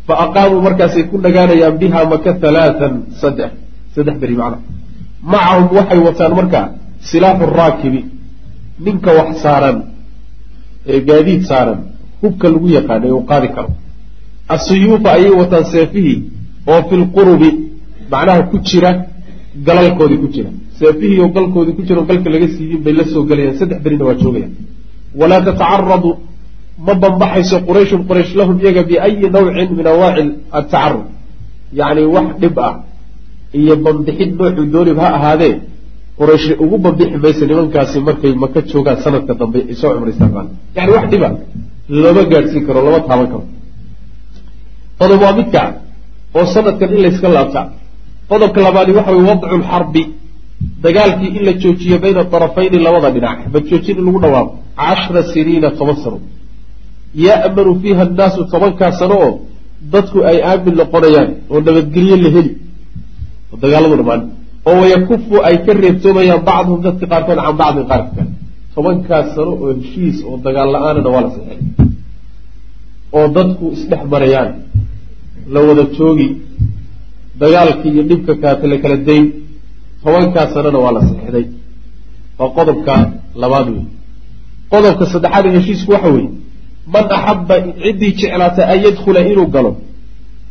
fa 0.08 0.14
aqaamuu 0.26 0.62
markaasay 0.68 1.04
ku 1.12 1.16
nagaanayaan 1.26 1.76
biha 1.82 2.00
maka 2.14 2.32
halaatan 2.44 2.94
saddex. 3.22 3.52
Saddex 3.96 4.16
beri 4.22 4.36
macna 4.42 4.58
macahum 5.32 5.66
waxay 5.78 6.00
wataan 6.08 6.34
markaa 6.40 6.66
silaaxu 7.10 7.46
raakibi. 7.60 8.02
Ninka 8.86 9.12
wax 9.18 9.30
saaran 9.44 9.78
ee 10.94 11.00
gaadiid 11.10 11.42
saaran 11.50 11.80
hubka 12.22 12.48
lagu 12.54 12.68
yaqaana 12.78 13.06
ee 13.10 13.14
uu 13.18 13.24
qaadi 13.32 13.48
karo. 13.56 13.70
Asiyuufa 14.56 15.10
ayay 15.18 15.34
wataan 15.42 15.66
seefihii 15.74 16.18
oo 16.72 16.82
fi 16.90 16.96
lqurubi 17.04 17.50
macnaha 18.12 18.42
ku 18.52 18.58
jira 18.68 18.90
galalkoodii 19.68 20.20
ku 20.24 20.28
jira. 20.36 20.50
Seefihii 20.80 21.20
oo 21.24 21.30
galkoodii 21.36 21.76
ku 21.78 21.82
jira 21.88 22.00
oo 22.02 22.08
galka 22.10 22.30
laga 22.34 22.48
siiyey 22.56 22.78
bay 22.86 22.94
la 23.00 23.04
soo 23.14 23.24
gelayaan 23.30 23.58
saddex 23.60 23.80
berina 23.86 24.04
waa 24.10 24.18
joogayaan. 24.22 24.54
Walaa 25.20 25.42
tatacaradu 25.48 26.10
ma 26.78 26.94
bambaxayso 26.94 27.58
qurayshun 27.68 28.02
quraysh 28.10 28.32
lahum 28.40 28.56
iyaga 28.64 28.84
biayi 28.90 29.30
nawcin 29.36 29.70
min 29.78 29.86
anwaaci 29.92 30.24
atacarud 30.60 31.06
yacni 31.80 32.04
wax 32.16 32.28
dhib 32.42 32.58
ah 32.68 32.74
iyo 33.60 33.76
bambixid 33.86 34.32
noocuu 34.40 34.66
doonib 34.74 34.98
ha 35.04 35.08
ahaadee 35.18 35.56
quraysh 36.20 36.48
ugu 36.64 36.78
bambixi 36.86 37.18
maysa 37.24 37.44
nimankaasi 37.50 37.98
markay 38.08 38.34
maka 38.44 38.60
joogaan 38.72 38.98
sanadka 39.04 39.34
dambe 39.40 39.60
ay 39.70 39.76
soo 39.82 39.92
yani 40.76 40.92
wax 40.96 41.06
dhiba 41.12 41.30
lama 41.90 42.24
gaadhsiin 42.32 42.66
karo 42.68 42.80
lama 42.86 43.00
taaban 43.08 43.28
karo. 43.32 43.44
Qodob 45.00 45.22
waa 45.22 45.36
midka 45.40 45.62
oo 46.38 46.46
sanadkan 46.54 46.90
in 46.96 47.02
layska 47.06 47.28
laabta. 47.30 47.62
Qodobka 48.30 48.60
labaadi 48.68 48.92
waxa 48.98 49.12
weye 49.16 49.28
wadcu 49.32 49.56
lxarbi 49.62 50.04
dagaalkii 50.84 51.32
in 51.38 51.44
la 51.48 51.54
joojiyo 51.62 51.98
bayna 52.04 52.24
darafayni 52.24 52.78
labada 52.86 53.10
dhinac 53.16 53.38
xabad 53.44 53.64
joojin 53.70 53.98
in 54.00 54.06
lagu 54.08 54.20
dhawaaqo. 54.24 54.54
Cashra 54.78 55.22
siniina 55.32 55.70
toban 55.78 55.98
sano 56.04 56.20
ya'manu 57.26 57.72
fiiha 57.82 58.02
annaasu 58.08 58.40
tobankaa 58.54 58.92
sano 59.00 59.16
oo 59.28 59.32
dadku 59.94 60.18
ay 60.30 60.38
aamin 60.50 60.76
noqonayaan 60.82 61.30
oo 61.52 61.60
nabadgelyo 61.68 62.16
la 62.24 62.30
heli 62.36 62.52
oo 63.52 63.58
dagaaladu 63.64 63.96
dhamaan 64.00 64.22
oo 64.70 64.76
wayakufu 64.82 65.36
ay 65.48 65.56
ka 65.66 65.72
reebtoomayaan 65.84 66.42
bacduhum 66.50 66.80
dadka 66.88 67.06
qaarkood 67.12 67.38
can 67.46 67.56
bacdin 67.62 67.86
qaarka 67.92 68.12
kale. 68.18 68.32
Tobankaas 68.76 69.28
sano 69.36 69.52
oo 69.64 69.70
heshiis 69.80 70.18
oo 70.28 70.36
dagaal 70.46 70.70
la'aanana 70.76 71.10
waa 71.16 71.22
la 71.26 71.30
saxeexay 71.36 71.60
oo 73.18 73.26
dadku 73.38 73.66
isdhex 73.78 74.02
marayaan 74.14 74.50
la 75.54 75.60
wada 75.68 75.84
joogi 75.98 76.28
dagaalkii 77.42 77.92
iyo 77.96 78.04
dhibka 78.10 78.34
kaata 78.44 78.66
la 78.72 78.78
kala 78.84 78.98
dayn 79.08 79.26
tobankaas 80.04 80.50
sanona 80.56 80.80
waa 80.86 80.94
la 80.98 81.02
saxixday 81.10 81.46
waa 82.40 82.50
qodobka 82.58 82.94
labaad 83.42 83.68
wey 83.76 83.84
qodobka 84.74 85.04
saddexaad 85.14 85.46
ee 85.50 85.54
heshiisku 85.58 85.90
waxa 85.96 86.10
weeye 86.16 86.30
man 86.94 87.06
axaba 87.18 87.56
ciddii 87.84 88.12
jeclaatay 88.20 88.66
an 88.74 88.80
yadkhula 88.86 89.20
inuu 89.32 89.48
galo 89.56 89.72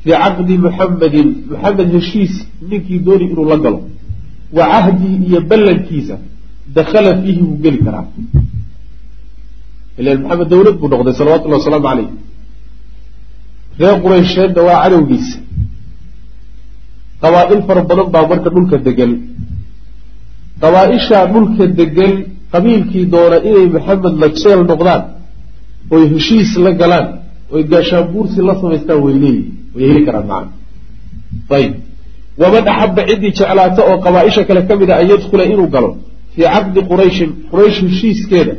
fii 0.02 0.16
caqdi 0.22 0.54
muxamedin 0.66 1.28
muxamed 1.50 1.88
heshiis 1.96 2.34
ninkii 2.70 2.98
dooni 3.06 3.24
inuu 3.32 3.46
la 3.52 3.56
galo. 3.64 3.80
Wa 4.56 4.64
cahdihi 4.72 5.16
iyo 5.28 5.40
ballankiisa 5.50 6.16
dakhala 6.76 7.10
fiihi 7.22 7.42
wuu 7.48 7.58
geli 7.64 7.78
karaa. 7.84 8.06
Ilan 10.00 10.18
maxamed 10.22 10.48
dawlad 10.52 10.76
buu 10.80 10.88
noqday 10.92 11.14
salawatullahi 11.20 11.60
wasalaamu 11.62 11.86
caleyh 11.88 12.08
reer 13.80 13.96
quraysheedna 14.04 14.60
waa 14.68 14.78
cadowgiisa 14.84 15.36
qabaa-il 17.22 17.60
fara 17.66 17.82
badan 17.90 18.08
baa 18.14 18.24
marka 18.30 18.48
dhulka 18.54 18.76
degan 18.86 19.12
qabaa-ishaa 20.62 21.24
dhulka 21.32 21.64
degan 21.80 22.12
qabiilkii 22.52 23.04
doona 23.14 23.36
inay 23.48 23.66
maxamed 23.76 24.14
la 24.22 24.28
jeel 24.40 24.60
noqdaan 24.70 25.02
oy 25.94 26.02
heshiis 26.12 26.50
la 26.64 26.70
galaan 26.80 27.06
oy 27.54 27.62
gaashaanbuursi 27.72 28.38
la 28.48 28.54
samaystaan 28.60 28.98
way 29.04 29.14
leeyihiin 29.22 29.46
way 29.76 29.84
heli 29.90 30.02
karaan 30.06 30.26
macana 30.30 30.50
ayib 31.56 31.72
waman 32.42 32.64
axaba 32.72 33.02
ciddii 33.10 33.32
jeclaata 33.38 33.80
oo 33.90 33.96
qabaa-isha 34.04 34.42
kale 34.48 34.60
ka 34.68 34.74
mid 34.80 34.90
a 34.90 34.94
an 35.00 35.06
yadkhula 35.12 35.44
inuu 35.52 35.68
galo 35.74 35.90
fii 36.34 36.46
caqdi 36.54 36.80
qurayshin 36.90 37.30
quraysh 37.50 37.78
heshiiskeeda 37.86 38.54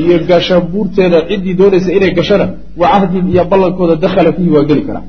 iyo 0.00 0.16
gaashaanbuurteeda 0.30 1.18
ciddii 1.30 1.54
doonaysa 1.60 1.90
inay 1.98 2.12
gashana 2.18 2.46
wa 2.80 2.86
cahdin 2.92 3.24
iyo 3.32 3.42
ballankooda 3.50 3.94
dakhala 4.04 4.30
fiihi 4.36 4.50
waa 4.56 4.64
geli 4.70 4.82
karaa. 4.88 5.04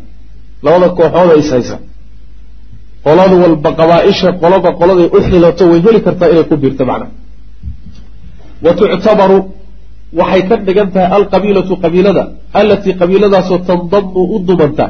Labada 0.66 0.88
kooxooda 0.98 1.34
is 1.42 1.50
haysa 1.56 1.76
qolada 3.06 3.36
walba 3.44 3.70
qabaa-isha 3.80 4.30
qoloba 4.42 4.70
qoladay 4.80 5.08
u 5.16 5.20
xilato 5.30 5.64
way 5.72 5.80
heli 5.86 6.00
kartaa 6.06 6.28
inay 6.34 6.46
ku 6.50 6.56
biirto 6.62 6.84
macnaha 6.90 7.12
wa 8.66 8.72
tuctabaru 8.80 9.38
waxay 10.20 10.42
ka 10.50 10.56
dhigan 10.68 10.90
tahay 10.94 11.10
alqabiilatu 11.18 11.74
qabiilada 11.84 12.24
allatii 12.60 12.94
qabiiladaasoo 13.02 13.60
tandamu 13.70 14.22
u 14.36 14.38
dumanta 14.48 14.86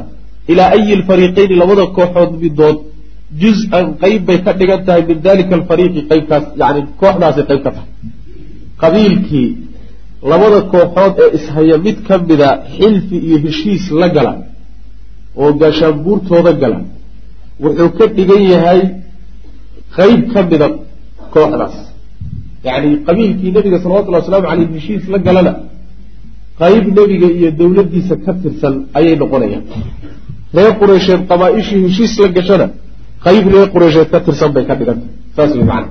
ilaa 0.52 0.70
ayi 0.76 0.92
lfariiqeyni 1.00 1.54
labada 1.62 1.84
kooxood 1.96 2.32
midood 2.42 2.76
juz-an 3.42 3.86
qeyb 4.02 4.20
bay 4.28 4.38
ka 4.46 4.52
dhigan 4.60 4.80
tahay 4.86 5.02
min 5.10 5.18
dalika 5.28 5.52
alfariiqi 5.60 6.00
qeybkaas 6.10 6.44
yani 6.62 6.80
kooxdaasay 7.00 7.44
qeyb 7.50 7.60
ka 7.66 7.70
tahay. 7.76 7.88
Qabiilkii 8.82 9.48
labada 10.30 10.58
kooxood 10.72 11.14
ee 11.24 11.28
ishaya 11.38 11.76
mid 11.86 11.96
ka 12.08 12.14
mida 12.28 12.48
xilfi 12.76 13.16
iyo 13.26 13.36
heshiis 13.44 13.84
la 14.00 14.08
gala 14.16 14.32
oo 15.42 15.50
gaashaanbuurtooda 15.60 16.52
gala 16.62 16.78
wuxuu 17.64 17.90
ka 17.98 18.04
dhigan 18.16 18.42
yahay 18.52 18.80
qeyb 19.96 20.20
ka 20.32 20.40
mida 20.50 20.68
kooxdaas 21.34 21.76
yacni 22.66 22.90
qabiilkii 23.06 23.50
nebiga 23.56 23.78
salawatullhi 23.84 24.18
wasalaamu 24.20 24.46
caleyh 24.50 24.68
heshiis 24.76 25.04
la 25.12 25.18
galana 25.26 25.52
qeyb 26.60 26.84
nebiga 26.98 27.28
iyo 27.38 27.50
dowladdiisa 27.60 28.14
ka 28.24 28.32
tirsan 28.42 28.74
ayay 28.98 29.14
noqonayaan. 29.22 29.64
Reer 30.56 30.72
qureysheed 30.80 31.20
qabaa-ishii 31.30 31.80
heshiis 31.86 32.12
la 32.22 32.28
gashana 32.36 32.66
qeyb 33.26 33.44
reer 33.54 33.68
qureysheed 33.74 34.08
ka 34.14 34.18
tirsan 34.26 34.50
bay 34.54 34.64
ka 34.68 34.74
dhigantah 34.78 35.08
saas 35.36 35.50
wey 35.58 35.66
macana 35.70 35.88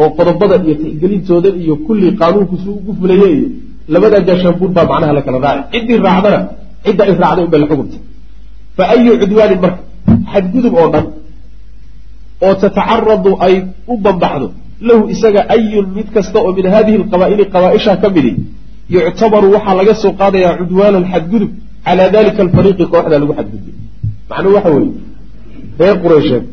oo 0.00 0.08
qodobada 0.18 0.56
iyo 0.66 0.74
tixgelintooda 0.82 1.48
iyo 1.62 1.74
kulli 1.86 2.08
qaanuunku 2.20 2.54
si 2.62 2.68
ugu 2.78 2.92
fulaya 2.98 3.28
iyo 3.36 3.48
labadaa 3.94 4.22
gaashaanbuur 4.28 4.70
baa 4.76 4.86
macnaha 4.90 5.12
la 5.18 5.22
kala 5.26 5.38
raacay 5.46 5.66
ciddii 5.72 5.98
raacdana 6.06 6.38
cidda 6.84 7.02
ay 7.08 7.12
raacday 7.22 7.44
unbay 7.46 7.60
la 7.62 7.66
xukunta 7.70 7.96
fa 8.76 8.82
ayu 8.94 9.12
cudwaanin 9.22 9.58
marka 9.64 9.80
xadgudub 10.32 10.74
oo 10.80 10.88
dhan 10.94 11.06
oo 12.46 12.54
tatacaradu 12.62 13.30
ay 13.46 13.54
u 13.92 13.94
bambaxdo 14.04 14.46
lahu 14.88 15.02
isaga 15.14 15.40
ayun 15.54 15.86
mid 15.96 16.08
kasta 16.14 16.38
oo 16.46 16.52
min 16.58 16.66
hadihi 16.74 16.96
alqabaa'ili 17.02 17.44
qabaa-isha 17.54 17.92
ka 18.02 18.08
midi 18.16 18.32
yuctabaru 18.94 19.46
waxaa 19.54 19.74
laga 19.80 19.94
soo 20.02 20.12
qaadayaa 20.20 20.52
cudwaanan 20.60 21.04
xadgudub 21.12 21.50
calaa 21.86 22.08
dalika 22.16 22.40
alfariiqi 22.46 22.84
kooxdaa 22.92 23.18
lagu 23.22 23.32
xadgudbay 23.38 23.74
macnuhu 24.30 24.54
waxa 24.56 24.70
weeye 24.76 24.92
reer 25.80 25.96
qureysheed 26.04 26.44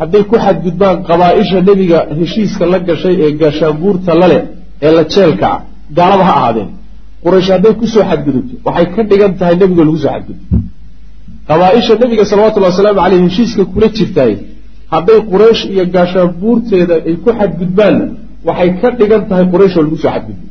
hadday 0.00 0.22
ku 0.30 0.36
xadgudbaan 0.44 0.96
qabaa-isha 1.08 1.58
nebiga 1.68 1.98
heshiiska 2.18 2.64
la 2.72 2.78
gashay 2.88 3.14
ee 3.24 3.30
gaashaanbuurta 3.40 4.12
lale 4.22 4.38
ee 4.86 4.92
la 4.96 5.02
jeelka 5.14 5.46
ah 5.54 5.60
gaalaba 5.98 6.24
ha 6.28 6.34
ahaadeen. 6.40 6.70
Quraysh 7.24 7.48
hadday 7.54 7.72
ku 7.80 7.86
soo 7.94 8.04
xadgudubto 8.10 8.54
waxay 8.66 8.86
ka 8.94 9.02
dhigan 9.10 9.32
tahay 9.38 9.54
nebigo 9.60 9.82
lagu 9.88 9.98
soo 10.04 10.10
xadgudbo 10.14 10.44
qabaa-isha 11.48 11.92
nebiga 12.02 12.24
salawatullahi 12.30 12.72
wasalaamu 12.74 13.00
caleyh 13.04 13.20
heshiiska 13.26 13.62
kula 13.74 13.86
jirtaay 13.98 14.32
hadday 14.92 15.18
quraysh 15.32 15.62
iyo 15.72 15.84
gaashaanbuurteeda 15.94 16.94
ay 17.08 17.14
ku 17.24 17.30
xadgudbaanna 17.38 18.04
waxay 18.48 18.70
ka 18.80 18.88
dhigan 18.98 19.22
tahay 19.28 19.46
qurayshoo 19.52 19.82
lagu 19.86 19.96
soo 20.02 20.10
xadgudbay. 20.14 20.48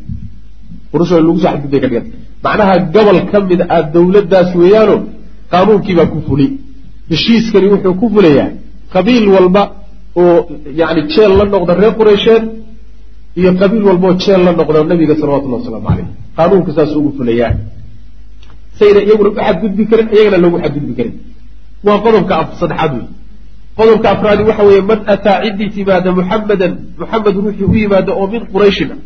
Qurayshoo 0.91 1.19
lagu 1.27 1.39
soo 1.43 1.49
xadgudbay 1.53 1.79
ka 1.83 1.87
dhigan. 1.91 2.05
Macnaha 2.45 2.73
gobol 2.95 3.17
ka 3.31 3.37
mid 3.49 3.61
ah 3.75 3.81
dowladdaas 3.93 4.49
weeyaano 4.59 4.95
qaanuunkiibaa 5.51 6.07
ku 6.13 6.17
fuli. 6.27 6.47
Heshiiskani 7.11 7.67
wuxuu 7.73 7.93
ku 8.01 8.05
fulayaa 8.13 8.47
qabiil 8.93 9.25
walba 9.35 9.61
oo 10.21 10.35
yani 10.79 11.01
jeel 11.13 11.31
la 11.39 11.43
noqda 11.53 11.73
reer 11.79 11.93
qureysheed 11.99 12.43
iyo 13.39 13.49
qabiil 13.61 13.83
walba 13.89 14.05
oo 14.09 14.15
jeel 14.23 14.41
la 14.47 14.51
noqda 14.59 14.77
nabiga 14.91 15.13
salawatullahi 15.21 15.61
wasalaamu 15.61 15.87
caleyh 15.89 16.07
qaanuunka 16.37 16.71
saas 16.77 16.91
ugu 16.99 17.09
fulayaa 17.17 17.51
sayna 18.79 18.99
iyaguna 19.07 19.29
u 19.31 19.35
xadgudbi 19.47 19.83
karin 19.91 20.07
iyagana 20.15 20.37
lagu 20.43 20.57
xadgudbi 20.63 20.93
karin. 20.99 21.15
Waa 21.85 21.97
qodobka 22.05 22.35
saddexaad 22.59 22.91
wey 22.97 23.05
qodobka 23.77 24.07
afraadi 24.15 24.43
waxa 24.49 24.63
weeye 24.69 24.81
man 24.91 24.99
ataa 25.13 25.37
ciddii 25.45 25.69
timaada 25.75 26.09
muxamedan 26.19 26.73
muxamed 27.01 27.35
ruuxii 27.43 27.65
u 27.71 27.75
yimaada 27.81 28.11
oo 28.19 28.27
min 28.33 28.43
qurayshin 28.53 28.89
ah 28.95 28.99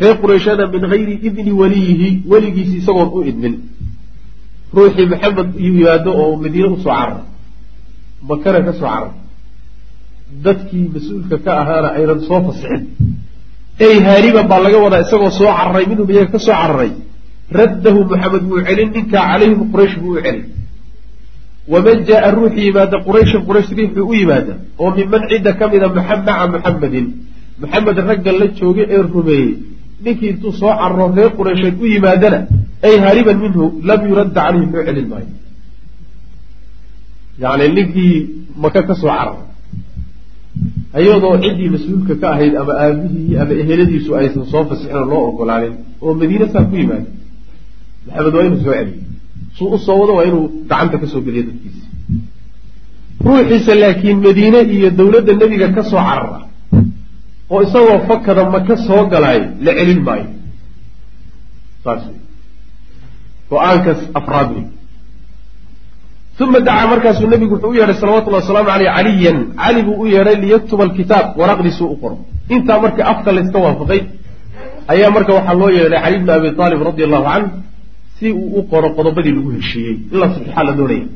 reer 0.00 0.16
qurayshana 0.22 0.64
min 0.74 0.82
hayri 0.92 1.14
idni 1.28 1.52
waliyihi 1.60 2.08
weligiisi 2.30 2.76
isagoon 2.82 3.08
u 3.16 3.20
idmin. 3.30 3.54
Ruuxii 4.76 5.06
maxamed 5.12 5.48
yimaado 5.64 6.10
oo 6.22 6.32
madiine 6.42 6.68
u 6.74 6.76
soo 6.84 6.94
carar 6.98 7.20
makana 8.28 8.58
ka 8.66 8.72
soo 8.80 8.88
carar 8.92 9.12
dadkii 10.44 10.86
mas'uulka 10.94 11.36
ka 11.44 11.50
ahaana 11.62 11.88
aynan 11.98 12.20
soo 12.28 12.40
fasixin. 12.46 12.82
Ey 13.86 13.94
haariban 14.06 14.46
baa 14.50 14.60
laga 14.66 14.78
wadaa 14.84 15.00
isagoo 15.06 15.30
soo 15.38 15.50
cararay 15.58 15.84
minhum 15.90 16.08
iyaga 16.12 16.30
ka 16.34 16.38
soo 16.46 16.54
cararay 16.60 16.90
raddahu 17.58 17.98
maxamed 18.10 18.42
wuu 18.50 18.60
celin 18.66 18.88
ninkaa 18.96 19.22
calayhim 19.30 19.60
quraysh 19.72 19.96
buu 20.02 20.12
u 20.18 20.22
celin 20.26 20.44
waman 21.72 21.98
jaaa 22.08 22.30
ruuxii 22.36 22.64
yimaada 22.68 22.96
qurayshan 23.06 23.42
quraysh 23.48 23.70
riixuu 23.78 24.08
u 24.10 24.14
yimaada 24.20 24.54
oo 24.82 24.90
minman 24.96 25.22
cidda 25.30 25.52
ka 25.58 25.64
mida 25.72 25.88
maca 25.96 26.16
muxamedin 26.54 27.06
maxamed 27.60 27.98
ragga 28.08 28.32
la 28.40 28.46
jooga 28.58 28.82
ee 28.94 29.02
rumeeyey 29.14 29.50
ninkii 30.04 30.28
intuu 30.32 30.52
soo 30.60 30.72
cararo 30.80 31.06
reer 31.16 31.30
quraysheed 31.38 31.74
u 31.84 31.86
yimaadana 31.94 32.38
ay 32.86 32.94
haariban 33.04 33.38
minhu 33.44 33.64
lam 33.88 34.00
yuradda 34.10 34.40
caleyhi 34.46 34.66
loo 34.72 34.82
celin 34.88 35.06
maayo 35.12 35.28
yacni 37.42 37.66
ninkii 37.76 38.14
maka 38.62 38.80
ka 38.88 38.94
soo 39.00 39.08
cararay 39.18 39.38
iyadoo 41.02 41.34
ciddii 41.44 41.68
mas'uulka 41.74 42.14
ka 42.20 42.26
ahayd 42.34 42.54
ama 42.62 42.72
aabihii 42.84 43.36
ama 43.42 43.52
eheladiisu 43.62 44.10
aysan 44.20 44.44
soo 44.52 44.62
fasixin 44.68 44.96
oo 45.00 45.06
loo 45.12 45.22
ogolaanin 45.30 45.74
oo 46.04 46.12
madiine 46.20 46.46
saa 46.52 46.64
ku 46.68 46.74
yimaada 46.80 47.08
maxamed 48.06 48.34
waa 48.36 48.44
inuu 48.48 48.60
soo 48.66 48.74
celiyo 48.78 49.02
suu 49.56 49.68
u 49.74 49.78
soo 49.86 49.96
wado 50.00 50.12
waa 50.18 50.24
inuu 50.30 50.44
gacanta 50.70 50.96
ka 51.02 51.06
soo 51.12 51.20
geliyo 51.26 51.42
dadkiisa. 51.48 51.84
Ruuxiisa 53.26 53.72
laakiin 53.82 54.18
madiine 54.26 54.60
iyo 54.76 54.88
dowladda 54.98 55.32
nebiga 55.40 55.68
ka 55.76 55.82
soo 55.90 56.02
carara 56.08 56.40
oo 57.52 57.60
isagoo 57.66 57.98
fakada 58.08 58.42
maka 58.54 58.74
soo 58.86 59.02
galaayo 59.12 59.44
la 59.64 59.72
celin 59.78 60.00
maayo. 60.06 60.26
Saas 61.84 62.02
go'aankaas 63.50 64.00
afraad 64.18 64.48
wey 64.56 64.64
uma 66.44 66.58
dacaa 66.66 66.86
markaasuu 66.92 67.26
nebigu 67.32 67.54
wuxuu 67.54 67.70
u 67.70 67.74
yeedhay 67.78 67.96
salawatullahi 68.02 68.42
wasalaamu 68.42 68.68
caleyh 68.70 68.90
caliyan. 68.96 69.38
Cali 69.62 69.80
buu 69.86 69.96
u 70.02 70.06
yeedhay 70.14 70.36
liyaktuba 70.44 70.82
alkitaab 70.86 71.26
waraqdiisuu 71.40 71.88
u 71.94 71.96
qoro. 72.02 72.16
Intaa 72.54 72.78
marka 72.84 73.02
afka 73.12 73.30
layska 73.36 73.58
waafaqay 73.64 74.00
ayaa 74.92 75.10
marka 75.16 75.32
waxaa 75.38 75.54
loo 75.60 75.70
yeedhay 75.78 76.00
cali 76.04 76.16
bni 76.22 76.32
abi 76.38 76.48
aalib 76.62 76.80
radia 76.88 77.04
allahu 77.08 77.24
canh 77.30 77.46
si 78.18 78.26
uu 78.32 78.58
u 78.58 78.62
qoro 78.70 78.88
qodobadii 78.96 79.34
lagu 79.38 79.50
heshiiyey. 79.56 79.96
In 80.12 80.18
la 80.20 80.62
la 80.66 80.72
doonaya. 80.78 81.06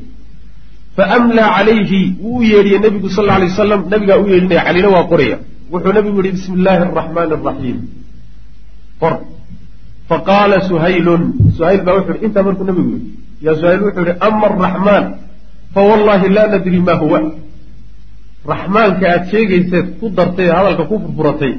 Fa 0.95 1.03
amlaa 1.17 1.49
calayhi 1.57 2.01
wuu 2.23 2.37
u 2.39 2.43
yeedhiyey 2.51 2.79
nebigu 2.85 3.09
sal 3.09 3.29
alay 3.35 3.47
wasalam 3.51 3.81
nabigaa 3.91 4.17
u 4.23 4.27
yeedhinaya 4.31 4.63
calina 4.67 4.89
waa 4.95 5.05
qoraya. 5.11 5.37
Wuxuu 5.71 5.93
nabigu 5.97 6.19
yihi 6.23 6.33
bismi 6.37 6.55
illaahi 6.59 6.81
araxmaani 6.85 7.33
araxiim 7.37 7.77
qor 9.01 9.13
faqaala 10.09 10.57
suhaylun. 10.69 11.21
Suhayl 11.57 11.81
baa 11.85 11.95
wuxu 11.97 12.11
yihi 12.13 12.25
intaa 12.25 12.43
markuu 12.47 12.65
nabigu 12.69 12.89
yihi 12.95 13.07
yaa 13.45 13.55
suhayl 13.61 13.81
wuxuu 13.87 14.05
yihi 14.07 14.17
ama 14.27 14.45
araxmaan 14.49 15.05
fawallahi 15.75 16.27
laa 16.35 16.47
nadri 16.53 16.79
ma 16.87 16.93
huwa. 17.01 17.19
Raxmaanka 18.51 19.05
aad 19.13 19.23
sheegayseed 19.31 19.87
ku 19.99 20.05
dartay 20.17 20.47
hadalka 20.57 20.83
ku 20.89 20.95
furfuratay 21.03 21.53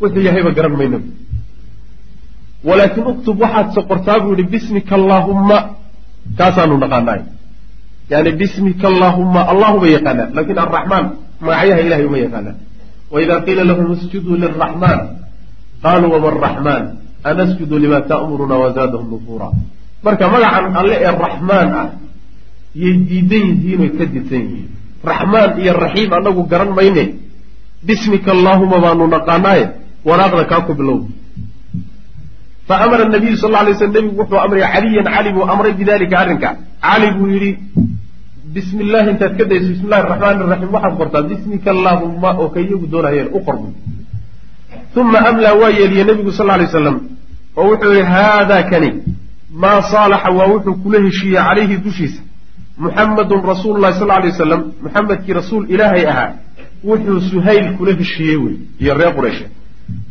wuxuu 0.00 0.22
yahayba 0.28 0.50
garan 0.56 0.74
mayno 0.80 0.98
walaakin 2.68 3.04
uktub 3.12 3.36
waxaad 3.44 3.68
soqortaa 3.76 4.18
buu 4.24 4.34
yihi 4.38 4.48
bismika 4.54 4.94
allaahumma. 5.00 5.58
Kaasaanu 6.38 6.76
naqaanaay 6.84 7.20
yani 8.12 8.30
bismika 8.40 8.86
allaahumma. 8.92 9.40
Allahu 9.52 9.76
bay 9.82 9.92
yaqaanaan 9.96 10.30
laakiin 10.36 10.58
alraxmaan 10.64 11.04
magacyaha 11.44 11.80
ilahay 11.86 12.04
uma 12.10 12.18
yaqaanaan 12.26 12.56
waida 13.14 13.34
qiila 13.46 13.62
lahum 13.70 13.86
isjuduu 13.96 14.36
liraxmaan 14.42 15.00
qaaluu 15.84 16.10
wama 16.14 16.28
araxmaan 16.32 16.82
anasjudu 17.30 17.74
lima 17.84 17.98
ta'muruna 18.10 18.54
wazaadahum 18.62 19.06
nufuura 19.12 19.48
marka 20.04 20.24
magacan 20.34 20.64
alle 20.80 20.96
ee 21.06 21.12
raxmaan 21.26 21.68
ah 21.80 21.86
yay 22.82 22.94
diidan 23.08 23.44
yihiin 23.50 23.80
oy 23.84 23.90
ka 23.98 24.04
disan 24.14 24.42
yihiin. 24.48 24.68
Raxmaan 25.10 25.50
iyo 25.62 25.72
raxiim 25.84 26.10
anagu 26.18 26.42
garan 26.52 26.70
mayne. 26.78 27.04
Bismika 27.88 28.30
allaahuma 28.36 28.76
baanu 28.84 29.04
naqaanaaye 29.16 29.64
wanaaqda 30.08 30.44
kaa 30.50 30.62
ku 30.66 30.72
bilow 30.78 30.98
fa 32.68 32.74
amara 32.84 33.04
nabiyu 33.14 33.36
sal 33.42 33.52
lay 33.66 33.74
sl 33.80 33.88
nebigu 33.96 34.16
wuxuu 34.20 34.38
amray 34.44 34.62
caliyan 34.74 35.06
cali 35.14 35.30
buu 35.34 35.44
amray 35.52 35.72
bidalika 35.80 36.16
arrinka. 36.22 36.48
Cali 36.86 37.08
buu 37.16 37.28
yidhi 37.34 37.50
bismi 38.54 38.80
illahi 38.84 39.08
intaad 39.12 39.32
ka 39.38 39.44
dayso 39.50 39.68
bismi 39.72 39.88
llahi 39.90 40.02
raxmaan 40.10 40.38
raxiim 40.52 40.70
waxaad 40.76 40.94
qortaa 41.00 41.22
bismika 41.30 41.68
allaahuma 41.76 42.30
oo 42.42 42.48
ka 42.54 42.58
iyagu 42.64 42.86
doonayeen 42.92 43.28
u 43.36 43.40
qorbu 43.46 43.68
uma 45.00 45.18
amlaa 45.30 45.54
waa 45.60 45.70
yeeliye 45.78 46.04
nebigu 46.08 46.32
sal 46.38 46.46
lay 46.60 46.66
slam 46.74 46.96
oo 47.58 47.64
wuxuu 47.70 47.92
yihi 47.98 48.06
haada 48.14 48.58
kani 48.70 48.90
maa 49.62 49.80
saalaxa 49.92 50.30
waa 50.38 50.48
wuxuu 50.52 50.74
kula 50.82 50.98
heshiiyey 51.06 51.42
calayhi 51.48 51.76
dushiisa. 51.86 52.20
Muxamadun 52.84 53.40
rasuulu 53.52 53.78
lahi 53.84 53.94
sal 54.00 54.08
lay 54.08 54.30
wasalam 54.34 54.60
muxamedkii 54.84 55.34
rasuul 55.40 55.64
ilaahay 55.74 56.04
ahaa 56.12 56.30
wuxuu 56.90 57.20
suhayl 57.30 57.66
kula 57.78 57.92
heshiiyey 58.00 58.36
wey 58.44 58.54
iyo 58.82 58.92
reer 59.00 59.12
qurayshe 59.18 59.44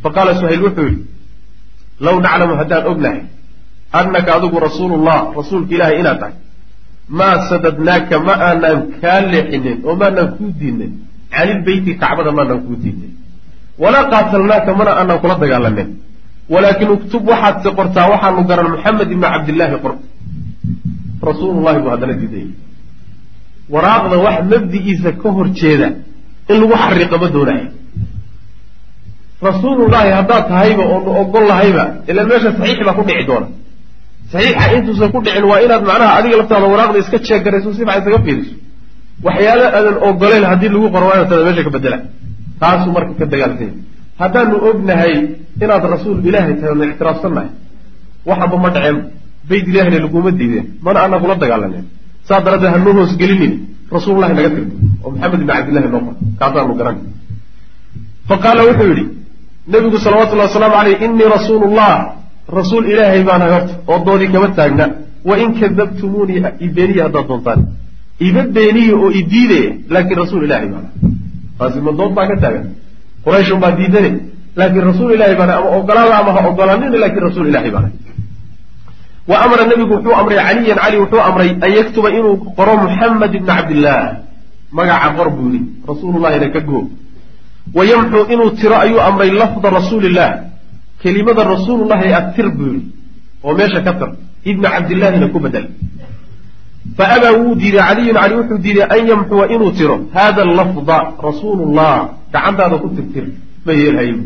faqaala 0.02 0.32
suhayl 0.40 0.62
wuxuu 0.66 0.86
yihi 0.90 1.00
low 2.00 2.16
naclamu 2.24 2.54
haddaan 2.60 2.84
ognahay 2.92 3.20
annaka 4.00 4.30
adigu 4.36 4.56
rasuulullah 4.66 5.18
rasuulka 5.38 5.72
ilaahay 5.76 5.98
inaad 6.02 6.18
tahay 6.22 6.34
maa 7.18 7.36
sadadnaaka 7.50 8.16
ma 8.26 8.34
aanaan 8.48 8.80
kaa 9.02 9.20
leexinin 9.32 9.76
oo 9.88 9.94
maanaan 10.02 10.28
kuu 10.36 10.50
diidnin 10.60 10.92
canilbeyti 11.34 11.92
kacbada 12.02 12.30
maanaan 12.38 12.60
kuu 12.66 12.76
diidnin 12.84 13.12
walaa 13.82 14.04
qaatalnaaka 14.12 14.70
mana 14.80 14.92
aanaan 15.00 15.20
kula 15.22 15.34
dagaalanin 15.42 15.88
walaakin 16.54 16.88
uktub 16.96 17.22
waxaad 17.32 17.56
se 17.64 17.70
qortaa 17.78 18.06
waxaanu 18.12 18.42
garan 18.50 18.68
maxamed 18.74 19.08
ibni 19.14 19.26
cabdillaahi 19.34 19.76
qor 19.84 19.94
rasuulullahi 21.30 21.78
buu 21.82 21.90
haddana 21.94 22.14
diidayay 22.20 22.48
waraaqda 23.74 24.16
wax 24.26 24.36
mabdigiisa 24.52 25.10
ka 25.22 25.28
hor 25.36 25.48
jeeda 25.60 25.88
in 26.52 26.56
lagu 26.60 26.74
xariiqa 26.84 27.16
ma 27.22 27.28
doonayo 29.44 29.50
rasuulullahi 29.50 30.10
haddaad 30.18 30.44
tahayba 30.52 30.82
oonu 30.92 31.10
ogol 31.20 31.44
lahayba 31.50 31.84
ilaan 32.10 32.26
meesha 32.30 32.50
saxiix 32.58 32.78
baa 32.86 32.94
ku 32.98 33.02
dhici 33.08 33.24
doona. 33.30 33.46
Saxiixa 34.32 34.64
intuusan 34.76 35.08
ku 35.14 35.18
dhicin 35.24 35.44
waa 35.50 35.60
inaad 35.66 35.82
macnaha 35.88 36.12
adiga 36.18 36.36
laftaada 36.40 36.66
waraaqda 36.72 36.98
iska 37.02 37.18
jeegarayso 37.28 37.68
si 37.72 37.78
fiican 37.78 38.00
isaga 38.02 38.18
fiiriso. 38.26 38.54
Waxyaalo 39.26 39.64
aadan 39.78 39.96
ogoleyn 40.08 40.44
haddii 40.50 40.70
lagu 40.74 40.88
qoro 40.94 41.04
waa 41.10 41.16
inaad 41.18 41.44
meesha 41.46 41.62
ka 41.66 41.70
bedela 41.76 41.98
taasuu 42.60 42.92
marka 42.96 43.12
ka 43.20 43.26
dagaalsanya 43.32 43.74
haddaanu 44.20 44.54
ognahay 44.68 45.14
inaad 45.64 45.84
rasuul 45.94 46.18
ilaahay 46.28 46.54
tahay 46.58 46.70
onu 46.74 46.84
ictiraafsannahay 46.92 47.48
waxaba 48.28 48.56
ma 48.64 48.70
dhaceen. 48.76 48.98
Bayd 49.50 49.66
ilahina 49.70 49.98
laguma 50.04 50.30
diideen. 50.38 50.66
Mana 50.84 50.98
aanan 51.04 51.20
kula 51.22 51.34
dagaalanen 51.42 51.84
saa 52.28 52.40
daraaddeed 52.44 52.72
hanoo 52.74 52.92
hoosgelinin 52.98 53.52
rasuulullahi 53.94 54.32
naga 54.38 54.50
tirdo 54.56 54.74
oo 55.04 55.10
maxamed 55.12 55.40
ibni 55.40 55.46
cabdillahi 55.52 55.88
noo 55.94 56.00
qor 56.06 56.14
kaasaanu 56.40 56.74
garan 56.80 56.96
fa 58.28 58.34
qaala 58.44 58.60
wuxuu 58.68 58.88
yidhi 58.90 59.04
nebigu 59.72 59.98
salawatullahi 60.04 60.48
wasalaamu 60.50 60.74
caleyh 60.78 60.96
innii 61.06 61.28
rasuulullah. 61.36 61.92
Rasuul 62.58 62.84
ilaahay 62.92 63.22
baanahay 63.28 63.52
horta 63.56 63.74
oo 63.92 63.98
doodii 64.06 64.28
kama 64.34 64.48
taagna. 64.58 64.86
Wa 65.28 65.34
in 65.42 65.50
kadabtumuunii 65.60 66.40
ibeeniya 66.66 67.04
haddaad 67.08 67.26
doontaan. 67.30 67.60
Iba 68.26 68.42
beeniya 68.56 68.94
oo 69.02 69.10
idiidaya 69.20 69.70
laakiin 69.94 70.18
rasuul 70.22 70.44
ilaahay 70.46 70.68
baanahay 70.68 70.92
taasi 71.58 71.78
ma 71.86 71.92
dood 71.98 72.12
baa 72.16 72.26
ka 72.30 72.36
taagan. 72.42 72.64
Qurayshun 73.24 73.58
baa 73.62 73.72
diidane 73.78 74.10
laakiin 74.58 74.84
rasuul 74.90 75.10
ilahay 75.16 75.34
baanahay 75.40 75.60
ama 75.62 75.70
ogolaada 75.78 76.14
ama 76.20 76.30
ha 76.36 76.40
ogolaanin 76.50 76.92
laakiin 77.02 77.24
rasuul 77.28 77.48
ilahay 77.52 77.70
baanahay 77.74 77.96
wa 79.30 79.36
amara 79.44 79.64
nebigu 79.70 79.94
wuxuu 79.96 80.14
amray 80.20 80.36
caliyan 80.46 80.78
cali 80.82 80.96
wuxuu 81.02 81.20
amray 81.28 81.50
an 81.64 81.70
yaktuba 81.78 82.08
inuu 82.18 82.34
qoro 82.58 82.72
muxamed 82.84 83.32
ibna 83.38 83.52
cabdillaah 83.58 84.02
magaca 84.78 85.08
qor 85.16 85.28
buu 85.36 85.48
yihi 85.54 85.64
rasuulullahina 85.90 86.48
ka 86.54 86.60
goo 86.68 86.82
wa 87.76 87.82
yamxuu 87.90 88.24
inuu 88.34 88.50
tiro 88.60 88.76
ayuu 88.84 89.00
amray 89.08 89.30
lafda 89.42 89.68
rasuuliillah 89.78 90.30
kelimada 91.02 91.42
rasuulullahi 91.54 92.12
atir 92.20 92.48
buu 92.56 92.72
yihi 92.74 92.86
oo 93.44 93.54
meesha 93.58 93.80
ka 93.86 93.92
tir 94.00 94.10
ibna 94.50 94.68
cabdillaahina 94.74 95.26
ku 95.32 95.38
bedel 95.44 95.66
fa 96.96 97.04
abaa 97.16 97.32
wuu 97.40 97.54
diiday 97.60 97.82
caliyun 97.88 98.16
cali 98.20 98.34
wuxuu 98.40 98.58
diiday 98.64 98.86
an 98.94 99.02
yamxuwa 99.10 99.44
inuu 99.54 99.72
tiro 99.78 99.96
hada 100.16 100.44
lafda 100.44 100.98
rasuulullah 101.28 101.92
gacantaada 102.32 102.76
ku 102.82 102.88
tirtir 102.96 103.26
ma 103.66 103.72
yeelhayo 103.80 104.16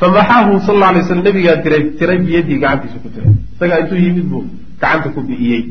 famaxaahu 0.00 0.60
sal 0.66 0.76
alla 0.76 0.88
alay 0.92 1.02
slam 1.08 1.22
nabigaa 1.28 1.56
tiray 1.64 1.82
tiray 1.98 2.18
biyadii 2.26 2.58
gacantiisa 2.62 2.98
ku 3.04 3.08
tiray 3.14 3.32
isagaa 3.54 3.78
intuu 3.82 3.98
yimid 4.04 4.26
buu 4.32 4.44
gacanta 4.80 5.08
ku 5.14 5.20
bi'iyey 5.28 5.62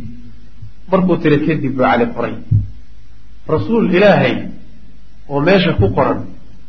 markuu 0.91 1.17
tiray 1.23 1.39
kadib 1.47 1.71
buu 1.75 1.85
cali 1.89 2.05
qoray 2.15 2.35
rasuul 3.53 3.85
ilaahay 3.97 4.35
oo 5.31 5.39
meesha 5.47 5.71
ku 5.79 5.87
qoran. 5.97 6.19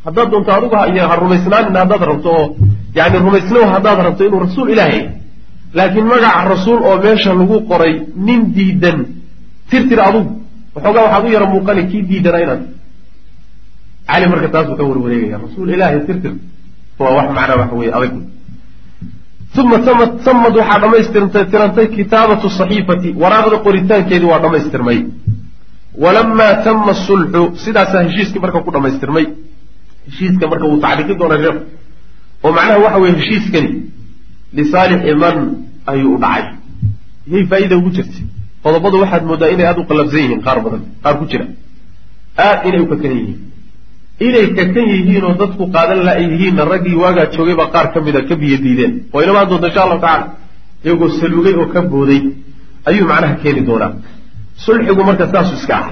Haddaad 0.05 0.29
doonto 0.33 0.51
adigu 0.57 0.77
ha 1.11 1.14
rumaysnaanin 1.22 1.75
haddaad 1.83 2.03
rabto 2.11 2.29
oo 2.38 2.46
yani 2.98 3.16
rumaysnow 3.27 3.64
haddaad 3.75 3.98
rabto 4.07 4.22
inuu 4.29 4.40
rasuul 4.46 4.68
ilaahay 4.75 5.01
laakiin 5.77 6.07
magaca 6.12 6.40
rasuul 6.55 6.81
oo 6.88 6.96
meesha 7.05 7.31
lagu 7.40 7.57
qoray 7.70 7.94
nin 8.27 8.40
diidan 8.57 8.98
tirtir 9.70 10.01
adugu 10.09 10.31
waxoogaa 10.75 11.05
waxaad 11.07 11.25
u 11.29 11.33
yara 11.37 11.46
muuqani 11.53 11.83
kii 11.90 12.03
diidana 12.11 12.38
inaad 12.44 12.62
cali 14.09 14.27
marka 14.33 14.48
taasuu 14.55 14.77
ka 14.79 14.83
warwareegaya 14.88 15.38
rasuul 15.44 15.68
ilaahay 15.75 16.01
tirtir. 16.09 16.33
Waa 17.01 17.12
wax 17.16 17.27
macnaa 17.37 17.57
waxa 17.62 17.75
weye 17.81 17.92
adag. 17.98 18.12
Uma 19.62 19.79
tamad 20.25 20.55
waxaa 20.61 20.79
dhamaystirantay 20.83 21.87
kitaabatu 21.96 22.46
saxiifati 22.59 23.09
waraaqda 23.22 23.57
qoritaankeedii 23.66 24.29
waa 24.33 24.40
dhammaystirmay 24.44 24.98
walamaa 25.98 26.55
tama 26.64 26.94
sulxu 27.07 27.42
sidaasaa 27.64 28.02
heshiiskii 28.09 28.40
marka 28.44 28.61
ku 28.66 28.70
dhammaystirmay. 28.74 29.26
Heshiiska 30.07 30.44
marka 30.52 30.66
wuu 30.70 30.81
tacliiqi 30.85 31.14
doonaa 31.20 31.38
sheekhu 31.44 31.61
oo 32.44 32.52
macnaha 32.57 32.78
waxa 32.85 32.98
weye 33.05 33.14
heshiiskani 33.20 33.70
lisaalixi 34.59 35.14
man 35.24 35.37
ayuu 35.92 36.14
u 36.16 36.18
dhacay. 36.24 36.44
Yay 37.33 37.44
faa'iida 37.50 37.76
ugu 37.81 37.90
jirtay. 37.96 38.24
Qodobadu 38.64 38.96
waxaad 39.02 39.24
moodaa 39.31 39.50
inay 39.55 39.66
aada 39.68 39.81
u 39.83 39.88
qallabsan 39.90 40.20
yihiin 40.24 40.40
qaar 40.46 40.59
badan 40.64 40.83
qaar 41.05 41.14
ku 41.20 41.24
jira. 41.33 41.46
Aad 42.46 42.61
inay 42.68 42.81
u 42.85 42.87
kakan 42.92 43.12
yihiin. 43.18 43.38
Inay 44.26 44.46
kakan 44.59 44.87
yihiin 44.92 45.24
oo 45.28 45.35
dadku 45.42 45.64
qaadan 45.76 46.00
la 46.07 46.12
ay 46.20 46.24
yihiinna 46.33 46.62
raggii 46.72 46.96
waagaa 47.02 47.26
joogay 47.37 47.57
baa 47.61 47.68
qaar 47.74 47.87
ka 47.94 47.98
mida 48.07 48.20
ka 48.28 48.35
biyo 48.40 48.57
diideen. 48.64 48.92
Oo 49.12 49.20
inamaan 49.24 49.48
doonta 49.50 49.66
insha 49.68 49.83
allahu 49.85 50.00
tacala 50.07 50.26
iyagoo 50.85 51.09
salugay 51.20 51.55
oo 51.61 51.66
ka 51.74 51.81
booday. 51.92 52.20
Ayuu 52.88 53.07
macnaha 53.11 53.35
keeni 53.42 53.62
doonaa 53.68 53.90
sulxigu 54.56 55.02
marka 55.04 55.24
saasu 55.32 55.54
iska 55.60 55.74
ah. 55.76 55.88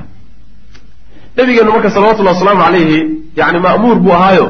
Nabigeenu 1.37 1.71
marka 1.73 1.91
salawatullahi 1.91 2.37
wasalaamu 2.37 2.63
calayhi 2.65 2.99
yani 3.37 3.59
ma'muur 3.67 3.97
buu 4.05 4.13
ahaayo 4.13 4.47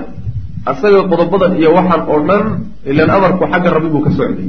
asaga 0.66 1.02
qodobadan 1.10 1.52
iyo 1.60 1.70
waxaan 1.76 2.02
oo 2.08 2.20
dhan 2.28 2.42
ilan 2.90 3.10
amarku 3.10 3.44
xagga 3.52 3.68
rabbi 3.76 3.88
buu 3.88 4.02
ka 4.06 4.10
socday. 4.10 4.48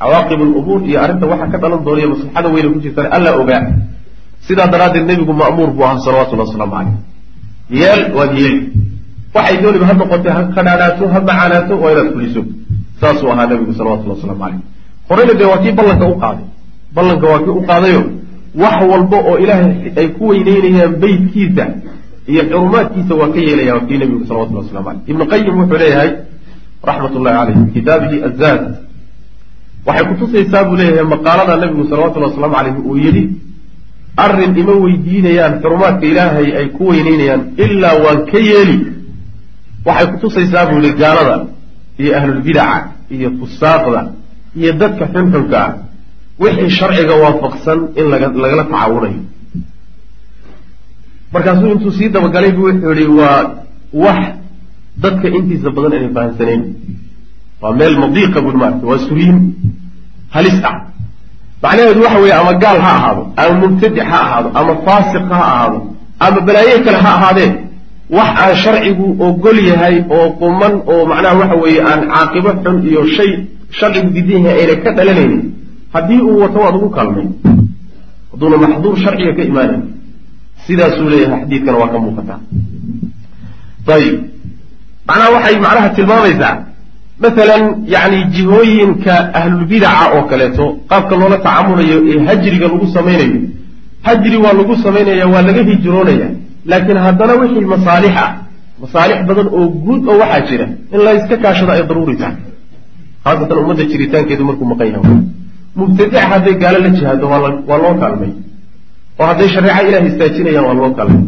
Cawaaqib 0.00 0.40
lumuur 0.40 0.80
iyo 0.88 0.98
arrinta 1.02 1.26
waxa 1.26 1.46
ka 1.52 1.58
dhalan 1.58 1.80
doonaya 1.84 2.08
maslaxada 2.12 2.48
weyna 2.54 2.68
ku 2.74 2.78
jirtana 2.84 3.08
alla 3.16 3.30
ogaa 3.40 3.62
sidaa 4.46 4.68
daraaddeed 4.72 5.04
nebigu 5.10 5.32
ma'muur 5.32 5.70
buu 5.76 5.84
ahaa 5.84 6.04
salawatullahi 6.06 6.48
wasalaamu 6.48 6.74
caleyh 6.76 6.94
yeel 7.80 8.02
waad 8.16 8.32
yeeli 8.38 8.60
waxay 9.34 9.56
dooniba 9.62 9.86
ha 9.90 9.94
noqotay 10.00 10.32
ha 10.36 10.40
qadhaadhaato 10.56 11.04
ha 11.12 11.18
macaanaato 11.20 11.74
waa 11.82 11.90
inaad 11.92 12.08
fuliso. 12.14 12.42
Saasuu 13.00 13.30
ahaa 13.32 13.46
nebigu 13.50 13.72
salawatullahi 13.78 14.18
waslamu 14.20 14.40
caleyh 14.44 14.60
horeyna 15.08 15.34
dee 15.40 15.48
waa 15.52 15.60
kii 15.64 15.72
ballanka 15.78 16.06
u 16.06 16.16
qaaday. 16.22 16.46
Ballanka 16.96 17.26
waa 17.32 17.40
kii 17.44 17.54
u 17.60 17.62
qaadayo 17.70 18.02
wax 18.54 18.76
walba 18.90 19.18
oo 19.30 19.38
ilaahay 19.38 19.92
ay 19.96 20.08
ku 20.08 20.28
weyneynayaan 20.28 20.94
beytkiisa 21.02 21.64
iyo 22.32 22.42
xurumaadkiisa 22.50 23.14
waa 23.20 23.28
ka 23.34 23.40
yeelaya 23.40 23.74
waa 23.74 23.86
kii 23.88 23.98
nebigu 23.98 24.24
salawatullah 24.26 24.64
waslamu 24.64 24.84
caleyh 24.86 25.08
ibnu 25.10 25.24
qayim 25.32 25.54
wuxuu 25.60 25.78
leeyahay 25.82 26.10
raxmat 26.88 27.12
ullahi 27.18 27.36
caleyh 27.38 27.56
fi 27.64 27.70
kitaabihi 27.76 28.16
azaad 28.28 28.62
waxay 29.86 30.04
kutusaysaa 30.10 30.64
buu 30.68 30.76
leeyahay 30.80 31.04
maqaalada 31.14 31.56
nebigu 31.62 31.84
salawatullahi 31.90 32.32
waslamu 32.32 32.54
caleyh 32.56 32.74
uu 32.90 32.96
yidhi 33.04 33.24
arrin 34.24 34.52
ima 34.62 34.72
weydiinayaan 34.84 35.54
xurumaadka 35.62 36.06
ilaahay 36.12 36.48
ay 36.60 36.66
ku 36.76 36.82
weyneynayaan 36.90 37.42
ilaa 37.64 37.94
waan 38.04 38.20
ka 38.30 38.38
yeeli. 38.50 38.78
Waxay 39.86 40.06
kutusaysaa 40.12 40.66
buu 40.70 40.80
yihi 40.84 40.96
gaalada 41.02 41.36
iyo 42.02 42.10
ahlulbidaca 42.18 42.78
iyo 43.14 43.28
fusaaqda 43.40 44.00
iyo 44.60 44.72
dadka 44.80 45.04
xunxunka 45.14 45.58
ah 45.66 45.72
wixii 46.42 46.70
sharciga 46.78 47.14
waafaqsan 47.22 47.78
in 48.00 48.06
lagala 48.12 48.64
tacaawunayo. 48.64 49.20
Markaasuu 51.32 51.70
intuu 51.72 51.92
sii 51.92 52.08
dabagalay 52.08 52.52
buu 52.52 52.66
wuxuu 52.70 52.92
yihi 52.92 53.06
waa 53.20 53.50
wax 53.92 54.20
dadka 55.02 55.28
intiisa 55.28 55.70
badan 55.70 55.92
inay 55.98 56.12
fahamsanayn. 56.14 56.62
Waa 57.62 57.72
meel 57.78 57.94
madiiqa 58.02 58.40
bui 58.44 58.54
maarata 58.60 58.86
waa 58.86 58.98
suriin 58.98 59.38
halis 60.34 60.58
ah. 60.64 60.76
Macnaheedu 61.62 62.00
waxa 62.02 62.18
weeye 62.18 62.34
ama 62.40 62.52
gaal 62.62 62.78
ha 62.80 62.90
ahaado 62.96 63.22
ama 63.36 63.54
mubtadic 63.66 64.02
ha 64.10 64.18
ahaado 64.26 64.48
ama 64.58 64.72
faasiq 64.86 65.24
ha 65.30 65.38
ahaado 65.52 65.78
ama 66.20 66.40
balaaye 66.46 66.78
kale 66.84 66.98
ha 67.04 67.10
ahaadee. 67.18 67.50
Wax 68.16 68.28
aan 68.42 68.56
sharcigu 68.62 69.06
ogol 69.26 69.58
yahay 69.70 69.96
oo 70.16 70.28
quman 70.40 70.74
oo 70.92 71.02
macnaha 71.10 71.34
waxa 71.40 71.56
weeye 71.62 71.80
aan 71.90 72.00
caaqibo 72.12 72.50
xun 72.64 72.76
iyo 72.88 73.02
shay 73.16 73.30
sharcigu 73.78 74.08
diidan 74.14 74.44
yahay 74.46 74.60
ayna 74.64 74.76
ka 74.84 74.90
dhalanaynin 74.96 75.42
haddii 75.94 76.20
uu 76.28 76.38
wato 76.44 76.58
waad 76.64 76.74
ugu 76.78 76.88
kaalmay. 76.96 77.26
Hadduuna 78.32 78.56
maxduur 78.62 78.96
sharciga 79.04 79.32
ka 79.38 79.42
imaanayn 79.50 79.82
sidaasuu 80.66 81.08
leeyahay 81.12 81.40
xadiidkana 81.42 81.76
waa 81.82 81.90
ka 81.92 81.98
muuqataa 82.04 82.40
ayib 83.96 84.14
macnaha 85.08 85.30
waxay 85.36 85.56
macnaha 85.66 85.88
tilmaamaysaa. 85.96 86.54
Masalan 87.24 87.62
yani 87.94 88.18
jihooyinka 88.34 89.14
ahlulbidaca 89.38 90.04
oo 90.16 90.22
kaleeto 90.30 90.64
qaabka 90.90 91.14
loola 91.20 91.36
tacaamulayo 91.46 91.96
ee 92.10 92.18
hajriga 92.28 92.66
lagu 92.72 92.86
samaynayo. 92.96 93.40
Hajri 94.06 94.36
waa 94.44 94.54
lagu 94.58 94.74
samaynaya 94.84 95.26
waa 95.32 95.42
laga 95.48 95.62
hijroonaya 95.70 96.28
laakiin 96.70 96.98
haddana 97.06 97.32
wixii 97.40 97.66
masaalix 97.74 98.14
ah 98.24 98.30
masaalix 98.82 99.18
badan 99.28 99.48
oo 99.58 99.64
guud 99.84 100.02
oo 100.10 100.16
waxaa 100.22 100.40
jira 100.48 100.66
in 100.94 101.00
la 101.06 101.10
iska 101.18 101.36
kaashado 101.42 101.72
ay 101.74 101.82
daruuri 101.90 102.14
tahay. 102.20 102.36
Khaasatan 103.24 103.58
ummadda 103.62 103.84
jiritaankeedu 103.90 104.42
markuu 104.48 104.66
maqan 104.72 104.86
yahay 104.94 105.16
mubtadic 105.78 106.14
hadday 106.32 106.54
gaalo 106.62 106.78
la 106.84 106.90
jihaado 106.96 107.24
waa 107.32 107.78
loo 107.84 107.94
kaalmay. 108.02 108.30
oo 109.20 109.26
hadday 109.30 109.48
shareeca 109.54 109.80
ilaah 109.88 110.04
istaajinayaan 110.10 110.66
waa 110.68 110.76
loo 110.80 110.90
kaalmay. 110.98 111.22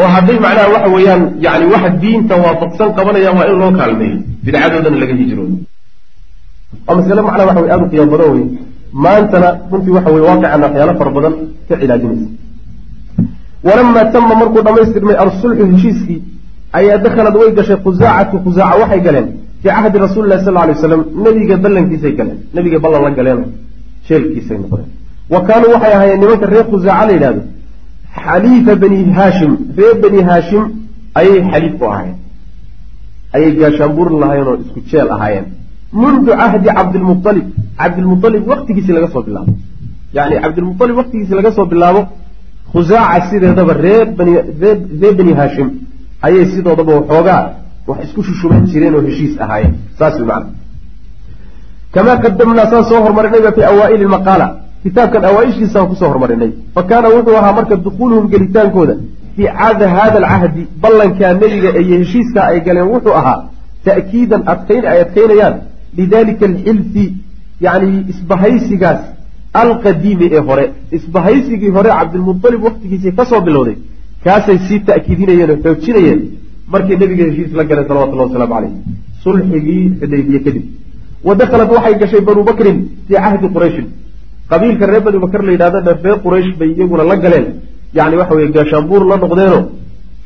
oo 0.00 0.08
hadday 0.14 0.36
macnaha 0.44 0.68
waxa 0.74 0.88
weeyaan 0.96 1.22
yani 1.46 1.64
waxa 1.74 1.90
diinta 2.02 2.34
waafaqsan 2.44 2.88
qabanayaan 2.98 3.36
waa 3.38 3.46
in 3.52 3.56
loo 3.62 3.72
kaalmeeyo 3.80 4.16
bidcadoodana 4.44 4.96
laga 5.02 5.14
hijroodo 5.20 5.54
waa 6.86 6.96
masale 6.98 7.20
macnaha 7.28 7.46
waxa 7.50 7.60
wey 7.64 7.70
aada 7.74 7.84
u 7.86 7.90
qiyaam 7.92 8.08
badan 8.14 8.30
wey 8.36 8.44
maantana 9.04 9.48
runtii 9.70 9.94
waxa 9.96 10.10
weye 10.14 10.24
waaqicana 10.28 10.64
waxyaalo 10.66 10.94
fara 11.00 11.10
badan 11.16 11.34
ka 11.68 11.74
cilaajinaysa 11.80 12.26
walamaa 13.66 14.04
tama 14.14 14.34
markuu 14.40 14.62
dhammaystirmay 14.66 15.16
alsulxu 15.24 15.64
heshiiskii 15.72 16.18
ayaa 16.78 16.98
dakhalad 17.06 17.34
way 17.40 17.50
gashay 17.58 17.78
khusaacatu 17.84 18.36
khusaaca 18.44 18.76
waxay 18.82 19.00
galeen 19.06 19.26
fii 19.64 19.72
cahdi 19.76 19.96
rasuuli 20.06 20.28
lahi 20.32 20.44
sal 20.46 20.54
lay 20.68 20.74
slam 20.84 21.02
nebiga 21.24 21.56
ballankiisay 21.64 22.12
galeen 22.18 22.38
nebigay 22.54 22.80
ballan 22.84 23.02
la 23.06 23.10
galeen 23.18 23.40
jeelkiisay 24.08 24.58
noqdeen. 24.62 24.88
Wa 25.32 25.40
kaanuu 25.48 25.70
waxay 25.74 25.92
ahaayeen 25.96 26.20
nimanka 26.22 26.46
reer 26.52 26.66
khusaaca 26.72 27.04
la 27.08 27.12
yidhahdo 27.16 27.42
xaliifa 28.24 28.72
bani 28.82 28.98
haashim 29.18 29.52
reer 29.78 29.94
bani 30.04 30.20
haashim 30.28 30.64
ayay 31.20 31.38
xaliif 31.52 31.74
u 31.82 31.84
ahaayeen. 31.92 32.18
Ayay 33.36 33.50
gaashaanbuur 33.60 34.08
lahaayeen 34.22 34.48
oo 34.50 34.56
isku 34.64 34.80
jeel 34.90 35.08
ahaayeen. 35.16 35.46
Mundu 36.02 36.30
cahdi 36.40 36.68
cabdilmualib 36.78 37.46
cabdilmualib 37.80 38.42
waktigiisii 38.52 38.94
laga 38.96 39.08
soo 39.14 39.22
bilaabo. 39.28 39.52
Yani 40.16 40.34
cabdilmualib 40.44 40.96
waktigiisii 41.00 41.36
laga 41.40 41.50
soo 41.56 41.66
bilaabo 41.72 42.00
khusaaca 42.72 43.26
sideedaba 43.30 43.72
reer 43.84 44.06
bani 44.18 44.32
reer 45.00 45.14
bani 45.18 45.32
haashim 45.40 45.68
ayay 46.26 46.44
sidoodaba 46.52 46.92
waxoogaa 46.98 47.42
wax 47.88 47.98
isku 48.06 48.20
shushuban 48.28 48.62
jireen 48.72 48.94
oo 48.98 49.02
heshiis 49.08 49.34
ahaayeen. 49.44 49.74
Saas 49.98 50.14
wy 50.20 50.26
macana 50.30 50.50
kamaa 51.94 52.16
qadamnaa 52.24 52.66
saan 52.72 52.84
soo 52.90 53.00
hormarinayba 53.06 53.50
fi 53.56 53.62
awaaili 53.70 54.06
maqaala 54.16 54.46
kitaabkan 54.84 55.24
awaa-ishiisaan 55.30 55.86
ku 55.90 55.94
soo 56.00 56.08
hormarinay. 56.12 56.50
Fa 56.74 56.82
kaana 56.90 57.08
wuxuu 57.16 57.36
ahaa 57.40 57.52
marka 57.58 57.76
dukuuluhum 57.86 58.26
gelitaankooda. 58.32 58.94
Fii 59.36 59.48
cada 59.60 59.86
hada 59.96 60.16
alcahdi 60.22 60.62
ballankaa 60.82 61.32
nebiga 61.42 61.70
iyo 61.80 61.96
heshiiskaa 62.02 62.46
ay 62.52 62.60
galeen 62.66 62.88
wuxuu 62.94 63.14
ahaa 63.20 63.38
ta'kiidan 63.86 64.42
adkayn 64.52 64.84
ay 64.92 64.98
adkaynayaan. 65.04 65.54
Lidalika 65.98 66.44
alxilfi 66.50 67.04
yacni 67.66 67.98
isbahaysigaas 68.12 69.00
alqadiimi 69.62 70.26
ee 70.36 70.42
hore. 70.48 70.64
Isbahaysigii 70.98 71.70
hore 71.76 71.90
cabdilmualib 71.98 72.62
waktigiisii 72.68 73.12
ka 73.18 73.24
soo 73.30 73.40
bilowday. 73.46 73.76
Kaasay 74.24 74.58
sii 74.68 74.80
ta'kiidinayeen 74.88 75.50
oo 75.50 75.58
xoojinayeen 75.64 76.20
markay 76.72 76.96
nebiga 77.02 77.24
heshiis 77.28 77.52
la 77.58 77.64
galeen 77.64 77.86
salawatullahi 77.88 78.28
wasalaamu 78.28 78.54
caleyh 78.54 78.72
sulxigii 79.24 79.82
xudaybiye 80.00 80.40
kadib. 80.46 80.64
Wa 81.26 81.34
dakhalat 81.40 81.70
waxay 81.76 81.94
gashay 82.00 82.20
banu 82.28 82.42
bakrin 82.48 82.78
fii 83.06 83.16
cahdi 83.24 83.48
qurayshin 83.54 83.86
qabiilka 84.50 84.84
reer 84.90 85.02
bani 85.06 85.18
bakr 85.24 85.40
la 85.46 85.52
yidhahdana 85.52 85.92
reer 86.04 86.18
quraysh 86.24 86.50
bay 86.58 86.70
iyaguna 86.76 87.04
la 87.10 87.16
galeen. 87.24 87.46
Yani 87.96 88.16
waxa 88.20 88.34
weye 88.34 88.48
gaashaanbuur 88.56 89.02
la 89.10 89.16
noqdeenoo 89.16 89.62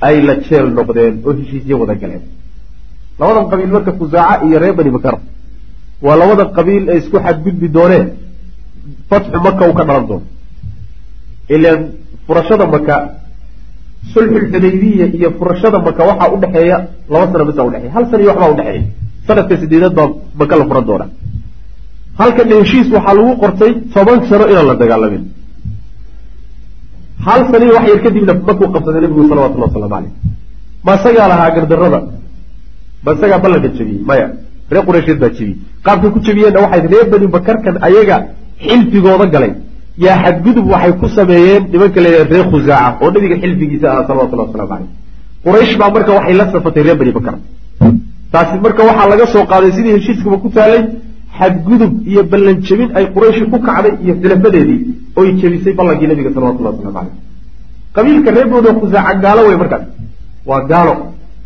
ay 0.06 0.16
la 0.26 0.34
jeel 0.46 0.66
noqdeen 0.78 1.14
oo 1.26 1.32
heshiisyo 1.38 1.74
wada 1.80 1.94
galeen. 2.02 2.22
Labadan 3.18 3.46
qabiil 3.50 3.70
marka 3.76 3.92
khusaaca 3.98 4.44
iyo 4.46 4.58
reer 4.62 4.74
bani 4.78 4.90
bakar 4.96 5.14
waa 6.02 6.16
labada 6.20 6.44
qabiil 6.56 6.88
ee 6.88 6.98
isku 6.98 7.16
xadgudbi 7.26 7.68
dooneen. 7.76 8.06
Fatxu 9.10 9.38
maka 9.46 9.62
uu 9.68 9.74
ka 9.78 9.84
dhalan 9.88 10.06
doono. 10.08 10.26
Ilaan 11.54 11.80
furashada 12.26 12.66
maka 12.66 12.96
sulxulxudaybiya 14.12 15.06
iyo 15.18 15.28
furashada 15.38 15.78
maka 15.86 16.02
waxaa 16.10 16.28
udhexeeya 16.36 16.76
laba 17.12 17.26
sano 17.32 17.44
bisa 17.50 17.62
udhexeeya 17.68 17.92
hal 17.96 18.04
sana 18.10 18.22
iyo 18.24 18.30
waxbaa 18.32 18.52
udhexeeya 18.54 18.82
sanadka 19.26 19.54
sideedaad 19.62 19.94
baa 19.98 20.08
maka 20.40 20.54
la 20.60 20.64
furan 20.70 20.84
doonaa. 20.88 21.08
Halkan 22.20 22.48
heshiis 22.60 22.88
waxaa 22.96 23.14
lagu 23.18 23.32
qortay 23.42 23.72
toban 23.94 24.18
sano 24.30 24.44
inaan 24.52 24.66
la 24.70 24.74
dagaalamin. 24.82 25.22
Hal 27.26 27.40
saniyo 27.52 27.72
wax 27.76 27.84
yar 27.90 28.00
kadibna 28.04 28.32
markuu 28.48 28.68
qabsaday 28.74 29.00
nabigu 29.04 29.22
salawatullah 29.30 29.68
waslamu 29.68 29.88
caleyh 29.94 30.12
ma 30.86 30.92
isagaa 30.98 31.26
lahaa 31.32 31.50
gardarada 31.56 32.00
ma 33.04 33.10
isagaa 33.16 33.38
ballanka 33.44 33.68
jebiyey 33.78 34.00
maya 34.10 34.26
reer 34.72 34.84
qureysheed 34.88 35.18
baa 35.22 35.30
jebiyey 35.36 35.56
qaabkay 35.86 36.10
ku 36.14 36.18
jebiyeenna 36.26 36.60
waxay 36.64 36.82
reer 36.92 37.06
bani 37.12 37.26
bakarkan 37.36 37.74
ayaga 37.88 38.16
xilfigooda 38.66 39.26
galay 39.34 39.52
yaa 40.04 40.16
xadgudub 40.24 40.66
waxay 40.72 40.92
ku 41.00 41.06
sameeyeen 41.18 41.62
nimanka 41.72 42.00
la 42.04 42.10
reer 42.32 42.44
khusaaca 42.52 42.98
oo 43.04 43.10
nabiga 43.14 43.36
xilfigiisa 43.42 43.86
ahaa 43.92 44.06
salawatullah 44.08 44.46
waslamu 44.48 44.68
caleyh 44.72 44.88
quraysh 45.44 45.74
baa 45.80 45.90
marka 45.96 46.10
waxay 46.18 46.34
la 46.40 46.44
safatay 46.52 46.82
reer 46.86 46.96
bani 47.00 47.12
bakar 47.18 47.34
taasi 48.32 48.56
marka 48.66 48.82
waxaa 48.88 49.08
laga 49.12 49.26
soo 49.34 49.44
qaaday 49.52 49.70
sidii 49.76 49.94
heshiiskaba 49.96 50.36
ku 50.44 50.48
taalay 50.56 50.82
xadgudub 51.38 51.92
iyo 52.10 52.22
ballan 52.32 52.56
jebin 52.66 52.90
ay 52.98 53.04
qurayshi 53.14 53.44
ku 53.52 53.58
kacday 53.68 53.92
iyo 54.04 54.14
xilafadeedii 54.22 54.80
oy 55.20 55.28
jebisay 55.40 55.72
ballankii 55.78 56.08
nabiga 56.12 56.30
salawatullah 56.36 56.72
waslamu 56.74 56.94
caleyh 56.98 57.14
qabiilka 57.96 58.30
reer 58.36 58.48
bani 58.54 58.70
khusaaca 58.80 59.12
gaalo 59.24 59.40
wey 59.48 59.56
markaas 59.62 59.84
waa 60.50 60.62
gaalo. 60.72 60.94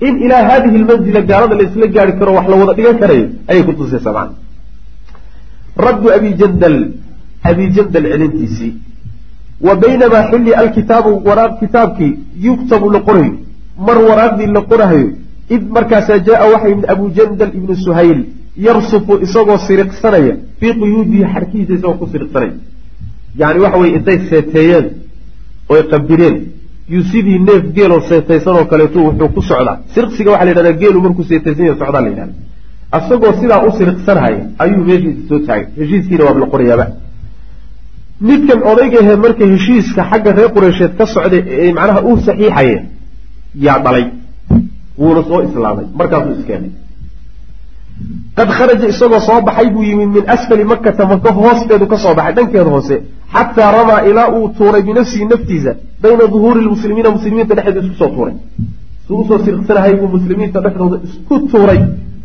In 0.06 0.14
ilaa 0.24 0.42
haadihi 0.48 0.76
lmanzila 0.82 1.20
gaalada 1.30 1.54
la 1.58 1.64
isla 1.68 1.86
gaari 1.96 2.12
karo 2.18 2.30
wax 2.36 2.46
la 2.52 2.56
wada 2.60 2.72
dhigan 2.78 2.96
karayo 3.02 3.26
ayay 3.50 3.62
ku 3.66 3.72
tusaysaa 3.78 4.12
macana 4.16 4.34
raddu 5.86 6.08
abi 6.16 6.30
jandal 6.40 6.76
abi 7.50 7.70
jandal 7.76 8.05
celintiisii. 8.12 8.72
Wa 9.66 9.74
baynamaa 9.83 10.28
xilli 10.31 10.55
alkitaabu 10.62 11.22
waraaq 11.28 11.52
kitaabkii 11.61 12.18
yuktabu 12.48 12.90
la 12.90 13.00
qorayo 13.09 13.35
mar 13.87 13.98
waraaqdii 14.11 14.46
la 14.57 14.61
qorahayo 14.70 15.09
id 15.55 15.62
markaasaa 15.76 16.18
jaa 16.28 16.46
waxa 16.52 16.68
yimid 16.68 16.87
abu 16.94 17.11
jandal 17.18 17.50
ibnu 17.59 17.76
suhayl 17.85 18.18
yarsufu 18.66 19.18
isagoo 19.26 19.59
siriqsanaya 19.66 20.35
fii 20.61 20.72
quyuudihi 20.81 21.24
xarkihiisa 21.35 21.72
isagoo 21.74 21.98
ku 22.00 22.07
siriqsanaya. 22.12 22.55
Yani 23.40 23.61
waxa 23.64 23.78
weye 23.83 23.94
intay 23.98 24.18
seeteeyeen 24.31 24.87
oy 25.68 25.83
qabireen 25.90 26.37
yuu 26.88 27.38
neef 27.48 27.62
geeloo 27.76 28.00
seetaysanoo 28.09 28.64
kaleetu 28.64 28.98
wuxuu 29.07 29.28
ku 29.28 29.42
socdaa. 29.42 29.76
Sirqsiga 29.94 30.31
waxaa 30.31 30.44
la 30.44 30.50
yidhahdaa 30.50 30.81
geelu 30.83 31.00
markuu 31.05 31.24
seetaysan 31.24 31.66
yahay 31.66 31.78
socdaa 31.78 32.02
la 32.02 32.09
yidhahda 32.09 32.35
isagoo 32.98 33.33
sidaa 33.40 33.61
u 33.66 33.70
siriqsanhaya 33.78 34.42
ayuu 34.59 34.85
meeshiisa 34.88 35.28
soo 35.28 35.38
taagay. 35.46 35.66
Heshiiskiina 35.78 36.24
waaba 36.24 36.40
la 36.40 36.46
qorayaaba 36.46 36.87
midkan 38.28 38.61
odaygahe 38.70 39.14
marka 39.24 39.44
heshiiska 39.52 40.02
xagga 40.11 40.30
reer 40.38 40.50
qureysheed 40.56 40.92
ka 40.98 41.04
socday 41.14 41.40
ee 41.64 41.73
macnaha 41.79 42.00
uu 42.08 42.16
saxiixaye 42.27 42.77
yaa 43.66 43.79
dhalay. 43.85 44.04
Wuuna 45.00 45.23
soo 45.29 45.40
islaamay. 45.48 45.87
Markaasuu 45.98 46.35
iskeenay. 46.40 46.70
Qad 48.37 48.48
kharaja 48.58 48.87
isagoo 48.92 49.20
soo 49.29 49.40
baxay 49.48 49.68
buu 49.75 49.83
yimid 49.90 50.10
min 50.16 50.25
asfali 50.35 50.64
makata 50.73 51.04
maka 51.12 51.31
hoosteedu 51.38 51.87
ka 51.92 51.96
soo 52.04 52.14
baxay 52.18 52.35
dhankeeda 52.38 52.70
hoose 52.75 52.96
xataa 53.35 53.70
ramaa 53.77 54.00
ilaa 54.10 54.29
uu 54.37 54.48
tuuray 54.58 54.83
binafsihi 54.88 55.25
naftiisa 55.33 55.73
bayna 56.02 56.25
duhuuri 56.33 56.60
lmuslimiina 56.66 57.10
muslimiinta 57.16 57.54
dhexdeeda 57.58 57.81
isku 57.87 57.96
soo 58.02 58.10
tuuray. 58.16 58.35
Suu 59.06 59.16
u 59.20 59.25
soo 59.29 59.38
sirqsanahay 59.44 59.92
buu 60.00 60.08
muslimiinta 60.16 60.58
dhexdooda 60.64 60.96
isku 61.08 61.35
tuuray. 61.52 61.81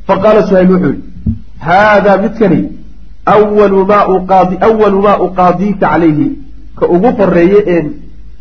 Faqaala 0.08 0.42
suhayl 0.50 0.70
wuxuu 0.74 0.92
yihi 0.94 1.02
haadaa 1.68 2.18
midkani 2.24 2.60
awalu 3.36 3.86
maa 5.06 5.18
uqaadiika 5.28 5.88
calayhi 5.90 6.28
ka 6.80 6.86
ugu 6.96 7.10
horeeye 7.20 7.60
een 7.78 7.88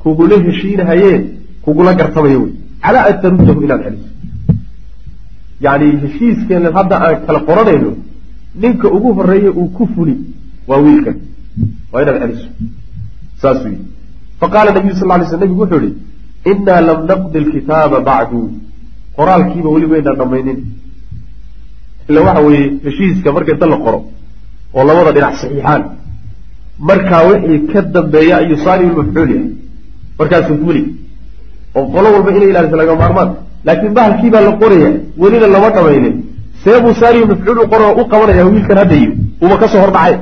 kugula 0.03 0.37
heshiinahayee 0.47 1.17
kugula 1.65 1.95
gartamayo 2.01 2.41
wey 2.43 2.53
calaa 2.85 3.07
an 3.11 3.21
taruddahu 3.23 3.63
inaad 3.67 3.83
celiso 3.85 4.09
yani 5.67 5.87
heshiiskeenan 6.03 6.73
hadda 6.79 6.97
aan 7.07 7.17
kala 7.27 7.41
qoranayno 7.49 7.91
ninka 8.63 8.89
ugu 8.97 9.13
horeeye 9.19 9.51
uu 9.61 9.69
ku 9.77 9.89
fuli 9.95 10.17
waa 10.69 10.81
wiilkan 10.87 11.17
waa 11.93 12.03
inaad 12.03 12.19
celiso 12.23 12.49
saasuu 13.43 13.69
yidhi 13.75 13.87
faqaala 14.41 14.77
nabiyu 14.77 14.97
sal 15.01 15.09
lay 15.09 15.29
sl 15.31 15.41
nabigu 15.45 15.61
wuxuu 15.63 15.83
yihi 15.85 15.95
innaa 16.53 16.81
lam 16.89 17.01
naqdi 17.11 17.39
lkitaaba 17.47 18.01
bacdu 18.11 18.41
qoraalkiiba 19.17 19.69
weli 19.75 19.87
maynaan 19.93 20.19
dhamaynin 20.21 20.59
ila 22.09 22.21
waxa 22.27 22.43
weeye 22.49 22.67
heshiiska 22.85 23.33
marka 23.37 23.53
inta 23.57 23.67
la 23.73 23.79
qoro 23.85 24.01
oo 24.75 24.85
labada 24.89 25.13
dhinac 25.17 25.35
saxiixaan. 25.43 25.83
Markaa 26.89 27.23
wixii 27.29 27.59
ka 27.73 27.81
dambeeya 27.95 28.35
ayuu 28.43 28.59
saaliulmafcuul 28.65 29.31
yahay. 29.35 29.51
Markaasuu 30.19 30.57
fuli 30.65 30.83
oo 31.77 31.85
qolo 31.95 32.09
walba 32.15 32.31
inay 32.37 32.49
ilaaliso 32.53 32.77
laga 32.81 32.95
maarmaan. 33.03 33.31
Laakiin 33.67 33.93
bahalkiibaa 33.97 34.41
la 34.47 34.53
qoraya 34.63 34.91
welina 35.23 35.47
lama 35.55 35.69
dhamaynin 35.77 36.15
seebuu 36.65 36.95
saaliyu 37.01 37.27
mafcuul 37.33 37.59
u 37.65 37.69
qoro 37.73 37.87
u 38.01 38.05
qabanaya 38.13 38.45
wiilkan 38.47 38.79
haddayo 38.83 39.11
uba 39.45 39.57
ka 39.61 39.67
soo 39.73 39.81
hordhacay. 39.85 40.15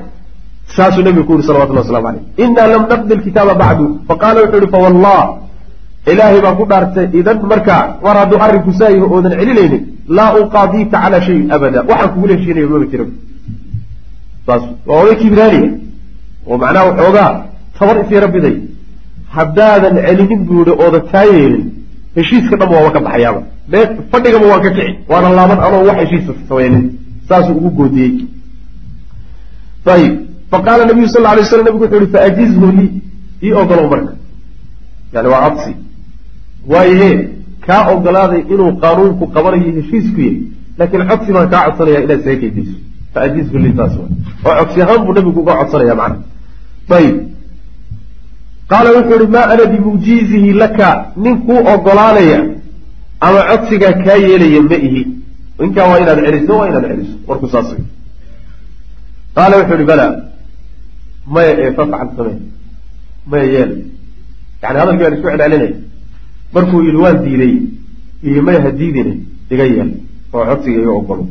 Saasuu 0.76 1.02
nabigu 1.06 1.24
ku 1.26 1.32
yuri 1.32 1.44
salawatullah 1.48 1.82
waslamu 1.84 2.06
caleyh 2.06 2.22
innaa 2.44 2.66
lam 2.72 2.82
naqdi 2.90 3.14
lkitaaba 3.18 3.54
bacdu 3.62 3.84
faqaala 4.08 4.38
wuxuu 4.42 4.60
yihi 4.62 4.70
fawallah 4.74 5.20
ilaahay 6.12 6.40
baan 6.44 6.56
ku 6.60 6.64
dhaartay 6.70 7.06
idan 7.20 7.38
markaa 7.52 7.82
war 8.04 8.16
hadduu 8.20 8.38
arrinku 8.46 8.70
saayaho 8.80 9.06
oodan 9.14 9.32
celinaynin 9.40 9.82
laa 10.16 10.30
uqaadiika 10.42 10.96
calaa 11.04 11.20
shayin 11.26 11.50
abada. 11.56 11.78
Waxaan 11.90 12.10
kugula 12.14 12.32
heshiinaya 12.36 12.66
maba 12.72 12.86
jira 12.92 13.04
saas 14.46 14.62
waa 14.88 14.98
oday 15.02 15.16
kibraaniya 15.22 15.68
oo 16.48 16.56
macnaha 16.62 16.84
waxoogaa 16.90 17.30
tabar 17.78 17.96
isii 18.02 18.20
rabbiday. 18.24 18.56
Haddaadan 19.36 19.96
celinin 20.06 20.40
buu 20.48 20.60
yihi 20.64 20.72
ooda 20.84 21.00
taa 21.12 21.24
yeelin 21.32 21.64
heshiiska 22.16 22.56
dhan 22.60 22.68
waaba 22.74 22.90
ka 22.94 23.00
baxayaaba. 23.06 23.40
Mee 23.70 23.84
fadhigaba 24.12 24.46
waan 24.52 24.62
ka 24.66 24.70
kici. 24.76 24.92
Waana 25.10 25.28
laaban 25.38 25.58
anoo 25.66 25.82
wax 25.88 25.96
heshiisa 26.02 26.32
samaynin 26.48 26.84
saasuu 27.28 27.54
ugu 27.58 27.70
goodiyey. 27.78 28.12
Ayib 29.94 30.14
faqaala 30.50 30.84
nabiyu 30.88 31.08
sal 31.14 31.26
alay 31.32 31.44
slam 31.50 31.64
nabigu 31.66 31.84
wuxuu 31.84 32.00
yihi 32.00 32.12
faajizhu 32.14 32.66
lii. 32.78 32.90
Ii 33.46 33.52
ogolow 33.60 33.88
marka. 33.92 34.12
Yani 35.14 35.28
waa 35.32 35.42
codsi 35.50 35.72
waayahe 36.72 37.10
kaa 37.66 37.82
ogolaaday 37.92 38.40
inuu 38.52 38.72
qaanuunku 38.82 39.24
qabanayo 39.34 39.70
heshiisku 39.78 40.20
yahy 40.26 40.36
laakiin 40.78 41.04
codsi 41.10 41.30
baan 41.36 41.48
kaa 41.52 41.62
codsanaya 41.66 42.00
inaad 42.04 42.20
isaga 42.20 42.36
keydayso 42.42 42.76
faajizhu 43.14 43.58
lii 43.64 43.74
saas 43.78 43.94
wa 43.98 44.06
oo 44.50 44.54
codsi 44.64 44.82
ahaan 44.82 45.00
buu 45.06 45.14
nabigu 45.16 45.40
uga 45.40 45.54
codsanaya 45.60 45.94
macna. 46.00 46.18
Ayib 46.96 47.16
qaala 48.70 48.88
wuxuu 48.96 49.16
ihi 49.22 49.30
maa 49.36 49.46
ana 49.52 49.64
bimujiizihi 49.72 50.52
laka 50.62 50.88
nin 51.22 51.34
kuu 51.46 51.60
ogolaanaya 51.72 52.38
ama 53.26 53.40
codsigaa 53.50 53.92
kaa 54.04 54.18
yeelaya 54.26 54.62
ma 54.70 54.76
ihi. 54.86 55.02
Ninkaa 55.58 55.86
waa 55.90 56.00
inaad 56.02 56.20
celiso 56.26 56.52
waa 56.58 56.68
inaad 56.70 56.86
celiso. 56.90 57.14
Warku 57.28 57.46
saas 57.54 57.68
qaala 59.36 59.54
wuxuu 59.60 59.76
ihi 59.80 59.86
bala 59.92 60.06
maya 61.34 61.52
ee 61.62 61.70
fafcal 61.76 62.08
samee 62.16 62.38
maya 63.30 63.46
yeel. 63.54 63.70
Yani 64.62 64.78
hadalkii 64.80 65.02
baan 65.04 65.14
isku 65.16 65.28
celcelinaya 65.28 65.70
markuu 66.54 66.82
yidhi 66.86 67.00
waan 67.04 67.18
diiday 67.24 67.54
iyo 68.28 68.42
maya 68.46 68.60
ha 68.64 68.70
diidine 68.78 69.12
iga 69.52 69.64
yeel 69.72 69.90
oo 70.34 70.44
codsiga 70.48 70.78
iga 70.82 70.92
ogolo 71.00 71.24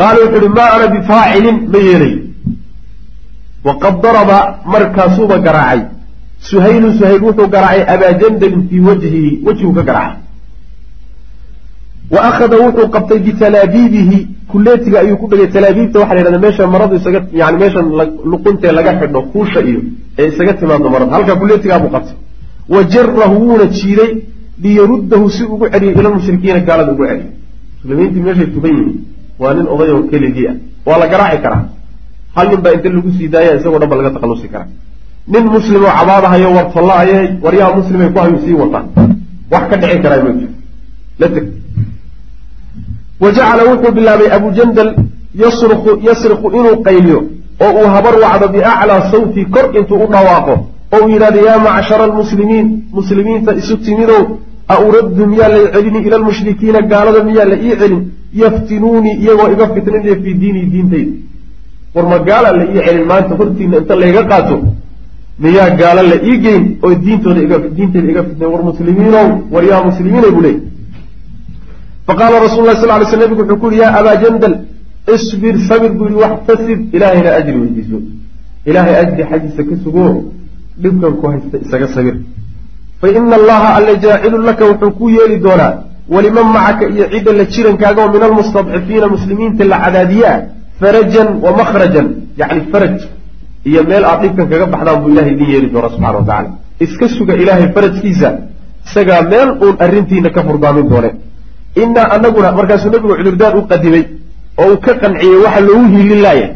qaala 0.00 0.18
wuxuu 0.24 0.40
ihi 0.44 0.50
maa 0.58 0.70
ana 0.76 0.86
bifaacilin 0.94 1.56
ma 1.72 1.78
yeelayo 1.88 2.18
waqad 3.66 3.94
daraba 4.04 4.38
markaasuuba 4.72 5.36
garaacay. 5.46 5.80
Suhaylun 6.50 6.92
suhayl 6.98 7.22
wuxuu 7.28 7.48
garaacay 7.54 7.82
abaa 7.94 8.12
jandalin 8.22 8.62
fii 8.68 8.80
wajhihi 8.88 9.22
wejhuu 9.46 9.72
ka 9.78 9.82
garaacay 9.88 10.18
wa 12.14 12.20
akhada 12.28 12.56
wuxuu 12.64 12.88
qabtay 12.94 13.18
bitalaabiibihi 13.26 14.18
kuleetiga 14.50 14.96
ayuu 15.02 15.16
ku 15.20 15.26
dhegay 15.30 15.48
talaabiibta 15.56 15.98
waxa 16.02 16.14
la 16.14 16.20
yhahda 16.22 16.38
meesha 16.44 16.66
maradu 16.74 16.94
isaga 17.00 17.20
yani 17.40 17.56
meeshan 17.62 17.86
luquntee 18.32 18.72
laga 18.78 18.92
xidho 19.00 19.20
kuusha 19.32 19.60
iyo 19.70 19.80
ee 20.18 20.26
isaga 20.32 20.52
timaado 20.60 20.88
marada 20.94 21.12
halkaa 21.16 21.36
kuleetigaabuu 21.42 21.90
qabtay. 21.96 22.16
Wa 22.74 22.80
jarahu 22.94 23.34
wuuna 23.44 23.66
jiiday 23.76 24.10
liyaruddahu 24.62 25.24
si 25.36 25.42
ugu 25.52 25.66
celiyo 25.72 25.92
ila 26.00 26.10
mushrikiina 26.16 26.60
gaalada 26.68 26.92
ugu 26.94 27.04
celiyo 27.10 27.30
muslimiintii 27.82 28.22
meeshay 28.26 28.48
tuban 28.54 28.72
yihiin 28.78 28.96
waa 29.42 29.52
nin 29.56 29.66
oday 29.74 29.90
oo 29.96 30.02
keligii 30.10 30.46
ah. 30.50 30.54
Waa 30.86 30.98
la 31.02 31.06
garaaci 31.12 31.38
karaa. 31.44 31.62
Hal 32.36 32.46
nin 32.50 32.60
baa 32.64 32.72
inta 32.76 32.88
lagu 32.94 33.10
sii 33.16 33.28
daaya 33.34 33.52
isagoo 33.58 33.78
dhan 33.80 33.88
ba 33.92 33.96
laga 33.98 34.10
takhallusi 34.16 34.48
karaa. 34.54 34.68
Nin 35.32 35.44
muslim 35.54 35.82
oo 35.84 35.92
cabaadahayo 35.98 36.48
war 36.56 36.66
tollahaye 36.74 37.18
waryaha 37.44 37.70
muslimay 37.78 38.08
ku 38.14 38.18
hayu 38.22 38.38
sii 38.44 38.54
wataan. 38.60 38.86
Wax 39.52 39.64
ka 39.70 39.76
dhici 39.80 39.98
karaa 40.04 40.22
ma 40.26 40.30
jiro. 40.38 40.52
La 41.20 41.26
teg. 41.34 41.44
Wa 43.22 43.28
jacala 43.36 43.62
wuxuu 43.70 43.92
bilaabay 43.96 44.28
abu 44.36 44.48
jandal 44.58 44.88
yasruku 45.42 45.90
yasriku 46.08 46.46
inuu 46.58 46.76
qayliyo 46.86 47.18
oo 47.64 47.70
uu 47.80 47.88
habar 47.94 48.14
wacdo 48.24 48.46
biaclaa 48.54 49.10
sawti 49.12 49.42
kor 49.54 49.66
intuu 49.78 49.98
u 50.04 50.06
dhawaaqo 50.12 50.54
oo 50.94 51.00
uu 51.04 51.08
yidhahdo 51.14 51.38
yaa 51.48 51.58
macshara 51.66 52.04
almuslimiin 52.08 52.66
muslimiinta 52.96 53.50
isu 53.60 53.74
timidow 53.84 54.22
a 54.72 54.74
uraddu 54.86 55.22
miyaa 55.32 55.48
lay 55.54 55.64
celini 55.74 55.98
ila 56.06 56.16
lmushrikiina 56.22 56.80
gaalada 56.92 57.20
miyaa 57.28 57.46
la 57.52 57.56
ii 57.66 57.74
celin 57.80 58.02
yaftinuunii 58.42 59.14
iyagoo 59.22 59.48
iga 59.54 59.66
fitninaya 59.74 60.16
fii 60.22 60.34
diinii 60.42 60.66
diintayda 60.74 61.12
war 61.94 62.04
ma 62.12 62.18
gaala 62.28 62.48
la 62.58 62.64
ii 62.74 62.80
celin 62.86 63.04
maanta 63.12 63.32
hortiina 63.40 63.76
inta 63.82 63.94
layga 64.02 64.22
qaato 64.30 64.56
miyaa 65.44 65.70
gaalo 65.80 66.02
la 66.12 66.16
ii 66.30 66.36
geyn 66.44 66.64
oo 66.84 66.94
diintooda 67.04 67.40
iga 67.46 67.56
diinteyda 67.76 68.08
iga 68.12 68.22
fitnay 68.28 68.48
war 68.54 68.62
muslimiinow 68.70 69.26
war 69.54 69.64
yaa 69.70 69.82
muslimiinay 69.88 70.30
buu 70.36 70.42
leey 70.46 70.56
faqaala 72.06 72.36
rasul 72.46 72.62
lah 72.68 72.76
sal 72.82 72.90
ly 73.00 73.06
sl 73.12 73.20
nabigu 73.22 73.42
wuxuu 73.42 73.58
ku 73.62 73.66
yihi 73.72 73.82
yaa 73.82 73.94
abaa 74.00 74.16
jandal 74.24 74.54
isbir 75.14 75.54
sabir 75.68 75.90
buu 75.98 76.06
yihi 76.10 76.18
waxtasib 76.24 76.78
ilaahayna 76.96 77.30
ajri 77.38 77.56
weydiiso 77.62 77.98
ilaahay 78.68 78.94
ajri 79.02 79.22
xaggiisa 79.30 79.62
ka 79.68 79.74
sugo 79.84 80.04
dhibkan 80.82 81.12
ku 81.20 81.24
haysta 81.32 81.56
isaga 81.64 81.86
sabir 81.96 82.16
fa 83.00 83.06
ina 83.18 83.34
allaha 83.40 83.68
alla 83.78 83.92
jaacilun 84.04 84.42
laka 84.48 84.64
wuxuu 84.70 84.90
ku 84.98 85.04
yeeli 85.16 85.36
doonaa 85.46 85.72
waliman 86.14 86.46
macaka 86.56 86.84
iyo 86.94 87.04
cidda 87.12 87.32
la 87.38 87.44
jirankaaga 87.54 88.00
oo 88.04 88.10
min 88.14 88.22
almustadcifiina 88.28 89.06
muslimiinta 89.14 89.64
la 89.72 89.76
cadaadiyaa 89.84 90.36
farajan 90.80 91.28
wa 91.44 91.50
makhrajan 91.60 92.06
yani 92.40 92.60
faraj 92.72 92.96
iyo 93.70 93.80
meel 93.90 94.04
aad 94.10 94.18
dhibkan 94.22 94.46
kaga 94.52 94.66
baxdaan 94.74 94.98
buu 95.02 95.10
ilahay 95.14 95.32
idin 95.36 95.48
yeeli 95.54 95.68
doona 95.74 95.88
subxana 95.94 96.18
wa 96.18 96.24
tacala 96.30 96.50
iska 96.84 97.06
suga 97.16 97.34
ilaahay 97.42 97.68
farajkiisa 97.76 98.28
isagaa 98.86 99.22
meel 99.32 99.48
uun 99.64 99.76
arrintiina 99.84 100.28
ka 100.36 100.40
furdaamin 100.46 100.86
doone. 100.92 101.10
Inaa 101.82 102.06
anaguna 102.16 102.48
markaasuu 102.58 102.90
nabigu 102.94 103.14
cudurdaan 103.20 103.54
u 103.58 103.62
qadimay 103.70 104.02
oo 104.62 104.66
uu 104.72 104.78
ka 104.84 104.92
qanciyey 105.02 105.36
waxa 105.44 105.60
loogu 105.66 105.86
hiilin 105.94 106.20
laaya. 106.26 106.48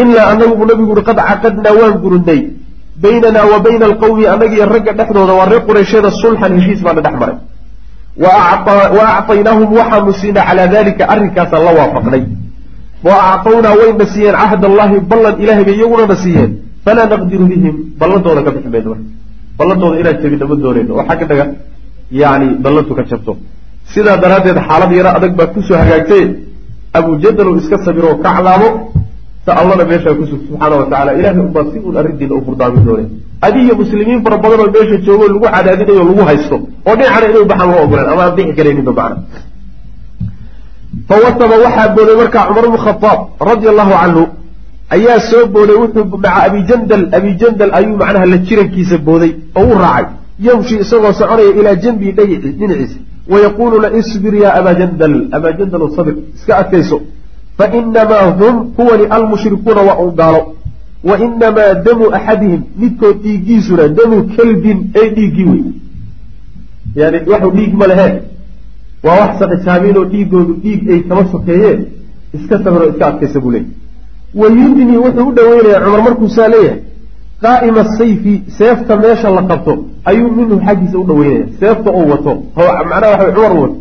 Inaa 0.00 0.26
anagu 0.32 0.54
buu 0.58 0.66
nabigu 0.70 0.92
uhi 0.94 1.02
qad 1.08 1.18
caqadnaa 1.28 1.74
waan 1.80 1.94
gurudnay 2.02 2.40
baynanaa 3.04 3.46
wa 3.52 3.58
bayna 3.66 3.84
alqawmi 3.90 4.24
annagiiyo 4.34 4.66
ragga 4.74 4.92
dhexdooda 4.98 5.32
waa 5.38 5.46
reer 5.50 5.62
quraysheeda 5.68 6.10
sulxan 6.22 6.52
heshiis 6.58 6.80
baana 6.86 7.00
dhex 7.06 7.14
maray. 7.22 7.36
Wa 8.24 8.30
acطaynaahum 9.18 9.68
waxaanu 9.78 10.12
siinay 10.20 10.44
calaa 10.48 10.66
dalika 10.74 11.04
arrinkaasaan 11.12 11.62
la 11.66 11.72
waafaqnay. 11.78 12.22
Wa 13.06 13.14
acطawnaa 13.32 13.74
wayna 13.80 14.04
siiyeen 14.12 14.36
cahd 14.42 14.62
allahi 14.70 14.96
ballan 15.10 15.34
ilahay 15.42 15.64
bay 15.68 15.76
iyaguna 15.80 16.16
siiyeen 16.24 16.50
falaa 16.84 17.06
naqdiru 17.12 17.44
bihim 17.52 17.74
balladooda 18.00 18.40
ka 18.46 18.50
bixi 18.54 18.68
mayno 18.74 18.88
marka 18.94 19.04
balladooda 19.58 19.96
inaan 20.02 20.16
jabina 20.22 20.44
ma 20.50 20.54
doonayno 20.62 20.92
oo 20.98 21.04
xagga 21.08 21.26
dhaga 21.30 21.44
yani 22.22 22.46
ballantu 22.64 22.92
ka 22.98 23.02
jabto. 23.10 23.32
Sidaa 23.92 24.16
daraaddeed 24.22 24.58
xaalad 24.68 24.90
yaro 24.98 25.10
adag 25.18 25.32
baa 25.38 25.48
ku 25.54 25.60
soo 25.68 25.76
hagaagtay 25.82 26.24
abujadal 26.98 27.48
uu 27.52 27.58
iska 27.62 27.76
sabiro 27.86 28.06
oo 28.12 28.18
ka 28.24 28.30
calaamo 28.36 28.68
sa 29.46 29.52
allana 29.60 29.84
meeshaa 29.90 30.14
kusug 30.18 30.40
subxaana 30.48 30.76
wa 30.80 30.86
tacala 30.90 31.10
ilahay 31.18 31.40
unbaa 31.46 31.64
si 31.72 31.78
uun 31.86 31.96
arrintiina 32.00 32.34
u 32.38 32.42
furdaamin 32.46 32.84
doone 32.86 33.04
adiyo 33.46 33.74
muslimiin 33.82 34.20
fara 34.24 34.36
badan 34.44 34.60
oo 34.64 34.70
meesha 34.76 34.96
joogo 35.06 35.24
lagu 35.28 35.46
cadaadinayo 35.54 36.02
lagu 36.10 36.22
haysto 36.30 36.56
oo 36.86 36.94
dhinacana 36.98 37.26
inay 37.30 37.44
baxaan 37.52 37.70
loo 37.72 37.82
ogolaan 37.86 38.08
ama 38.12 38.22
aan 38.26 38.34
bixi 38.38 38.54
karayninba 38.58 38.92
macna 38.98 39.16
fawasaba 41.08 41.56
waxaa 41.64 41.88
booday 41.96 42.16
markaa 42.22 42.44
cumar 42.48 42.66
bnu 42.68 42.78
khadaab 42.86 43.18
radia 43.50 43.70
allahu 43.72 43.92
canhu 44.02 44.24
ayaa 44.96 45.18
soo 45.30 45.44
booday 45.54 45.76
wuxuu 45.82 46.04
maca 46.12 46.30
abijandal 46.46 47.02
abijandal 47.18 47.70
ayuu 47.78 47.96
macnaha 48.02 48.26
la 48.32 48.38
jirankiisa 48.46 48.96
booday 49.08 49.32
oo 49.58 49.66
u 49.72 49.78
raacay. 49.84 50.14
Yamshi 50.46 50.74
isagoo 50.84 51.12
soconaya 51.12 51.50
ilaa 51.60 51.76
janbii 51.84 52.12
dhinaciisa 52.12 52.98
wayaquuluna 53.32 53.88
isbir 54.00 54.34
ya 54.44 54.50
abaa 54.58 54.74
jandal 54.80 55.14
abaa 55.36 55.52
jandal 55.58 55.82
sabir 55.96 56.14
iska 56.36 56.52
adkayso 56.62 57.00
fainamaa 57.58 58.30
hum 58.40 58.72
kuwani 58.76 59.04
almushrikuuna 59.16 59.80
waa 59.88 59.98
un 60.04 60.14
gaalo 60.20 60.54
wa 61.04 61.18
inamaa 61.18 61.74
damu 61.74 62.14
axadihim 62.14 62.60
midkood 62.78 63.16
dhiiggiisuna 63.22 63.88
damu 63.88 64.22
kelbin 64.36 64.78
ay 65.00 65.08
dhiiggii 65.16 65.44
wey 65.44 65.62
yani 66.96 67.18
waxu 67.30 67.50
dhiig 67.50 67.74
ma 67.74 67.86
lehe 67.86 68.08
waa 69.04 69.20
wax 69.20 69.38
saqitaamiin 69.38 69.96
oo 69.98 70.04
dhiigoodu 70.04 70.54
dhiig 70.64 70.90
ay 70.90 71.00
kama 71.08 71.24
sokeeyeen 71.32 71.84
iska 72.34 72.58
sabiroo 72.64 72.88
iska 72.92 73.06
adkaysa 73.06 73.40
buu 73.40 73.50
leeyay 73.50 73.70
wa 74.34 74.48
yudnii 74.48 74.96
wuxuu 75.04 75.28
u 75.28 75.32
dhoweynayaa 75.38 75.80
cumar 75.84 76.02
markuusaa 76.08 76.48
leeyahay 76.48 76.80
qaa'ima 77.44 77.84
sayfi 77.98 78.42
seefta 78.58 78.96
meesha 78.96 79.30
la 79.30 79.42
qabto 79.42 79.74
ayuu 80.04 80.30
minhu 80.38 80.60
xaggiisa 80.66 80.98
u 80.98 81.04
dhaweynaya 81.10 81.46
seefta 81.60 81.90
uu 81.98 82.06
wato 82.10 82.34
macnaha 82.56 83.10
waxa 83.12 83.32
cumar 83.32 83.52
wato 83.62 83.76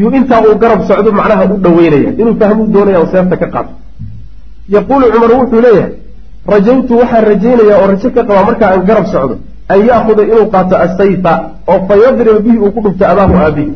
yuu 0.00 0.10
intaa 0.18 0.40
uu 0.46 0.56
garab 0.62 0.80
socdo 0.88 1.10
macnaha 1.18 1.44
u 1.54 1.56
dhaweynaya 1.64 2.10
inuu 2.20 2.34
fahmuu 2.40 2.66
doonaya 2.74 2.98
oo 3.02 3.08
seefta 3.12 3.36
ka 3.42 3.46
qaato. 3.54 3.72
Yaquulu 4.74 5.04
cumar 5.12 5.30
wuxuu 5.40 5.60
leeyahay 5.66 5.92
rajawtu 6.52 6.92
waxaan 7.00 7.24
rajaynayaa 7.30 7.78
oo 7.82 7.86
rajo 7.92 8.08
ka 8.16 8.22
qabaa 8.28 8.44
markaa 8.48 8.70
aan 8.74 8.82
garab 8.88 9.06
socdo 9.12 9.34
an 9.72 9.78
yaakuda 9.88 10.22
inuu 10.32 10.46
qaato 10.54 10.74
asayfa 10.84 11.32
oo 11.72 11.78
fa 11.88 11.94
yadriba 12.04 12.40
bihi 12.44 12.58
uu 12.64 12.70
ku 12.74 12.80
dhufto 12.84 13.04
abaahu 13.12 13.34
aabihi. 13.44 13.72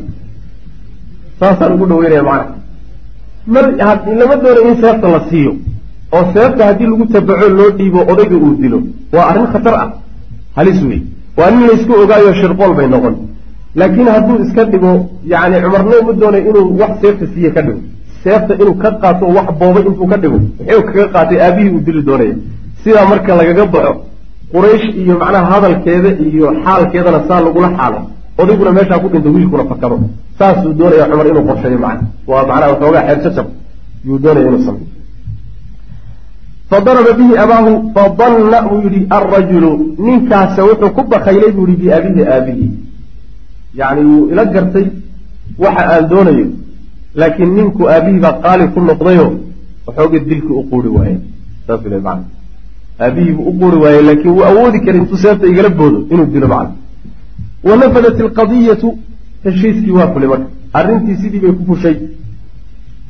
Saasaan 1.39 1.71
ugu 1.75 1.85
dhaweynaya 1.91 2.23
macana 2.29 2.55
mar 3.53 3.65
lama 4.19 4.35
doonayo 4.43 4.63
in 4.69 4.75
seefta 4.81 5.07
la 5.13 5.19
siiyo 5.29 5.51
oo 6.15 6.23
seefta 6.33 6.61
haddii 6.67 6.87
lagu 6.91 7.05
tabaco 7.13 7.47
loo 7.57 7.69
dhiibo 7.77 7.99
odayga 8.11 8.37
uu 8.45 8.53
dilo 8.61 8.79
waa 9.13 9.25
arrin 9.29 9.47
khatar 9.53 9.75
ah. 9.83 9.89
Halis 10.55 10.79
wey 10.89 11.01
waa 11.37 11.51
nin 11.51 11.67
laysku 11.67 11.93
ogaayo 12.03 12.33
shirqool 12.39 12.73
bay 12.77 12.87
noqon 12.93 13.15
laakiin 13.79 14.07
hadduu 14.15 14.37
iska 14.45 14.63
dhigo 14.71 14.91
yani 15.33 15.55
cumarna 15.63 15.95
ma 16.07 16.13
doonayo 16.21 16.49
inuu 16.49 16.77
wax 16.81 16.91
seefta 17.01 17.25
siiye 17.33 17.49
ka 17.55 17.61
dhigo. 17.65 17.81
Seefta 18.23 18.53
inuu 18.61 18.75
ka 18.83 18.89
qaato 19.01 19.25
wax 19.37 19.47
boobay 19.59 19.83
intuu 19.89 20.07
ka 20.11 20.17
dhigo 20.23 20.37
wuxuu 20.39 20.83
kaga 20.87 21.05
qaatay 21.15 21.39
aabihii 21.45 21.71
uu 21.75 21.81
dili 21.87 22.01
doonaya 22.07 22.35
sidaa 22.83 23.05
marka 23.11 23.31
lagaga 23.39 23.65
baxo 23.73 23.93
quraysh 24.53 24.85
iyo 25.01 25.13
macnaha 25.21 25.45
hadalkeeda 25.53 26.09
iyo 26.27 26.47
xaalkeedana 26.65 27.19
saa 27.27 27.41
lagula 27.45 27.69
xaalo. 27.77 27.99
Odayguna 28.41 28.71
meeshaa 28.77 28.99
ku 29.03 29.07
dhinto 29.13 29.29
wiilkuna 29.35 29.63
fakado. 29.71 29.95
Saasuu 30.39 30.73
doonaya 30.79 31.05
cumar 31.11 31.27
inuu 31.31 31.43
qorsheeyo 31.49 31.79
macna 31.85 32.07
waa 32.29 32.43
macnaha 32.49 32.71
waxoogaa 32.73 33.03
xeer 33.07 33.19
jajab. 33.25 33.47
Yuu 34.07 34.17
doonaya 34.23 34.47
inuu 34.49 34.63
sameyo 34.67 34.87
fadaraba 36.69 37.11
bihi 37.19 37.33
abaahu 37.43 37.71
fadalla 37.95 38.61
buu 38.67 38.81
yihi 38.85 39.07
alrajulu 39.17 39.71
ninkaasa 40.05 40.61
wuxuu 40.69 40.89
ku 40.95 41.01
bakaylay 41.11 41.51
buu 41.55 41.67
yihi 41.67 41.77
biabihi 41.81 42.21
aabihi 42.35 42.67
yacni 43.79 44.01
wuu 44.09 44.29
ila 44.31 44.45
gartay 44.45 44.85
waxa 45.63 45.83
aan 45.93 46.07
doonayo 46.11 46.47
laakiin 47.19 47.51
ninku 47.57 47.81
aabihii 47.93 48.19
baa 48.25 48.35
qaali 48.43 48.67
ku 48.73 48.79
noqdayo 48.89 49.27
waxooga 49.87 50.19
dilka 50.29 50.53
u 50.61 50.63
quuri 50.69 50.89
waaye 50.97 51.17
saas 51.67 51.81
le 51.91 51.97
macna. 52.07 52.25
Aabihii 52.99 53.33
buu 53.37 53.45
u 53.51 53.53
quuri 53.59 53.77
waaye 53.83 54.01
laakiin 54.09 54.33
wuu 54.35 54.43
awoodi 54.49 54.79
kara 54.85 54.97
intuu 55.01 55.17
seefta 55.23 55.45
igala 55.51 55.69
boodo 55.69 55.99
inuu 56.13 56.25
dilo 56.33 56.47
macna. 56.53 56.75
Wanafadat 57.67 58.19
ilqadiyatu 58.23 58.87
heshiiskii 59.43 59.91
waa 59.97 60.07
fulay 60.13 60.29
marka. 60.33 60.47
Arrintii 60.77 61.15
sidii 61.21 61.39
bay 61.43 61.51
ku 61.57 61.63
fushay 61.69 61.95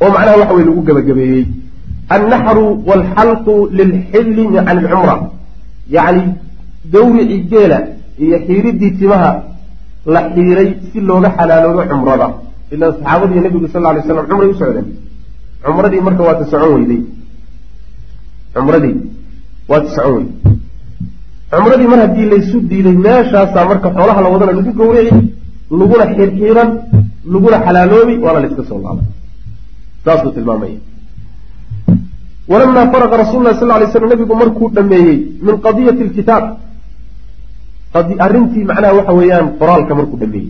oo 0.01 0.09
macnaha 0.15 0.37
waxa 0.41 0.53
wey 0.57 0.65
lagu 0.65 0.81
gebagabeeyey. 0.87 1.45
Annaxru 2.15 2.65
waalxalqu 2.87 3.53
lilxilli 3.77 4.43
can 4.55 4.67
alcumra. 4.73 5.15
Yacni 5.95 6.23
dawricii 6.93 7.43
geela 7.51 7.77
iyo 8.23 8.37
xiiridii 8.45 8.91
timaha 8.99 9.29
la 10.05 10.21
xiiray 10.33 10.69
si 10.91 10.99
looga 10.99 11.29
xalaaloobo 11.37 11.83
cumrada. 11.91 12.27
Ila 12.73 12.85
saxaabadii 12.93 13.41
nabigu 13.45 13.67
sal 13.73 13.83
lay 13.83 14.01
slam 14.01 14.25
cumray 14.29 14.49
u 14.49 14.55
socdeen. 14.61 14.87
Cumradii 15.65 16.01
marka 16.07 16.23
waa 16.27 16.35
ta 16.39 16.45
socon 16.51 16.71
weyday. 16.77 17.01
Cumradii 18.55 18.95
waa 19.69 19.79
ta 19.83 19.89
socon 19.95 20.13
weyday. 20.15 20.33
Cumradii 21.51 21.87
mar 21.91 21.99
haddii 22.03 22.27
laysu 22.31 22.57
diiday 22.69 22.95
meeshaasaa 23.05 23.65
marka 23.71 23.87
xoolaha 23.95 24.21
la 24.21 24.29
wadana 24.33 24.51
lagu 24.57 24.71
gawrici 24.79 25.15
laguna 25.79 26.05
xirxiiran 26.15 26.69
laguna 27.33 27.57
xalaaloobi 27.65 28.15
waana 28.23 28.39
la 28.43 28.47
iska 28.49 28.63
soo 28.69 28.79
laabay 28.83 29.05
saasuu 30.05 30.31
tilmaamaya 30.35 30.79
walamaa 32.51 32.91
faraqa 32.93 33.17
rasul 33.23 33.43
sal 33.59 33.67
lay 33.81 33.87
slam 33.91 34.09
nabigu 34.09 34.35
markuu 34.41 34.69
dhameeyey 34.75 35.17
min 35.45 35.55
qadiyati 35.65 36.03
lkitaab 36.09 36.43
arrintii 37.93 38.63
macnaha 38.71 38.93
waxa 38.99 39.13
weeyaan 39.19 39.47
qoraalka 39.59 39.93
markuu 39.99 40.17
dhameeyey 40.21 40.49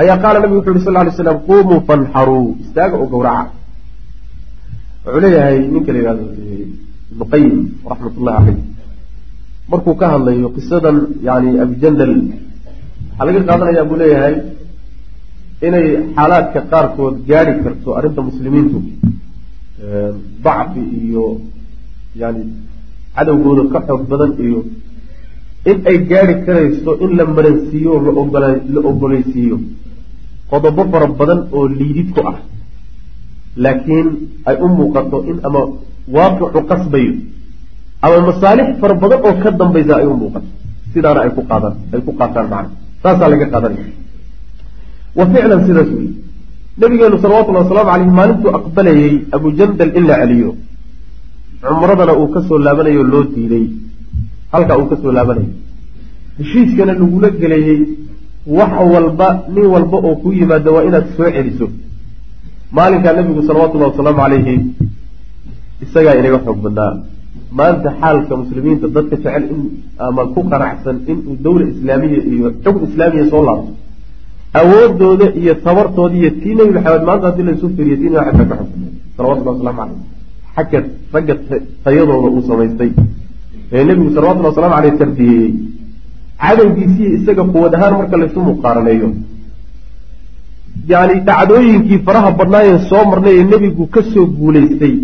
ayaa 0.00 0.16
qaala 0.22 0.38
nabigu 0.42 0.58
wuxu 0.60 0.72
yhi 0.76 0.84
sal 0.86 0.94
lay 0.98 1.10
slam 1.20 1.38
qumuu 1.48 1.80
fanxaruu 1.88 2.46
istaaga 2.64 2.96
oo 3.02 3.06
gawraca 3.12 3.50
wuxuu 5.04 5.20
leeyahay 5.24 5.58
ninka 5.74 5.90
la 5.94 5.98
yihahdo 6.02 6.24
ibnu 7.12 7.24
qayim 7.32 7.54
raxmat 7.90 8.14
ullahi 8.20 8.38
caleyh 8.46 8.58
markuu 9.72 9.94
ka 10.00 10.06
hadlayo 10.14 10.48
qisadan 10.56 10.96
yani 11.28 11.50
abijandal 11.64 12.12
waxaa 13.18 13.26
laga 13.26 13.40
qaadanaya 13.48 13.82
buu 13.90 13.98
leeyahay 14.02 14.34
inay 15.66 15.86
xaalaadka 16.16 16.60
qaarkood 16.72 17.14
gaari 17.30 17.52
karto 17.64 17.88
arrinta 17.98 18.20
muslimiintu 18.28 18.78
dacfi 20.44 20.82
iyo 21.02 21.24
yani 22.22 22.42
cadowgooda 23.16 23.62
ka 23.72 23.78
xoog 23.86 24.02
badan 24.12 24.32
iyo 24.46 24.58
in 25.70 25.78
ay 25.90 25.98
gaari 26.10 26.34
karayso 26.46 26.90
in 27.04 27.16
la 27.18 27.24
maransiiyo 27.36 27.90
o 27.96 28.00
laogola 28.06 28.48
la 28.74 28.80
ogolaysiiyo 28.90 29.56
qodobo 30.50 30.82
fara 30.92 31.06
badan 31.20 31.40
oo 31.56 31.66
liidid 31.78 32.08
ku 32.14 32.20
ah. 32.30 32.38
Laakiin 33.56 34.08
ay 34.48 34.56
u 34.64 34.68
muuqato 34.78 35.18
in 35.30 35.38
ama 35.46 35.60
waaqicu 36.14 36.60
qasbayo 36.70 37.14
ama 38.04 38.18
masaalix 38.28 38.68
fara 38.80 38.94
badan 39.02 39.20
oo 39.26 39.34
ka 39.42 39.50
dambaysa 39.60 39.94
ay 40.00 40.06
u 40.06 40.16
muuqato. 40.22 40.48
Sidaana 40.92 41.20
ay 41.24 41.30
ku 41.36 41.42
qaadaan 41.50 41.74
ay 41.92 42.00
ku 42.06 42.12
qaataan 42.18 42.46
macna. 42.52 42.70
Saasaa 43.02 43.28
laga 43.32 43.46
qaadanaya 43.52 43.86
wa 45.16 45.24
ficlan 45.32 45.60
sidaas 45.66 45.90
wey 45.96 46.08
nabigeenu 46.80 47.16
salawatullhi 47.22 47.60
wasalaamu 47.62 47.90
caleyh 47.90 48.10
maalintuu 48.18 48.50
aqbalayey 48.58 49.14
abujandal 49.36 49.90
in 49.98 50.04
la 50.10 50.14
celiyo. 50.20 50.50
Cumradana 51.62 52.12
uu 52.20 52.28
ka 52.34 52.40
soo 52.48 52.58
laabanayo 52.66 53.02
loo 53.12 53.24
diiday 53.32 53.66
halkaa 54.54 54.76
uu 54.80 54.88
ka 54.92 54.96
soo 55.02 55.12
laabanayo 55.18 55.50
heshiiskana 56.38 56.92
lagula 57.00 57.28
gelayey 57.42 57.80
wax 58.58 58.72
walba 58.94 59.28
nin 59.54 59.66
walba 59.74 59.96
oo 60.08 60.14
ku 60.22 60.28
yimaada 60.38 60.70
waa 60.74 60.84
inaad 60.88 61.06
soo 61.16 61.28
celiso. 61.36 61.66
Maalinkaa 62.76 63.12
nabigu 63.16 63.42
salawatullahi 63.48 63.90
wasalaamu 63.92 64.20
calayhi 64.22 64.54
isagaa 65.84 66.14
inaga 66.20 66.38
xoog 66.46 66.58
badnaa. 66.64 66.92
Maanta 67.58 67.88
xaalka 68.00 68.32
muslimiinta 68.42 68.86
dadka 68.96 69.16
jecel 69.22 69.44
in 69.54 69.60
ama 70.06 70.22
ku 70.34 70.40
qanacsan 70.50 70.96
inuu 71.10 71.34
dawla 71.44 71.64
islaamiya 71.72 72.20
iyo 72.32 72.48
xukm 72.64 72.82
islaamiya 72.88 73.24
soo 73.32 73.42
laabto. 73.48 73.72
Awoodooda 74.60 75.26
iyo 75.40 75.54
tabartooda 75.66 76.14
iyo 76.20 76.30
tii 76.42 76.54
nebi 76.58 76.72
maxamed 76.76 77.04
maanta 77.08 77.26
haddii 77.28 77.46
laysu 77.48 77.66
firiyo 77.76 77.96
tii 78.00 78.10
nebi 78.12 78.18
maxamed 78.26 78.48
ka 78.50 78.56
xog 78.60 78.70
salawatullahi 79.16 79.56
waslamu 79.56 79.78
caleyh 79.80 79.98
xagga 80.56 80.78
ragga 81.14 81.34
tayadooda 81.84 82.28
uu 82.36 82.42
samaystay 82.50 82.90
ee 83.76 83.82
nebigu 83.88 84.10
salawatullhi 84.16 84.48
waslamu 84.50 84.74
caleyh 84.76 84.94
tarbiyeeyey 85.02 85.50
cadowgiisiiyo 86.42 87.10
isaga 87.18 87.44
quwad 87.54 87.72
ahaan 87.76 87.94
marka 88.00 88.16
laysu 88.22 88.40
muqaaraneeyo 88.48 89.08
yani 90.92 91.14
dhacdooyinkii 91.28 91.98
faraha 92.06 92.30
badnaayeen 92.38 92.80
soo 92.90 93.02
marnay 93.10 93.34
ee 93.40 93.44
nebigu 93.52 93.84
ka 93.94 94.00
soo 94.12 94.26
guulaystay. 94.38 94.94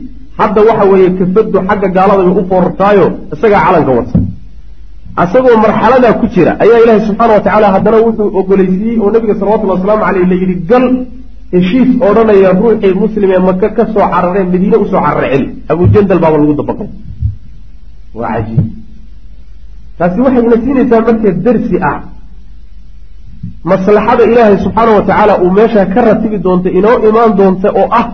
Hadda 0.41 0.61
waxa 0.69 0.85
weeye 0.93 1.11
kafadu 1.19 1.59
xagga 1.69 1.89
gaalada 1.97 2.23
bay 2.27 2.35
u 2.41 2.45
foorartaayo 2.51 3.07
isagaa 3.35 3.63
calanka 3.67 3.93
wata. 3.99 4.19
Asagoo 5.23 5.57
marxaladaa 5.65 6.15
ku 6.21 6.27
jira 6.35 6.53
ayaa 6.65 6.79
ilaahi 6.85 7.07
subxaana 7.09 7.33
wa 7.37 7.41
tacaala 7.47 7.69
haddana 7.75 7.99
wuxuu 8.07 8.29
ogolaysiiyey 8.41 8.97
oo 9.05 9.11
nabiga 9.15 9.35
salawatullhi 9.41 9.75
wasalaamu 9.77 10.03
caleyh 10.07 10.27
la 10.33 10.37
yidhi 10.43 10.57
gal 10.71 10.85
heshiis 11.55 11.91
odhanaya 12.09 12.51
ruuxii 12.61 12.95
muslim 13.03 13.29
ee 13.37 13.43
maka 13.49 13.69
ka 13.77 13.85
soo 13.95 14.05
carareen 14.15 14.49
madiine 14.55 14.77
u 14.85 14.87
soo 14.93 15.01
carara 15.07 15.29
celi 15.33 15.47
abujandal 15.73 16.19
baaba 16.25 16.37
lagu 16.43 16.55
dabaqay 16.61 16.89
waa 18.19 18.33
cajiib. 18.35 18.65
Taasi 19.99 20.21
waxay 20.25 20.43
ina 20.49 20.57
siinaysaa 20.65 21.01
marka 21.09 21.31
darsi 21.47 21.77
ah. 21.91 21.99
Maslaxada 23.71 24.23
ilaahay 24.31 24.57
subxaana 24.65 24.91
wa 24.99 25.03
tacaala 25.09 25.35
uu 25.43 25.51
meeshaa 25.59 25.87
ka 25.95 26.01
ratibi 26.09 26.39
doonta 26.47 26.69
inoo 26.79 26.97
imaan 27.09 27.33
doonta 27.39 27.69
oo 27.81 27.89
ah 28.01 28.07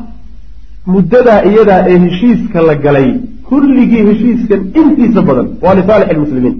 muddadaa 0.94 1.40
iyadaa 1.50 1.80
ee 1.90 1.98
heshiiska 2.04 2.58
la 2.68 2.74
galay 2.84 3.08
kulligii 3.48 4.02
heshiiskan 4.08 4.60
intiisa 4.80 5.20
badan 5.28 5.48
waa 5.64 5.74
lisaalix 5.78 6.08
lmuslimiin 6.16 6.56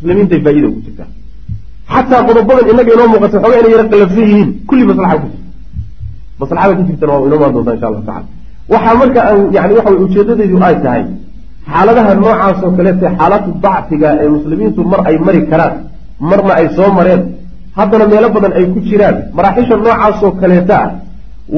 muslimiintay 0.00 0.40
faa-ida 0.44 0.68
ugu 0.70 0.80
jirtaa. 0.86 1.08
Xataa 1.94 2.22
qodobadan 2.28 2.66
inaga 2.72 2.90
inoo 2.96 3.08
muuqata 3.12 3.36
xoogaa 3.42 3.60
inay 3.60 3.72
yara 3.76 3.84
qalafsan 3.92 4.24
yihiin 4.30 4.48
kulli 4.68 4.84
maslaxa 4.90 5.16
ku 5.22 5.26
jirta. 5.32 5.46
Maslaxada 6.40 6.72
ku 6.78 6.82
jirtana 6.88 7.12
waa 7.14 7.26
inoo 7.28 7.38
maan 7.42 7.52
doontaa 7.54 7.74
insha 7.76 7.86
allahu 7.90 8.04
tacala 8.08 8.26
waxaa 8.72 8.94
marka 9.00 9.20
aan 9.28 9.38
yani 9.56 9.72
waxa 9.78 9.90
wey 9.92 10.00
ujeedadaydu 10.06 10.56
ay 10.68 10.76
tahay 10.84 11.02
xaaladaha 11.72 12.12
noocaas 12.22 12.58
oo 12.66 12.70
kaleete 12.78 13.06
xaalatu 13.18 13.48
dacfiga 13.64 14.08
ee 14.22 14.28
muslimiintu 14.36 14.80
mar 14.92 15.00
ay 15.08 15.16
mari 15.26 15.40
karaan 15.50 15.74
marna 16.30 16.52
ay 16.60 16.66
soo 16.76 16.90
mareen 16.98 17.22
haddana 17.78 18.04
meelo 18.12 18.28
badan 18.36 18.52
ay 18.58 18.64
ku 18.72 18.78
jiraan. 18.88 19.16
Maraaxisha 19.36 19.74
noocaasoo 19.76 20.30
kaleeta 20.40 20.76
ah 20.84 20.90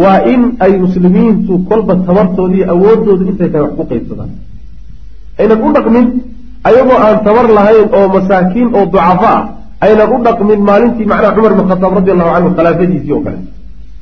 waa 0.03 0.19
in 0.33 0.43
ay 0.65 0.73
muslimiintu 0.85 1.53
kolba 1.69 1.93
tabartooda 2.09 2.55
iyo 2.59 2.67
awoodoodu 2.75 3.23
intay 3.31 3.49
tahay 3.53 3.63
wax 3.67 3.73
ku 3.79 3.85
qaybsadaan. 3.91 4.31
Aynan 5.41 5.59
u 5.67 5.69
dhaqmin 5.77 6.07
ayagoo 6.69 6.99
aan 7.07 7.19
tabar 7.27 7.47
lahayn 7.59 7.89
oo 7.99 8.07
masaakiin 8.17 8.69
oo 8.79 8.85
ducafo 8.93 9.27
ah 9.37 9.41
aynan 9.87 10.09
u 10.15 10.19
dhaqmin 10.27 10.61
maalintii 10.69 11.07
macnaha 11.13 11.35
cumar 11.37 11.53
bin 11.59 11.67
khataab 11.71 11.93
radi 11.99 12.11
allahu 12.15 12.31
canhu 12.35 12.51
khilaafadiisii 12.59 13.13
oo 13.17 13.23
kale. 13.27 13.39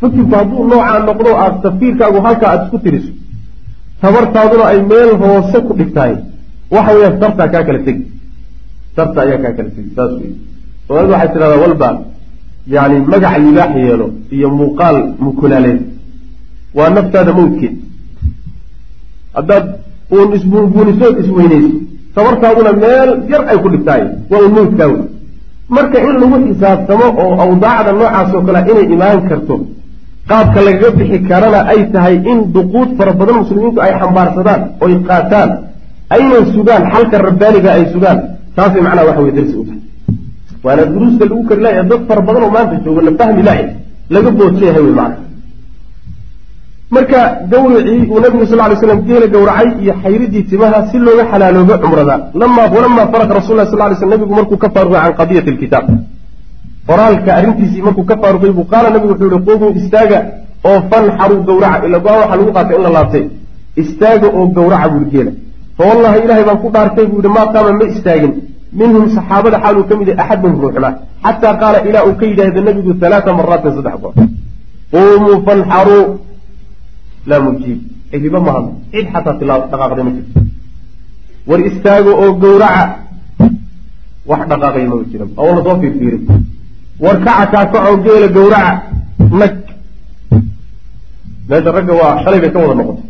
Fikirku 0.00 0.34
hadduu 0.40 0.62
noocaa 0.70 0.98
noqdo 1.08 1.30
aad 1.44 1.54
tafkiirkaagu 1.64 2.18
halkaa 2.26 2.48
aada 2.52 2.64
isku 2.66 2.78
tiriso 2.84 3.10
tabartaaduna 4.02 4.64
ay 4.72 4.78
meel 4.90 5.10
hoose 5.22 5.58
ku 5.66 5.72
dhigtahay. 5.78 6.14
Waxa 6.74 6.92
weeyaan 6.94 7.18
tartaa 7.22 7.48
kaa 7.52 7.64
kala 7.68 7.80
tegi. 7.86 8.02
Tarta 8.96 9.18
ayaa 9.24 9.42
kaa 9.44 9.52
kala 9.56 9.70
tegi 9.76 9.90
saas 9.96 10.12
wey 10.20 10.30
soomaalida 10.86 11.14
waxay 11.14 11.28
tidhahdaa 11.34 11.62
walba 11.64 11.88
yani 12.74 12.96
magac 13.12 13.34
libaax 13.44 13.72
yeelo 13.84 14.06
iyo 14.36 14.48
muuqaal 14.58 14.96
mukulaaleed 15.24 15.80
waa 16.76 16.88
naftaada 16.96 17.32
mawdkeed 17.38 17.74
haddaad 19.36 19.64
uun 20.14 20.28
isbuunbuunisood 20.36 21.14
isweynayso 21.22 21.70
tabartaaduna 22.14 22.72
meel 22.84 23.10
yar 23.32 23.42
ay 23.50 23.58
ku 23.62 23.68
dhigtahay. 23.72 24.02
Waa 24.30 24.40
un 24.46 24.52
mawdkaa 24.58 24.88
wey 24.92 25.02
marka 25.76 25.98
in 26.08 26.14
lagu 26.22 26.36
xisaabtamo 26.46 27.06
oo 27.22 27.32
awdaacda 27.44 27.90
noocaas 27.98 28.30
oo 28.36 28.42
kale 28.46 28.60
inay 28.70 28.86
imaan 28.94 29.20
karto 29.28 29.54
qaabka 30.30 30.60
lagaga 30.66 30.90
bixi 30.98 31.18
karana 31.28 31.60
ay 31.72 31.80
tahay 31.92 32.16
in 32.30 32.38
duquud 32.54 32.88
fara 32.98 33.12
badan 33.20 33.36
muslimiintu 33.42 33.80
ay 33.86 33.92
xambaarsadaan 34.00 34.60
oy 34.84 34.92
qaataan 35.08 35.48
aynan 36.16 36.44
sugaan 36.54 36.82
xalka 36.92 37.16
rabbaaniga 37.28 37.70
ay 37.76 37.84
sugaan. 37.92 38.18
Taasay 38.56 38.80
macnaha 38.86 39.06
waxa 39.08 39.20
wey 39.26 39.32
darsi 39.38 39.54
u 39.60 39.64
tahay. 39.68 39.80
Waana 40.64 40.84
duruusta 40.92 41.24
lagu 41.30 41.42
kari 41.48 41.60
laaya 41.66 41.82
dad 41.90 42.00
fara 42.08 42.20
badan 42.28 42.42
oo 42.46 42.52
maanta 42.56 42.76
jooga 42.84 43.00
la 43.06 43.12
fahmi 43.20 43.42
laaya 43.48 43.66
laga 44.14 44.30
boojeyahay 44.38 44.82
wey 44.86 44.94
macna 45.00 45.16
marka 46.94 47.20
gawricii 47.52 48.02
uu 48.12 48.20
nabigu 48.24 48.44
sal 48.50 48.60
ly 48.70 48.76
slam 48.82 49.00
geela 49.08 49.26
gowracay 49.34 49.68
iyo 49.82 49.92
xayridii 50.02 50.44
timaha 50.50 50.78
si 50.90 50.96
looga 51.06 51.24
xalaaloobo 51.30 51.74
cumrada. 51.82 52.14
Walamaa 52.34 53.06
faraqa 53.12 53.32
rasul 53.40 53.56
lah 53.58 53.66
sal 53.72 53.80
ly 53.90 53.96
sl 54.00 54.08
nabigu 54.14 54.32
markuu 54.38 54.56
ka 54.62 54.68
faaruqay 54.74 55.00
can 55.04 55.14
qadiyati 55.20 55.50
lkitaab 55.56 55.86
qoraalka 56.88 57.30
arrintiisii 57.38 57.82
markuu 57.86 58.04
ka 58.10 58.14
faaruqay 58.22 58.52
buu 58.56 58.66
qaala 58.72 58.88
nabigu 58.94 59.12
wuxuu 59.12 59.28
yihi 59.32 59.44
qumuu 59.48 59.70
istaaga 59.80 60.18
oo 60.68 60.78
fanxaruu 60.90 61.40
gawraca 61.48 61.86
ila 61.86 61.98
go'aan 62.06 62.20
waxaa 62.22 62.36
lagu 62.40 62.52
qaatay 62.56 62.76
in 62.78 62.82
la 62.86 62.90
laabtay. 62.96 63.24
Istaaga 63.82 64.26
oo 64.38 64.44
gawraca 64.56 64.88
buui 64.92 65.06
geela. 65.12 65.32
Fa 65.76 65.82
wallahi 65.88 66.18
ilahay 66.24 66.44
baan 66.48 66.58
ku 66.62 66.68
dhaartay 66.74 67.06
buu 67.10 67.20
yihi 67.22 67.30
maa 67.36 67.46
qaama 67.54 67.70
ma 67.80 67.84
istaagin. 67.92 68.32
Minhum 68.80 69.04
saxaabada 69.16 69.58
xaaluu 69.64 69.84
ka 69.88 69.94
mid 69.98 70.08
yahay 70.08 70.22
axadun 70.24 70.52
ruuxna 70.62 70.88
xataa 71.24 71.54
qaala 71.60 71.78
ilaa 71.88 72.04
uu 72.08 72.14
ka 72.20 72.24
yidhaahda 72.30 72.60
nabigu 72.68 72.90
halaata 73.02 73.30
maraatin 73.38 73.72
saddex 73.76 73.96
goor. 74.02 74.14
Qumuu 74.92 75.36
fanxaruu 75.46 76.02
laa 77.30 77.40
mujiib. 77.46 77.78
Cidiba 78.10 78.38
ma 78.46 78.50
hadlo. 78.56 78.70
Cid 78.92 79.06
xataa 79.14 79.34
dhaqaaqday 79.40 80.04
ma 80.08 80.12
jirto. 80.16 80.40
War 81.48 81.60
istaago 81.70 82.10
oo 82.22 82.30
gawraca 82.42 82.84
wax 84.30 84.40
dhaqaaqaya 84.50 84.86
maba 84.90 85.04
jira 85.10 85.24
oo 85.42 85.50
la 85.56 85.60
soo 85.66 85.76
fiirfiirin 85.80 86.22
war 87.04 87.16
kaca 87.26 87.46
kaakacoo 87.52 87.96
geela 88.04 88.28
gawraca 88.36 88.72
nag 89.40 89.52
meesha 91.48 91.70
ragga 91.76 91.94
waa 92.00 92.12
shalay 92.22 92.40
bay 92.42 92.50
ka 92.54 92.58
wada 92.62 92.74
noqotay 92.80 93.04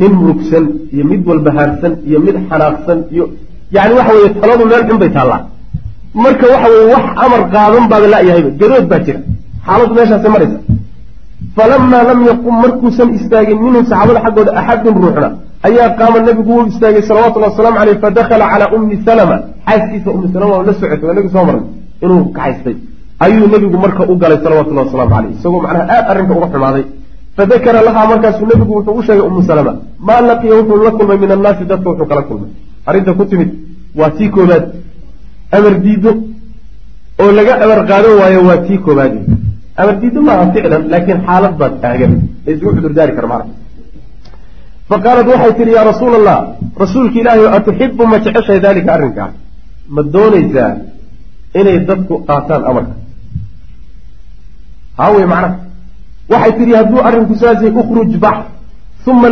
nin 0.00 0.12
murugsan 0.20 0.64
iyo 0.94 1.04
mid 1.10 1.20
walbahaarsan 1.28 1.92
iyo 2.08 2.18
mid 2.26 2.36
xanaaqsan 2.50 2.98
iyo 3.14 3.24
yani 3.74 3.92
waxa 3.98 4.12
weeye 4.16 4.30
taladu 4.40 4.64
meel 4.70 4.82
xun 4.88 4.98
bay 5.02 5.10
taallaa 5.16 5.40
marka 6.24 6.44
waxa 6.52 6.68
weye 6.74 6.86
wax 6.94 7.04
amar 7.24 7.42
qaadan 7.54 7.84
baaba 7.90 8.06
la-yahayba 8.14 8.50
garood 8.60 8.86
baa 8.92 9.00
jira. 9.06 9.20
Xaaladu 9.66 9.92
meeshaasay 9.98 10.30
maraysa. 10.34 10.58
Falamaa 11.56 12.02
lam 12.10 12.20
yaqum 12.30 12.54
markuusan 12.64 13.08
istaagin 13.18 13.58
minhum 13.64 13.84
saxaabada 13.90 14.20
xaggooda 14.24 14.50
axadun 14.60 14.94
ruuxna 15.04 15.28
ayaa 15.66 15.88
qaama 15.98 16.18
nabigu 16.28 16.50
wuu 16.56 16.66
istaagay 16.72 17.02
salawatullhi 17.08 17.48
wasalaamu 17.50 17.76
caleyh 17.80 17.96
fadakhala 18.04 18.44
calaa 18.52 18.70
ummi 18.76 18.96
salama. 19.06 19.36
Xaaskiisa 19.68 20.08
ummi 20.16 20.26
salama 20.34 20.54
la 20.68 20.72
socotay 20.80 21.04
waa 21.08 21.14
nabigu 21.16 21.30
soo 21.36 21.44
maray 21.48 21.62
inuu 22.04 22.20
kaxaystay 22.36 22.76
ayuu 23.24 23.46
nebigu 23.52 23.78
marka 23.84 24.02
u 24.12 24.14
galay 24.22 24.38
salawatullahi 24.44 24.86
wasalaamu 24.88 25.12
caleyh 25.14 25.32
isagoo 25.36 25.60
macnaha 25.64 25.84
aad 25.96 26.04
arrinka 26.12 26.32
uga 26.38 26.48
xumaaday. 26.54 26.84
Fadakara 27.36 27.80
lahaa 27.88 28.06
markaasuu 28.12 28.46
nebigu 28.52 28.72
wuxuu 28.78 28.94
u 29.00 29.02
sheegay 29.06 29.24
ummu 29.28 29.42
salama 29.50 29.72
maa 30.06 30.20
laqiya 30.30 30.54
wuxuu 30.58 30.82
la 30.86 30.90
kulmay 30.98 31.18
min 31.22 31.30
annaasi 31.36 31.64
dadka 31.70 31.86
wuxuu 31.90 32.08
kala 32.10 32.22
kulmay. 32.28 32.50
Arrinta 32.88 33.10
ku 33.18 33.24
timid 33.30 33.50
waa 33.98 34.10
tii 34.16 34.28
koobaad. 34.34 34.64
Amar 35.56 35.74
diido 35.84 36.10
oo 37.22 37.30
laga 37.38 37.52
amar 37.64 37.80
qaadan 37.90 38.14
waayo 38.20 38.40
waa 38.48 38.58
tii 38.66 38.78
koobaad 38.86 39.14
amar 39.80 39.94
diido 40.02 40.20
maaha 40.28 40.44
ficlan 40.54 40.82
laakiin 40.92 41.20
xaalad 41.26 41.54
baa 41.60 41.70
taagan 41.82 42.12
ee 42.46 42.52
isugu 42.54 42.70
cudurdaari 42.76 43.12
kara 43.16 43.28
maarka 43.32 43.52
faqaalat 44.90 45.26
waxay 45.32 45.52
tihi 45.58 45.72
yaa 45.76 45.84
rasuula 45.90 46.16
allah 46.20 46.38
rasuulka 46.82 47.16
ilaahi 47.22 47.44
atuxibu 47.58 48.02
ma 48.12 48.16
jeceshahay 48.24 48.60
daalika 48.66 48.90
arrinkaa 48.96 49.28
ma 49.94 50.02
doonaysaa 50.14 50.70
inay 51.60 51.78
dadku 51.88 52.14
qaataan 52.28 52.62
amarka. 52.70 52.94
Haawey 54.98 55.26
macnaha 55.32 55.56
waxay 56.32 56.52
tihi 56.58 56.72
hadduu 56.80 57.00
arrinku 57.08 57.34
saas 57.40 57.58
yahay 57.62 57.74
ukhruj 57.82 58.12
bax 58.24 58.38
uma 59.06 59.28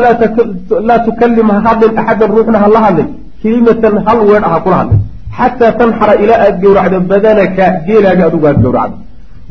laa 0.89 0.99
tukallim 1.07 1.49
ha 1.55 1.59
hadlin 1.67 1.93
axadan 2.01 2.29
ruuxna 2.37 2.59
ha 2.63 2.69
la 2.75 2.81
hadlin 2.87 3.09
kelimatan 3.43 3.95
hal 4.07 4.19
weer 4.29 4.43
ah 4.47 4.51
ha 4.55 4.59
kula 4.65 4.77
hadlin 4.81 5.01
xataa 5.39 5.73
tanxara 5.81 6.15
ilaa 6.23 6.41
aad 6.47 6.57
gowracdo 6.63 6.99
badanaka 7.11 7.65
geelaaga 7.87 8.23
adugu 8.29 8.47
aad 8.51 8.59
gowracdo. 8.65 8.97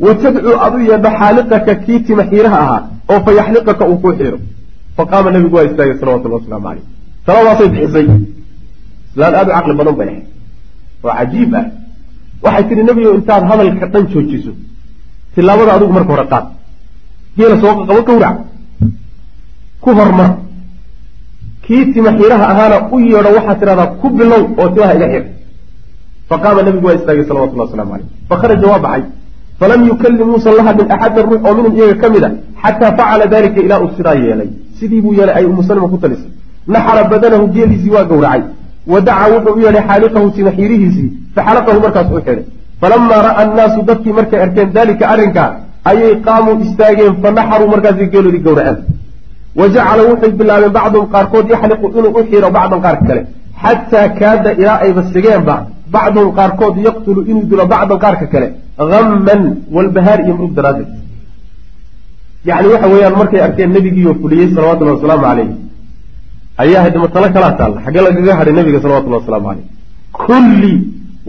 Wa 0.04 0.12
tadcuu 0.24 0.56
adu 0.66 0.78
yeedho 0.90 1.10
xaaliqaka 1.20 1.74
kii 1.86 2.00
tima 2.06 2.24
xiiraha 2.32 2.58
ahaa 2.64 2.82
oo 3.12 3.20
fa 3.26 3.32
yaxliqaka 3.40 3.84
uu 3.92 3.98
kuu 4.04 4.14
xiiro. 4.20 4.38
Faqaama 4.98 5.30
nabigu 5.36 5.56
waa 5.58 5.68
istaagay 5.70 5.96
salawatullah 6.02 6.38
wasalaamu 6.40 6.66
caleyh 6.68 6.86
taladaasay 7.26 7.68
bixisay. 7.74 8.08
Islaan 9.12 9.34
aad 9.40 9.48
u 9.50 9.54
caqli 9.58 9.74
badan 9.80 9.96
bay 10.00 10.08
ahayd. 10.12 10.26
Oo 11.04 11.14
cajiib 11.20 11.54
ah 11.60 11.66
waxay 12.44 12.64
tihi 12.70 12.84
nebigo 12.88 13.12
intaad 13.18 13.44
hadalka 13.50 13.86
dhan 13.94 14.04
joojiso 14.14 14.52
tilaabada 15.36 15.72
adigu 15.76 15.94
marka 15.98 16.12
hore 16.14 16.26
qaad. 16.32 16.46
Geela 17.38 17.56
soo 17.62 17.74
qabo 17.88 18.02
gawrac 18.08 18.38
ku 19.84 19.90
hormar. 20.00 20.30
Kii 21.66 21.84
tima 21.94 22.12
xiiraha 22.18 22.46
ahaana 22.54 22.78
u 22.94 23.00
yeedho 23.00 23.30
waxaad 23.38 23.58
tidhahdaa 23.62 23.88
ku 24.02 24.08
bilow 24.18 24.44
oo 24.62 24.68
timaha 24.74 24.94
iga 24.98 25.08
xir. 25.14 25.24
Faqaama 26.30 26.62
nabigu 26.66 26.86
waa 26.88 26.96
istaagay 27.00 27.26
salawatullah 27.30 27.66
waslamu 27.68 27.92
caleyh 27.92 28.08
fakharaja 28.30 28.68
waa 28.72 28.80
baxay. 28.86 29.04
Falam 29.60 29.82
yukallim 29.90 30.28
muusan 30.34 30.54
la 30.58 30.64
hadlin 30.68 30.92
axadan 30.96 31.24
ruux 31.30 31.42
oo 31.48 31.54
minhum 31.58 31.74
iyaga 31.78 31.96
ka 32.02 32.08
mid 32.14 32.24
a 32.28 32.30
xataa 32.64 32.92
facala 32.98 33.26
dalika 33.34 33.60
ilaa 33.66 33.80
uu 33.84 33.90
sidaa 33.98 34.16
yeelay. 34.24 34.50
Sidii 34.80 35.02
buu 35.04 35.14
yeelay 35.18 35.36
ay 35.40 35.46
umu 35.46 35.64
salima 35.64 35.88
ku 35.94 35.98
talisay. 36.04 36.32
Naxara 36.74 37.04
badanahu 37.12 37.46
geeliisii 37.56 37.92
waa 37.96 38.04
gowracay 38.12 38.42
wa 38.88 39.02
dacaa 39.08 39.30
wuxuu 39.34 39.56
u 39.58 39.62
yeedhay 39.66 39.84
xaaliqahu 39.90 40.32
tima 40.36 40.52
xiirihiisii 40.58 41.10
faxalaqahu 41.36 41.80
markaas 41.86 42.08
u 42.12 42.22
xidhay 42.28 42.46
falamaa 42.82 43.22
ra'a 43.28 43.42
annaasu 43.44 43.80
dadkii 43.90 44.14
markay 44.20 44.40
arkeen 44.46 44.70
dalika 44.78 45.06
arrinkaa 45.14 45.50
ayay 45.92 46.14
qaamuu 46.28 46.56
istaageen 46.66 47.14
fa 47.24 47.30
naxaruu 47.38 47.70
markaasay 47.74 48.08
geeloodii 48.14 48.44
gowraceen 48.48 48.78
wa 49.60 49.66
jacala 49.76 50.02
wuxay 50.10 50.32
bilaabeen 50.40 50.74
bacduhum 50.78 51.08
qaarkood 51.14 51.46
yaxliqu 51.54 51.88
inuu 52.00 52.14
u 52.20 52.24
xiro 52.30 52.50
bacdan 52.58 52.82
qaarka 52.86 53.06
kale 53.10 53.22
xataa 53.64 54.08
kaada 54.20 54.50
ilaa 54.62 54.80
ayba 54.86 55.02
sigeenba 55.14 55.56
bacduhum 55.96 56.32
qaarkood 56.40 56.76
yaqtulu 56.88 57.22
inuu 57.32 57.46
dilo 57.52 57.66
bacdan 57.74 57.98
qaarka 58.04 58.26
kale 58.34 58.48
hamman 58.92 59.42
walbahaar 59.76 60.20
iyo 60.26 60.34
murug 60.38 60.54
daraaddeed 60.58 60.90
yacni 62.50 62.68
waxa 62.74 62.88
weeyaan 62.94 63.16
markay 63.22 63.42
arkeen 63.48 63.70
nebigiioo 63.76 64.16
fuliyey 64.22 64.48
salawatullahi 64.56 64.98
wasalaamu 64.98 65.24
caleyh 65.28 65.50
ayaa 66.64 66.82
hadima 66.86 67.08
talo 67.14 67.28
kalaa 67.36 67.54
taalla 67.60 67.78
xaggee 67.86 68.04
lagaga 68.08 68.34
hadhay 68.40 68.54
nebiga 68.60 68.80
salawatullahi 68.84 69.22
wasalaamu 69.24 69.48
caleyh 69.50 69.68
kulli 70.26 70.74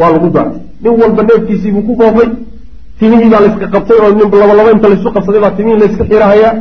waa 0.01 0.11
lagu 0.15 0.29
daatay 0.37 0.61
nin 0.83 0.93
walba 1.01 1.23
neefkiisiibuu 1.29 1.83
ku 1.89 1.93
foofay. 2.01 2.29
Timihii 2.99 3.31
baa 3.33 3.43
layska 3.45 3.67
qabtay 3.75 3.99
oo 4.05 4.11
nin 4.19 4.29
labalaba 4.43 4.71
inta 4.75 4.89
laysu 4.93 5.09
qabsaday 5.17 5.41
baa 5.45 5.57
timihii 5.59 5.81
layska 5.83 6.05
xirahayaa 6.11 6.53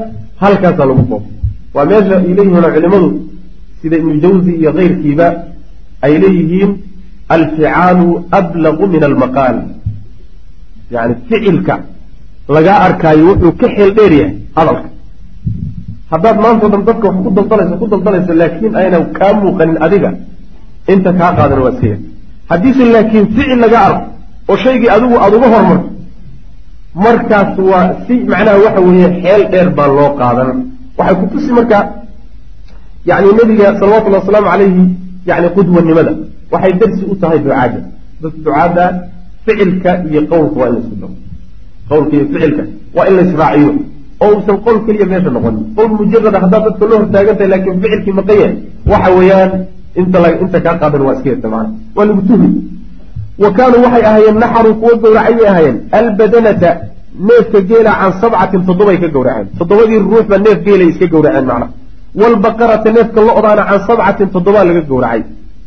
halkaasaa 0.43 0.87
lagu 0.89 1.03
foofay. 1.09 1.33
Waa 1.75 1.85
meesha 1.91 2.15
ay 2.17 2.33
leeyihiin 2.37 2.73
culimadu 2.75 3.09
sida 3.81 3.95
ibnu 4.01 4.13
jawzi 4.23 4.51
iyo 4.61 4.71
keyrkiiba 4.77 5.27
ay 6.05 6.13
leeyihiin 6.23 6.71
alficaalu 7.35 8.07
ablaqu 8.39 8.83
min 8.93 9.03
almaqaal. 9.09 9.57
Yani 10.95 11.13
ficilka 11.27 11.75
lagaa 12.55 12.79
arkaayo 12.87 13.23
wuxuu 13.29 13.51
ka 13.61 13.67
xeel 13.75 13.91
dheer 13.97 14.13
yahay 14.19 14.33
hadalka 14.57 14.87
haddaad 16.11 16.37
maantao 16.43 16.69
dhan 16.73 16.83
dadka 16.89 17.05
wax 17.09 17.17
ku 17.25 17.29
daldalayso 17.37 17.75
ku 17.81 17.85
daldalayso 17.93 18.33
laakiin 18.41 18.73
aynan 18.81 19.03
kaa 19.17 19.31
muuqanin 19.41 19.77
adiga 19.85 20.09
inta 20.93 21.11
kaa 21.19 21.31
qaadana 21.37 21.61
waa 21.65 21.73
iska 21.75 21.87
yar 21.93 21.99
haddiise 22.51 22.83
laakiin 22.95 23.25
ficil 23.35 23.59
laga 23.63 23.79
arko 23.87 24.03
oo 24.51 24.57
shaygii 24.65 24.89
adigu 24.95 25.15
aada 25.23 25.35
uga 25.39 25.49
hormarto 25.55 25.89
markaas 27.03 27.51
waa 27.71 27.85
si 28.05 28.13
macnaha 28.31 28.57
waxa 28.65 28.81
weeye 28.87 29.07
xeel 29.23 29.41
dheer 29.51 29.69
baa 29.77 29.87
loo 29.97 30.09
qaadan 30.19 30.49
waxay 30.97 31.15
ku 31.21 31.25
tusi 31.33 31.51
markaa 31.57 31.83
yani 33.09 33.27
nebiga 33.39 33.67
salawatullahi 33.79 34.21
wasalaamu 34.23 34.49
calayhi 34.53 34.83
yani 35.29 35.47
qudwanimada 35.55 36.13
waxay 36.53 36.73
darsi 36.81 37.03
u 37.11 37.15
tahay 37.21 37.39
ducaada 37.45 37.79
dad 38.21 38.33
ducaada 38.45 38.85
ficilka 39.45 39.91
iyo 40.09 40.21
qowlka 40.31 40.57
waa 40.61 40.69
in 40.69 40.75
la 40.75 40.79
isku 40.83 40.95
daro 41.01 41.15
qowlka 41.89 42.13
iyo 42.17 42.25
ficilka 42.33 42.63
waa 42.95 43.05
in 43.09 43.13
laisraaciyo 43.19 43.71
oo 44.23 44.29
uusan 44.35 44.57
qowl 44.65 44.77
keliya 44.85 45.05
meesha 45.11 45.29
noqonin 45.35 45.63
qowl 45.77 45.91
mujarada 45.99 46.37
haddaad 46.43 46.63
dadka 46.67 46.85
loo 46.89 46.97
hortaagan 47.01 47.35
tahay 47.37 47.49
laakiin 47.53 47.77
ficilkii 47.83 48.15
maqaya 48.19 48.47
waxa 48.91 49.09
weeyaan 49.17 49.51
inta 50.43 50.59
kaa 50.65 50.75
qaadan 50.81 51.01
waa 51.07 51.13
iska 51.17 51.29
yarta 51.33 51.47
waa 51.95 52.05
lagu 52.07 52.21
tuhmi. 52.29 52.49
Wa 53.43 53.49
kaanuu 53.57 53.81
waxay 53.85 54.03
ahaayeen 54.09 54.37
naxaruu 54.43 54.73
kuwa 54.81 54.93
gowracay 55.03 55.33
bay 55.37 55.47
ahaayeen. 55.51 55.77
Albadanata 55.99 56.69
neefka 57.27 57.59
geela 57.69 57.91
can 57.99 58.11
sabcatin 58.21 58.61
toddobay 58.67 58.97
ka 59.03 59.07
gowraceen. 59.15 59.47
Toddobadii 59.59 59.99
ruuxba 60.05 60.37
neef 60.45 60.59
geelay 60.65 60.87
iska 60.91 61.05
gowraceen 61.13 61.45
macna. 61.51 61.67
Waalbaqarata 62.19 62.89
neefka 62.97 63.19
lo-daana 63.27 63.63
can 63.69 63.79
sabcatin 63.87 64.27
toddobaa 64.35 64.63
laga 64.69 64.81
gowracay. 64.91 65.21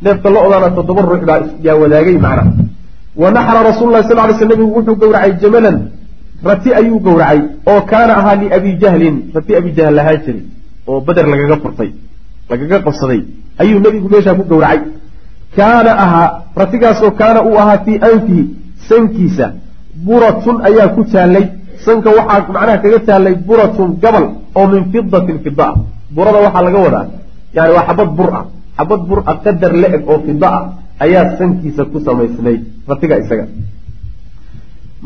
Neefka 0.05 0.29
lo-daana 0.35 0.69
toddoba 0.77 1.01
ruux 1.11 1.23
baa 1.29 1.41
yaa 1.67 1.77
wadaagay 1.83 2.17
macna. 2.27 2.43
Wa 3.23 3.29
naxra 3.37 3.61
rasuulu 3.71 3.91
lahi 3.95 4.05
sal 4.09 4.19
ly 4.29 4.35
sl 4.39 4.49
nabigu 4.53 4.71
wuxuu 4.77 4.97
gowracay 5.03 5.33
jamalan 5.43 5.77
rati 6.43 6.71
ayuu 6.81 6.99
gowracay 7.07 7.41
oo 7.71 7.81
kaana 7.91 8.13
ahaa 8.21 8.35
liabi 8.43 8.71
jahlin. 8.83 9.17
Rati 9.35 9.57
abi 9.57 9.71
jahl 9.77 9.95
lahaan 9.99 10.19
jiray 10.25 10.43
oo 10.87 11.01
beder 11.07 11.27
lagaga 11.33 11.57
furtay 11.63 11.91
lagaga 12.51 12.79
qabsaday. 12.87 13.21
Ayuu 13.63 13.79
nebigu 13.85 14.09
meeshaa 14.13 14.35
ku 14.39 14.45
gowracay. 14.53 14.81
Kaana 15.57 15.93
ahaa 16.05 16.29
ratigaasoo 16.61 17.11
kaana 17.21 17.41
uu 17.49 17.57
ahaa 17.63 17.79
fii 17.85 17.99
anfihi 18.09 18.43
sankiisa. 18.89 19.47
Buratun 20.07 20.57
ayaa 20.69 20.89
ku 20.97 21.05
taallay. 21.13 21.47
Sanka 21.85 22.11
waxaa 22.19 22.47
macnaha 22.55 22.79
kaga 22.83 22.99
taallay 23.09 23.35
buratun 23.49 23.91
gabal 24.03 24.27
oo 24.55 24.67
min 24.73 24.83
fidatin 24.93 25.39
fida 25.45 25.65
ah 25.71 25.75
burada 26.17 26.39
waxaa 26.47 26.63
laga 26.67 26.79
wadaa 26.87 27.07
yani 27.57 27.73
waa 27.77 27.85
xabad 27.89 28.11
bur 28.19 28.31
ah. 28.39 28.45
Xabad 28.79 29.01
bur 29.09 29.21
a 29.27 29.33
qadar 29.45 29.73
la-eg 29.83 30.03
oo 30.11 30.19
fida 30.27 30.49
ah 30.59 30.63
ayaa 31.05 31.37
sankiisa 31.39 31.83
ku 31.93 31.99
samaysnay 32.07 32.57
ratiga 32.89 33.19
isaga 33.23 33.47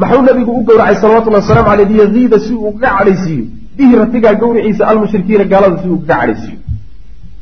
maxuu 0.01 0.23
nabigu 0.29 0.53
u 0.59 0.63
gowracay 0.69 0.97
salawatullahi 1.03 1.43
wasalaamu 1.45 1.71
aleyh 1.75 1.89
liyaziida 1.93 2.39
si 2.45 2.53
uu 2.55 2.69
ugaga 2.71 2.91
cadhaysiiyo? 2.99 3.45
Bihi 3.77 3.95
ratigaa 4.03 4.35
gawriciisa 4.43 4.83
almushrikiina 4.91 5.45
gaalada 5.53 5.77
si 5.83 5.87
uu 5.89 5.95
ugaga 6.01 6.17
cadhaysiiyo. 6.21 6.59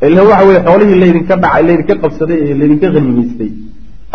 Ila 0.08 0.22
waxa 0.30 0.44
weye 0.48 0.60
xoolihii 0.66 0.98
laydinka 1.02 1.34
dhacay 1.42 1.62
laydinka 1.68 1.94
qabsaday 2.02 2.38
ee 2.46 2.54
laydinka 2.60 2.86
haniimaystay 2.94 3.50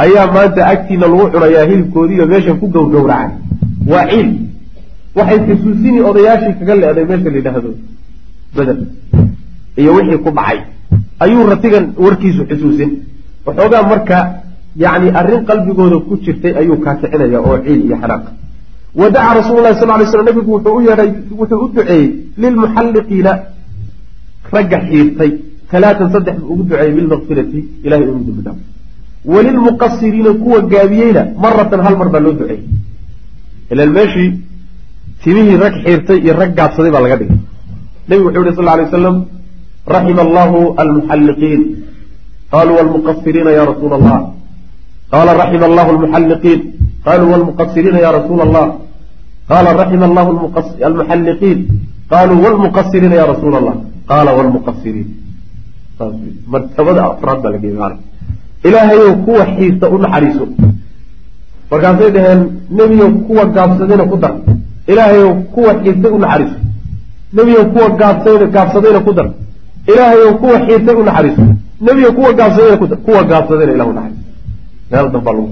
ayaa 0.03 0.25
maanta 0.35 0.61
agtiina 0.73 1.05
lagu 1.11 1.25
cunayaa 1.33 1.65
hilibkoodiiyo 1.69 2.25
meeshan 2.33 2.57
ku 2.61 2.67
gowrgowracay 2.75 3.29
waa 3.91 4.05
ciil. 4.11 4.29
Waxay 5.17 5.39
xusuusini 5.47 5.99
odayaashii 6.09 6.53
kaga 6.59 6.73
le-day 6.81 7.05
meesha 7.09 7.29
la 7.33 7.37
yidhaahdo. 7.39 7.69
Beder 8.55 8.77
iyo 9.81 9.91
wixii 9.97 10.19
ku 10.25 10.29
dhacay. 10.37 10.59
Ayuu 11.23 11.43
ratigan 11.51 11.85
warkiisu 12.03 12.41
xusuusin. 12.49 12.91
Waxoogaa 13.45 13.83
marka 13.91 14.17
yacni 14.75 15.09
arrin 15.19 15.43
qalbigooda 15.49 15.97
ku 16.07 16.17
jirtay 16.23 16.53
ayuu 16.59 16.77
kaakicinaya 16.85 17.39
oo 17.47 17.57
ciil 17.65 17.81
iyo 17.87 17.95
xanaaq. 18.01 18.23
Wa 18.99 19.09
dacaa 19.09 19.33
rasuulu 19.39 19.61
lahi 19.65 19.75
sal 19.79 19.89
lay 19.99 20.05
slam 20.11 20.25
nabigu 20.25 20.51
wuxuu 20.55 20.75
u 20.77 20.81
yeedhay 20.87 21.09
wuxuu 21.39 21.59
u 21.65 21.67
duceeyey 21.75 22.05
lilmuxalliqiina 22.41 23.31
ragga 24.53 24.77
xiirtay 24.87 25.31
talaatan 25.71 26.07
saddex 26.13 26.35
buu 26.39 26.53
ugu 26.53 26.63
duceeyey 26.69 26.93
bilmakfirati 26.97 27.59
ilahay 27.85 28.03
inu 28.03 28.41
dhaaf 28.45 28.57
walilmuqasiriina 29.33 30.31
kuwa 30.41 30.59
gaabiyeyna 30.71 31.21
maratan 31.43 31.81
hal 31.85 31.95
mar 32.01 32.09
baa 32.13 32.23
loo 32.25 32.33
duceeyey. 32.39 32.63
Ilan 33.71 33.89
meeshii 33.97 34.29
timihii 35.23 35.57
rag 35.63 35.75
xiirtay 35.83 36.17
iyo 36.25 36.33
rag 36.41 36.51
gaabsaday 36.57 36.91
baa 36.95 37.03
laga 37.05 37.17
dhigay. 37.21 37.39
Nebigu 38.07 38.27
wuxuu 38.27 38.43
yihi 38.45 38.55
sal 38.59 38.67
ly 38.79 38.83
waslam 38.87 39.17
raxima 39.95 40.21
allahu 40.27 40.59
almuxalliqiin 40.83 41.61
qaluu 42.53 42.77
wlmuqasiriina 42.81 43.51
ya 43.59 43.63
rasuula 43.71 43.95
allah 43.99 44.19
qala 45.13 45.31
raxima 45.41 45.65
allahu 45.69 45.89
almuxalliqiin 45.95 46.59
qaluu 47.07 47.29
wlmuqasiriina 47.33 47.99
ya 48.05 48.11
rasuula 48.17 48.43
allah 48.47 48.65
qala 49.51 49.69
raxima 49.81 50.05
allahu 50.09 50.29
almuxalliqiin 50.89 51.59
qaluu 52.13 52.37
wlmuqasiriina 52.45 53.15
ya 53.21 53.25
rasuula 53.31 53.57
allah 53.61 53.75
qaala 54.11 54.31
wlmuqasiriin 54.37 55.07
martabada 56.53 57.01
afraad 57.11 57.39
baa 57.43 57.51
lageey 57.55 57.73
maana 57.81 57.97
ilaahayow 58.67 59.11
kuwa 59.25 59.43
xiirta 59.55 59.85
u 59.93 59.97
naxariiso 60.03 60.45
markaasay 61.71 62.09
dhaheen 62.15 62.41
nebiyow 62.79 63.11
kuwa 63.27 63.43
gaabsadayna 63.55 64.05
ku 64.11 64.17
dar 64.23 64.33
ilaahayow 64.91 65.31
kuwa 65.55 65.71
xiirtay 65.83 66.11
u 66.17 66.19
naxariiso 66.23 66.57
nebiyow 67.37 67.65
kuwa 67.73 67.87
gaabsayna 67.99 68.45
gaabsadayna 68.55 68.99
ku 69.07 69.11
dar 69.17 69.27
ilaahayow 69.91 70.31
kuwa 70.41 70.57
xiirtay 70.65 70.95
u 71.01 71.03
naxariiso 71.07 71.43
nebiyow 71.87 72.11
kuwa 72.17 72.33
gaabsadayna 72.39 72.77
ku 72.81 72.87
dar 72.91 72.99
kuwa 73.07 73.21
gaabsadayna 73.31 73.73
ilah 73.75 73.87
u 73.91 73.93
naxariiso 73.97 74.20
meel 74.91 75.07
dambaa 75.13 75.33
lagu 75.37 75.49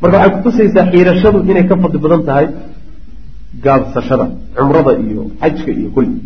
marka 0.00 0.16
waxay 0.18 0.32
kutusaysaa 0.36 0.90
xiirashadu 0.92 1.38
inay 1.50 1.64
ka 1.70 1.76
fadli 1.82 1.98
badan 2.04 2.22
tahay 2.28 2.46
gaabsashada 3.64 4.26
cumrada 4.56 4.92
iyo 5.04 5.22
xajka 5.40 5.70
iyo 5.78 5.88
kulli 5.96 6.16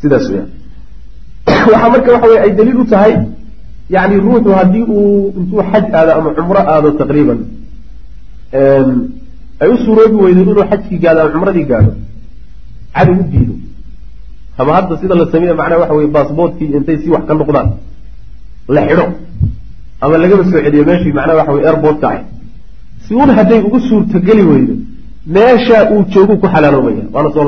sidaas 0.00 0.26
weyaan 0.30 0.50
waxaa 1.72 1.90
marka 1.94 2.08
waxa 2.14 2.28
weye 2.32 2.40
ay 2.44 2.52
daliil 2.58 2.80
u 2.82 2.84
tahay 2.94 3.14
yani 3.94 4.16
ruuxu 4.26 4.50
haddii 4.58 4.84
uu 4.94 5.32
intuu 5.38 5.62
xaj 5.70 5.84
aado 5.98 6.12
ama 6.18 6.30
cumro 6.38 6.60
aado 6.72 6.88
taqriiban 7.02 7.40
ay 9.62 9.68
u 9.74 9.76
suuroobi 9.84 10.16
weydo 10.24 10.40
inuu 10.42 10.64
xajkii 10.70 11.02
gaado 11.04 11.20
ama 11.20 11.32
cumradii 11.34 11.68
gaado 11.72 11.92
cadow 12.94 13.20
u 13.20 13.24
diido. 13.32 13.54
Ama 14.58 14.72
hadda 14.76 14.98
sida 15.00 15.14
la 15.14 15.26
sameeye 15.32 15.54
macnaha 15.54 15.80
waxa 15.80 15.94
weye 15.94 16.08
baasboortkii 16.08 16.72
intay 16.76 16.98
si 16.98 17.10
wax 17.10 17.24
ka 17.26 17.34
noqdaan 17.34 17.68
la 18.68 18.80
xidho 18.86 19.06
ama 20.02 20.14
lagaba 20.22 20.42
soo 20.50 20.60
celiyo 20.66 20.84
meeshii 20.90 21.14
macnaha 21.18 21.38
waxa 21.40 21.52
weye 21.56 21.66
airportka 21.70 22.06
ah 22.14 22.22
si 23.04 23.12
un 23.22 23.30
hadday 23.38 23.60
ugu 23.66 23.78
suurtageli 23.88 24.42
weydo 24.50 24.74
meesha 25.36 25.76
uu 25.92 26.02
joogu 26.12 26.34
ku 26.42 26.46
xalaaloobaya 26.54 27.04
waana 27.14 27.30
soo 27.34 27.46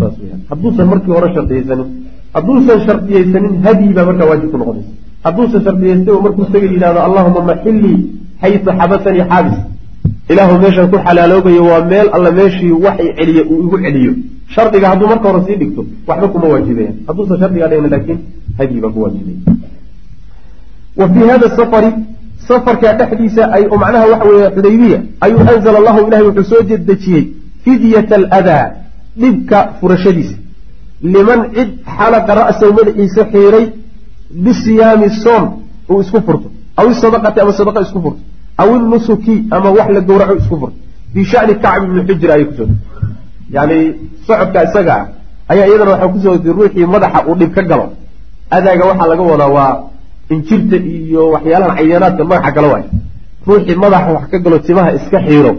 weyaan 0.00 0.40
hadduusan 0.50 0.86
markii 0.92 1.12
hore 1.16 1.28
shardiyeysanin 1.34 1.88
hadduusan 2.36 2.80
shardiyeysanin 2.86 3.54
hadyi 3.66 3.92
baa 3.96 4.06
markaa 4.10 4.28
waajib 4.30 4.50
ku 4.52 4.58
noqonaysa. 4.62 4.90
Hadduusan 5.26 5.64
shardiyeystay 5.66 6.14
oo 6.14 6.22
markuu 6.26 6.44
isaga 6.48 6.66
yidhahdo 6.74 7.00
allahuma 7.08 7.42
maxillii 7.50 7.98
xaytu 8.42 8.70
xabasanii 8.80 9.26
xaabis. 9.30 9.56
Ilaahu 10.32 10.54
meeshaan 10.64 10.88
ku 10.92 10.96
xalaaloobayo 11.06 11.62
waa 11.70 11.82
meel 11.92 12.08
alla 12.16 12.30
meeshii 12.40 12.72
waxay 12.86 13.10
celiye 13.18 13.42
uu 13.50 13.60
igu 13.66 13.76
celiyo. 13.84 14.12
Shardiga 14.54 14.86
hadduu 14.92 15.08
marka 15.12 15.26
hore 15.30 15.40
sii 15.46 15.56
dhigto 15.60 15.82
waxba 16.08 16.28
kuma 16.34 16.46
waajibaya 16.54 16.92
hadduusan 17.08 17.38
shardigaa 17.42 17.68
dhigna 17.72 17.88
laakiin 17.94 18.18
hadyi 18.58 18.80
baa 18.84 18.92
ku 18.94 18.98
waajibaya 19.04 19.38
wa 20.98 21.08
fii 21.12 21.26
hada 21.32 21.48
safari 21.58 21.90
safarka 22.48 22.92
dhexdiisa 22.98 23.42
ay 23.56 23.62
macnaha 23.82 24.06
waxa 24.12 24.26
weeye 24.32 24.48
xudaybiya 24.56 24.98
ayuu 25.24 25.40
anzala 25.54 25.78
allahu 25.82 25.98
ilahay 26.06 26.26
wuxuu 26.28 26.44
soo 26.52 26.62
dejiyey 26.90 27.24
fidyata 27.64 28.14
aladaa 28.20 28.64
dhibka 29.20 29.58
furashadiisa. 29.80 30.36
Liman 31.14 31.40
cid 31.54 31.68
xalaqa 31.96 32.32
ra'sahu 32.40 32.72
madaxiisa 32.78 33.22
xiiray 33.32 33.66
bisiyaami 34.44 35.08
soon 35.24 35.44
uu 35.90 36.00
isku 36.04 36.18
furto. 36.26 36.48
Aw 36.78 36.86
isadaqati 36.94 37.38
ama 37.40 37.52
sadaqa 37.60 37.80
isku 37.86 38.00
furto. 38.04 38.20
Aw 38.60 38.68
inusuki 38.76 39.34
ama 39.56 39.68
wax 39.76 39.88
la 39.96 40.00
gowraco 40.08 40.34
isku 40.42 40.56
furto. 40.60 40.76
Fii 41.12 41.24
shani 41.30 41.54
kacb 41.64 41.82
ibni 41.84 42.02
xujra 42.08 42.32
ayay 42.34 42.46
ku 42.48 42.54
soo 42.58 42.68
yani 43.56 43.76
socodka 44.26 44.58
isaga 44.68 44.94
ah 45.00 45.04
ayaa 45.52 45.66
iyadana 45.68 45.90
waxaa 45.92 46.12
ku 46.14 46.18
soo 46.24 46.34
ruuxii 46.58 46.86
madaxa 46.94 47.18
uu 47.28 47.34
dhib 47.40 47.50
ka 47.56 47.62
galo. 47.70 47.86
Adaaga 48.56 48.84
waxaa 48.90 49.08
laga 49.12 49.22
wadaa 49.32 49.50
waa 49.56 49.72
injirta 50.34 50.76
iyo 50.76 51.22
waxyaalahan 51.34 51.76
cayaanaadka 51.78 52.24
madaxa 52.30 52.50
galo 52.56 52.68
waay. 52.74 52.84
Ruuxii 53.46 53.76
madaxa 53.84 54.10
wax 54.16 54.24
ka 54.32 54.38
galo 54.44 54.58
timaha 54.66 54.90
iska 54.98 55.18
xiiro. 55.26 55.52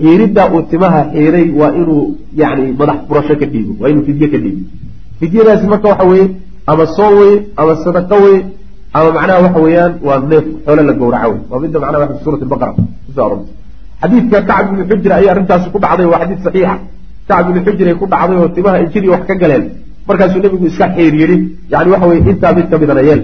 Xiiriddaa 0.00 0.48
uu 0.54 0.62
timaha 0.72 1.00
xiiray 1.12 1.46
waa 1.60 1.72
inuu 1.80 2.02
yani 2.40 2.64
madax 2.80 2.98
furasho 3.08 3.34
ka 3.40 3.46
dhiibo 3.52 3.72
waa 3.80 3.90
inuu 3.92 4.04
fidye 4.08 4.26
ka 4.32 4.38
dhiibo. 4.44 4.62
Fidyadaasi 5.20 5.66
marka 5.72 5.88
waxa 5.92 6.04
weeye 6.10 6.26
ama 6.66 6.86
soon 6.96 7.12
weye 7.20 7.36
ama 7.56 7.72
sadaqo 7.84 8.16
weye 8.24 8.40
ama 8.92 9.10
macnaha 9.12 9.40
waxa 9.42 9.60
weeyaan 9.64 9.92
waa 10.06 10.18
neef 10.30 10.44
xoole 10.64 10.82
la 10.82 10.92
gowraco 10.92 11.28
wey 11.32 11.40
waa 11.50 11.60
midda 11.60 11.78
macnaha 11.80 12.06
wa 12.12 12.20
suurat 12.24 12.42
albaqara 12.42 12.72
ku 12.76 12.82
soo 13.16 13.24
arortay 13.26 13.54
xadiidka 14.02 14.38
kacb 14.48 14.66
ibni 14.72 14.84
xujra 14.90 15.14
ayay 15.16 15.30
arrintaasi 15.34 15.70
ku 15.72 15.78
dhacday 15.84 16.06
waa 16.12 16.20
xadiid 16.22 16.40
saxiixa 16.46 16.74
kacb 17.28 17.46
ibni 17.50 17.60
xujray 17.66 17.94
ku 18.00 18.06
dhacday 18.12 18.36
oo 18.36 18.48
timaha 18.56 18.76
injiri 18.84 19.08
wax 19.14 19.22
ka 19.28 19.34
galeen 19.42 19.64
markaasuu 20.08 20.40
nebigu 20.44 20.66
iska 20.66 20.86
xiir 20.94 21.14
yani 21.72 21.88
waxa 21.94 22.06
weye 22.10 22.20
intaa 22.30 22.52
mid 22.56 22.66
ka 22.70 22.78
midana 22.78 23.02
yeel 23.08 23.20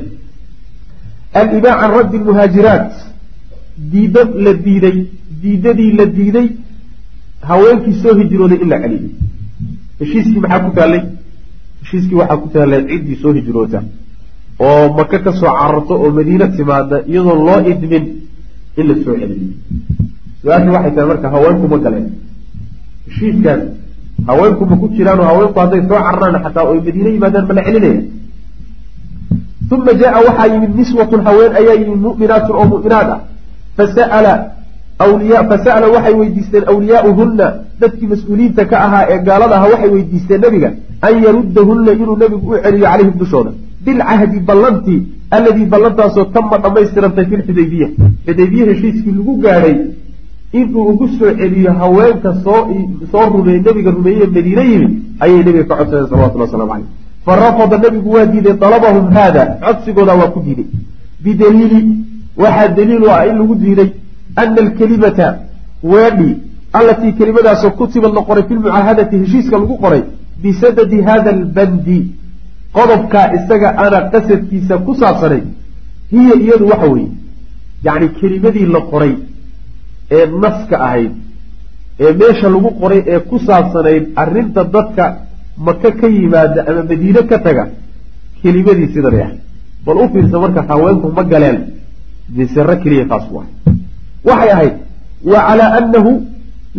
alibaa 1.34 1.74
can 1.80 1.90
raddi 1.98 2.16
lmuhaajiraat 2.18 2.92
diido 3.92 4.22
la 4.44 4.52
diiday 4.64 4.96
diidadii 5.42 5.92
la 5.98 6.06
diiday 6.16 6.48
haweenkii 7.48 7.94
soo 8.02 8.14
hijrooday 8.20 8.58
in 8.64 8.68
la 8.72 8.78
celiyay. 8.82 9.10
Heshiiskii 10.00 10.40
maxaa 10.44 10.60
ku 10.64 10.70
taallay? 10.78 11.02
Heshiiskii 11.82 12.18
waxaa 12.20 12.36
ku 12.42 12.48
taallay 12.54 12.80
ciddii 12.90 13.16
soo 13.22 13.32
hijroota. 13.38 13.82
Oo 14.66 14.84
maka 14.96 15.18
ka 15.24 15.32
soo 15.40 15.52
cararto 15.58 15.94
oo 16.02 16.10
madiine 16.18 16.46
timaada 16.56 16.96
iyadoon 17.10 17.40
loo 17.48 17.58
idmin 17.72 18.04
in 18.78 18.86
la 18.88 18.94
soo 19.04 19.14
celiyo 19.20 19.52
su'aashu 20.42 20.70
waxay 20.76 20.92
tahay 20.94 21.06
marka 21.10 21.28
haweenku 21.34 21.66
ma 21.72 21.78
galeen. 21.84 22.06
Heshiiskaas 23.06 23.60
haweenku 24.28 24.62
ma 24.70 24.76
ku 24.80 24.86
jiraan 24.96 25.20
oo 25.20 25.26
haweenku 25.30 25.58
hadday 25.62 25.82
soo 25.88 26.00
cararaan 26.06 26.42
xataa 26.44 26.64
oy 26.70 26.78
madiine 26.86 27.10
yimaadaan 27.16 27.46
ma 27.48 27.54
la 27.58 27.62
celinaya 27.66 28.00
uma 29.70 29.92
jaa 30.02 30.20
waxaa 30.26 30.46
yimid 30.52 30.72
niswatun 30.80 31.20
haween 31.26 31.52
ayaa 31.60 31.76
yimid 31.80 32.00
mu'minaatun 32.06 32.54
oo 32.60 32.66
mu'minaad 32.74 33.08
ah 33.14 33.20
fasa'ala 33.78 34.32
awliya 35.06 35.40
fasa'ala 35.50 35.86
waxay 35.94 36.14
weydiisteen 36.20 36.64
awliyaauhunna 36.72 37.46
dadkii 37.80 38.08
mas'uuliyiinta 38.12 38.64
ka 38.70 38.76
ahaa 38.86 39.04
ee 39.12 39.18
gaalada 39.28 39.54
aha 39.58 39.66
waxay 39.72 39.90
weydiisteen 39.96 40.40
nebiga 40.46 40.70
an 41.08 41.14
yaruddahunna 41.26 41.92
inuu 42.02 42.16
nebigu 42.22 42.46
u 42.54 42.58
celiyo 42.64 42.86
calayhim 42.92 43.14
dushooda 43.22 43.50
bilcahdi 43.84 44.40
ballantii 44.50 45.00
alladii 45.36 45.66
ballantaasoo 45.74 46.24
tama 46.36 46.58
dhammaystirantay 46.64 47.24
fi 47.30 47.36
lxudaybiya 47.40 47.88
xudaybiye 48.26 48.64
heshiiskii 48.70 49.14
lagu 49.18 49.34
gaadhay 49.44 49.76
inuu 50.60 50.84
ugu 50.92 51.08
soo 51.18 51.32
celiyo 51.40 51.72
haweenka 51.80 52.30
soo 52.44 52.60
soo 53.12 53.26
rumeeye 53.34 53.60
nebiga 53.66 53.90
rumeeye 53.98 54.26
madiine 54.36 54.64
yimid 54.72 54.92
ayay 55.24 55.40
nebiga 55.46 55.64
ka 55.70 55.74
codsadeen 55.80 56.08
salawatullah 56.10 56.46
waslamu 56.48 56.70
caleyh 56.72 56.88
fa 57.24 57.36
rafada 57.44 57.78
nebigu 57.84 58.10
waa 58.16 58.26
diiday 58.32 58.54
dalabahum 58.64 59.06
haada 59.16 59.42
codsigooda 59.64 60.14
waa 60.20 60.30
ku 60.34 60.40
diiday. 60.46 60.66
Bidaliili 61.24 61.80
waxaa 62.42 62.68
daliil 62.78 63.08
ah 63.10 63.26
in 63.30 63.36
lagu 63.40 63.54
diiday 63.62 63.90
ana 64.42 64.60
alkelimata 64.64 65.28
weedhi 65.92 66.30
allatii 66.78 67.12
kelimadaasoo 67.18 67.70
kutibad 67.80 68.12
la 68.18 68.22
qoray 68.28 68.44
fi 68.48 68.54
lmucaahadati 68.54 69.18
heshiiska 69.22 69.58
lagu 69.62 69.76
qoray 69.84 70.02
bisadadi 70.42 70.98
hada 71.08 71.30
albandi 71.36 71.98
qodobkaa 72.76 73.26
isaga 73.36 73.68
ana 73.84 73.98
qasadkiisa 74.12 74.78
ku 74.86 74.92
saabsanay 75.00 75.42
hiya 76.12 76.34
iyadu 76.44 76.64
waxa 76.72 76.88
weeye 76.94 77.08
yacni 77.86 78.08
kelimadii 78.20 78.66
la 78.74 78.80
qoray 78.92 79.14
ee 80.18 80.26
naska 80.42 80.76
ahayd 80.86 81.12
ee 82.00 82.12
meesha 82.20 82.48
lagu 82.54 82.70
qoray 82.82 83.00
ee 83.12 83.20
ku 83.30 83.36
saabsanayd 83.48 84.04
arrinta 84.22 84.64
dadka 84.74 85.04
maka 85.66 85.90
ka 86.00 86.06
yimaada 86.16 86.60
ama 86.68 86.82
madiine 86.90 87.22
ka 87.30 87.38
taga 87.46 87.64
kelimadii 88.42 88.88
sidanay 88.94 89.22
ahayd 89.26 89.40
bal 89.86 89.96
u 90.02 90.08
fiirsa 90.12 90.36
marka 90.44 90.60
haweenku 90.68 91.06
ma 91.16 91.22
galeen 91.32 91.58
misero 92.36 92.74
keliya 92.82 93.04
taas 93.10 93.24
ku 93.30 93.34
ahay 93.40 93.50
waxay 94.28 94.50
ahayd 94.56 94.74
wa 95.32 95.38
calaa 95.46 95.70
annahu 95.78 96.12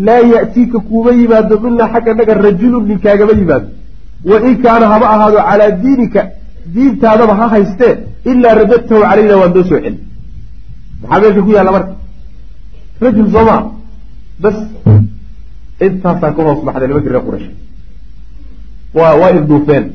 laa 0.08 0.22
ya'tiika 0.34 0.78
kuuma 0.88 1.12
yimaado 1.20 1.56
minaa 1.64 1.88
xagga 1.94 2.14
naga 2.20 2.34
rajulun 2.48 2.84
ninkaagama 2.90 3.34
yimaado. 3.42 3.68
Wa 4.30 4.38
in 4.48 4.56
kaana 4.64 4.86
haba 4.94 5.06
ahaado 5.16 5.40
calaa 5.50 5.72
diinika 5.84 6.22
diintaadaba 6.74 7.34
ha 7.40 7.46
haystee 7.54 7.94
ilaa 8.32 8.54
radadtahu 8.62 9.02
calayna 9.10 9.36
waa 9.42 9.50
noo 9.56 9.64
soo 9.70 9.80
celi 9.84 10.00
maxaa 11.02 11.20
meesha 11.22 11.42
ku 11.46 11.52
yaalla 11.56 11.72
marka. 11.78 11.94
Rajul 13.06 13.28
soomaa 13.36 13.62
bas 14.44 14.58
intaasaa 15.86 16.32
ka 16.36 16.42
hoos 16.48 16.60
baxday 16.66 16.88
nimankii 16.90 17.12
reer 17.14 17.24
quraysh 17.28 17.48
waa 18.98 19.30
ilduufeen 19.38 19.86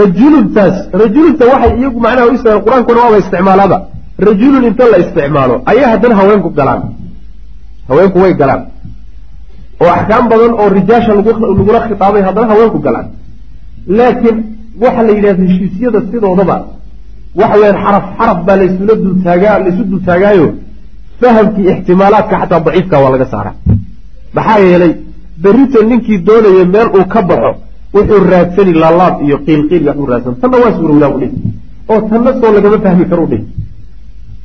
rajuluntaas 0.00 0.76
rajulunta 1.02 1.44
waxay 1.52 1.72
iyagu 1.80 1.98
macnaha 2.04 2.26
u 2.30 2.34
isticmaal 2.34 2.62
qur'aankuna 2.66 3.00
waaba 3.04 3.18
isticmaalaaba 3.22 3.78
rajulun 4.28 4.64
inta 4.70 4.84
la 4.92 4.98
isticmaalo 5.04 5.54
ayaa 5.72 5.90
haddana 5.94 6.14
haweenku 6.20 6.50
galaan. 6.58 6.80
Haweenku 7.88 8.18
way 8.22 8.32
galaan. 8.40 8.62
Oo 9.82 9.90
axkaam 9.98 10.24
badan 10.32 10.52
oo 10.60 10.68
rijaasha 10.78 11.12
lagula 11.18 11.80
khitaabay 11.88 12.22
haddana 12.28 12.46
haweenku 12.52 12.78
galaan. 12.86 13.06
Laakiin 13.98 14.36
waxa 14.82 15.02
la 15.06 15.12
yidhahda 15.16 15.42
heshiisyada 15.48 15.98
sidoodaba 16.10 16.56
waxa 17.40 17.56
weyaan 17.60 17.78
xaraf 17.84 18.04
xaraf 18.18 18.38
baa 18.46 18.56
laysula 18.60 18.94
dultaagaa 19.04 19.56
laysu 19.64 19.82
dultaagaayo 19.90 20.46
fahamkii 21.20 21.66
ixtimaalaadka 21.72 22.34
xataa 22.42 22.60
daciifka 22.66 22.96
waa 23.02 23.10
laga 23.14 23.26
saaraa. 23.32 23.54
Maxaa 24.36 24.58
yeelay 24.66 24.92
berrito 25.42 25.78
ninkii 25.90 26.18
doonaya 26.26 26.64
meel 26.74 26.88
uu 26.98 27.06
ka 27.12 27.20
baxo 27.28 27.50
wuxuu 27.94 28.20
raadsani 28.32 28.72
laalaab 28.82 29.14
iyo 29.26 29.36
qiilqiil 29.46 29.84
waxuu 29.88 30.06
raadsan. 30.12 30.34
Tanna 30.40 30.56
waa 30.62 30.72
suurowdaa 30.78 31.10
udhih 31.16 31.30
oo 31.92 32.00
tanna 32.10 32.30
soo 32.40 32.50
lagama 32.56 32.78
fahmi 32.84 33.04
karo 33.10 33.22
udhih 33.28 33.42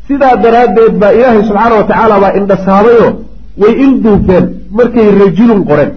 sidaa 0.08 0.36
daraaddeed 0.44 0.94
baa 1.02 1.12
ilaahay 1.18 1.42
subxaana 1.50 1.76
wa 1.80 1.86
tacaala 1.90 2.16
baa 2.24 2.34
indhasaabayoo 2.40 3.12
way 3.62 3.74
ilduufeen 3.86 4.46
markay 4.78 5.08
rajulun 5.22 5.62
qoreen. 5.70 5.92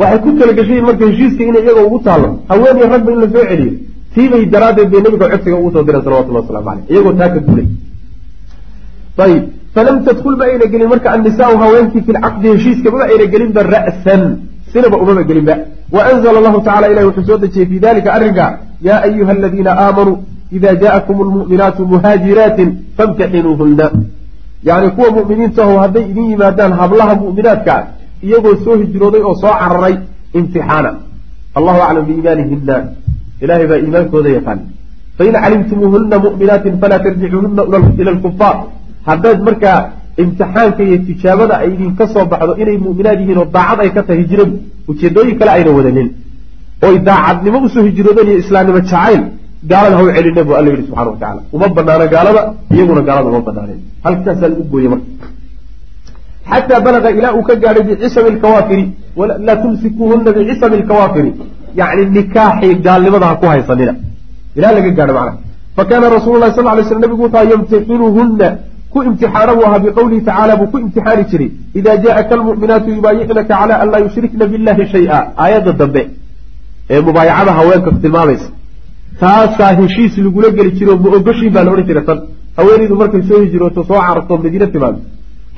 Waxay 0.00 0.18
ku 0.24 0.30
kala 0.38 0.52
gashayin 0.58 0.84
marka 0.88 1.04
heshiiska 1.10 1.42
inay 1.50 1.62
iyaga 1.66 1.82
ugu 1.88 1.98
taallo. 2.06 2.28
Haween 2.50 2.76
iyo 2.78 2.86
ragba 2.92 3.10
in 3.14 3.18
la 3.22 3.28
soo 3.34 3.44
celiyo. 3.50 3.72
Tiibay 4.14 4.44
daraaddeed 4.54 4.88
bay 4.92 5.00
nabiga 5.04 5.26
codsiga 5.32 5.56
ugu 5.60 5.70
soo 5.74 5.82
direen 5.86 6.02
salawatullah 6.06 6.42
waslamu 6.42 6.66
caleyh 6.68 6.84
iyagoo 6.92 7.12
taa 7.20 7.28
ka 7.34 7.38
guulay 7.46 7.66
falam 9.76 9.96
tadkul 10.06 10.36
ma 10.40 10.44
ayna 10.50 10.66
gelin 10.72 10.88
marka 10.92 11.08
annisaau 11.14 11.54
haweenkii 11.62 12.02
fi 12.06 12.10
lcaqdi 12.16 12.46
heshiiska 12.54 12.88
mama 12.92 13.04
ayna 13.12 13.26
gelinba 13.32 13.60
ra'san 13.74 14.22
sinaba 14.72 14.96
umama 15.04 15.22
gelinba 15.28 15.54
wa 15.94 16.00
anzla 16.10 16.28
allahu 16.40 16.58
tacala 16.66 16.86
ilahi 16.92 17.06
wuxuu 17.08 17.26
soo 17.28 17.38
dejiyey 17.44 17.66
fi 17.70 17.76
dalika 17.86 18.08
arrinka 18.16 18.44
yaa 18.88 19.00
ayuha 19.08 19.32
aladiina 19.36 19.72
aamanuu 19.84 20.16
ida 20.56 20.70
jaءakum 20.82 21.16
lmu'minaatu 21.28 21.82
muhaajiraatin 21.92 22.68
famtaxinuuhuna 22.96 23.86
yani 24.68 24.88
kuwa 24.96 25.08
mu'miniintaho 25.18 25.74
hadday 25.82 26.04
idin 26.10 26.26
yimaadaan 26.32 26.72
hablaha 26.80 27.14
mu'minaadka 27.22 27.74
iyagoo 28.26 28.56
soo 28.64 28.76
hijrooday 28.82 29.22
oo 29.28 29.34
soo 29.42 29.54
cararay 29.60 29.94
imtixaana 30.38 30.90
allahu 31.58 31.80
aclam 31.86 32.04
biimaanihina 32.08 32.76
ilahay 33.42 33.66
baa 33.70 33.80
iimaankooda 33.84 34.30
yaqaan 34.38 34.60
fain 35.18 35.34
calimtumuuhuna 35.44 36.16
mu'minaatin 36.26 36.74
falaa 36.82 37.00
tarjicuuhuna 37.06 37.62
ila 38.00 38.10
lkufaar 38.16 38.56
haddaad 39.08 39.38
markaa 39.48 39.78
imtixaanka 40.22 40.82
iyo 40.88 40.96
tijaabada 41.08 41.54
ay 41.62 41.68
idinka 41.74 42.04
soo 42.12 42.24
baxdo 42.32 42.52
inay 42.62 42.76
mu'minaad 42.84 43.18
yihiin 43.22 43.38
oo 43.42 43.48
daacad 43.56 43.78
ay 43.84 43.90
ka 43.96 44.02
tahay 44.06 44.18
hijradu 44.22 44.54
ujeedooyin 44.90 45.36
kale 45.40 45.50
ayna 45.56 45.70
wadanin. 45.78 46.08
Oy 46.86 46.96
daacadnimo 47.08 47.58
u 47.66 47.68
soo 47.74 47.82
hijroodeen 47.88 48.28
iyo 48.30 48.38
islaamnimo 48.44 48.80
jacayl 48.90 49.22
gaalada 49.70 49.96
haw 49.98 50.06
celina 50.16 50.42
bu 50.48 50.52
alla 50.58 50.68
yidhi 50.72 50.84
subxana 50.88 51.10
wa 51.12 51.18
tacala 51.22 51.40
uma 51.56 51.66
banaano 51.76 52.06
gaalada 52.14 52.42
iyaguna 52.74 53.02
gaalada 53.08 53.28
uma 53.32 53.40
banaaneen 53.48 53.80
halkaasaa 54.04 54.48
lagu 54.52 54.64
gooye 54.72 54.88
marka. 54.92 55.26
Xataa 56.50 56.80
balaga 56.86 57.08
ilaa 57.18 57.32
uu 57.38 57.44
ka 57.48 57.54
gaadhay 57.62 57.84
bicisami 57.88 58.30
lkawaafiri 58.36 58.84
laa 59.46 59.56
tumsikuuhuna 59.62 60.30
bicisami 60.36 60.76
lkawaafiri 60.82 61.30
yani 61.78 62.02
nikaaxii 62.16 62.74
gaalnimada 62.86 63.26
ha 63.30 63.34
ku 63.40 63.46
haysanina. 63.52 63.92
Ilaa 64.58 64.72
laga 64.76 64.90
gaadho 64.98 65.14
macnaha. 65.18 65.38
Fa 65.76 65.82
kaana 65.88 66.06
rasuulu 66.16 66.38
lahi 66.42 66.52
sal 66.56 66.66
ly 66.78 66.84
sl 66.90 66.98
nabigu 67.04 67.22
wuxuu 67.26 67.46
yamtaxinuhuna 67.52 68.48
ku 68.96 69.02
imtixaana 69.08 69.52
buu 69.56 69.66
ahaa 69.68 69.80
biqowlihi 69.86 70.22
tacala 70.28 70.52
buu 70.60 70.68
ku 70.72 70.76
imtixaani 70.84 71.24
jiray. 71.30 71.50
Ida 71.78 71.92
jaءaka 72.04 72.32
almu'minaatu 72.38 72.88
yubaayicnaka 72.96 73.48
cala 73.52 73.74
an 73.82 73.88
laa 73.92 74.02
yushrikna 74.06 74.44
billahi 74.52 74.84
shay-a 74.94 75.18
aayadda 75.44 75.72
dambe 75.80 76.02
ee 76.94 77.00
mubaayacada 77.06 77.52
haweenka 77.58 77.90
tilmaamaysa 78.02 78.48
taasaa 79.20 79.72
heshiis 79.80 80.14
lagula 80.26 80.48
geli 80.56 80.70
jiro 80.78 80.92
ma 81.02 81.08
ogoshiin 81.18 81.52
baa 81.56 81.64
la 81.66 81.70
odhan 81.74 81.86
jira 81.90 82.02
tan. 82.08 82.18
Haweenaydu 82.58 82.94
markay 83.00 83.22
soo 83.28 83.40
hijirooto 83.44 83.80
soo 83.88 83.98
cararto 84.06 84.32
madiine 84.42 84.66
timaado 84.74 84.98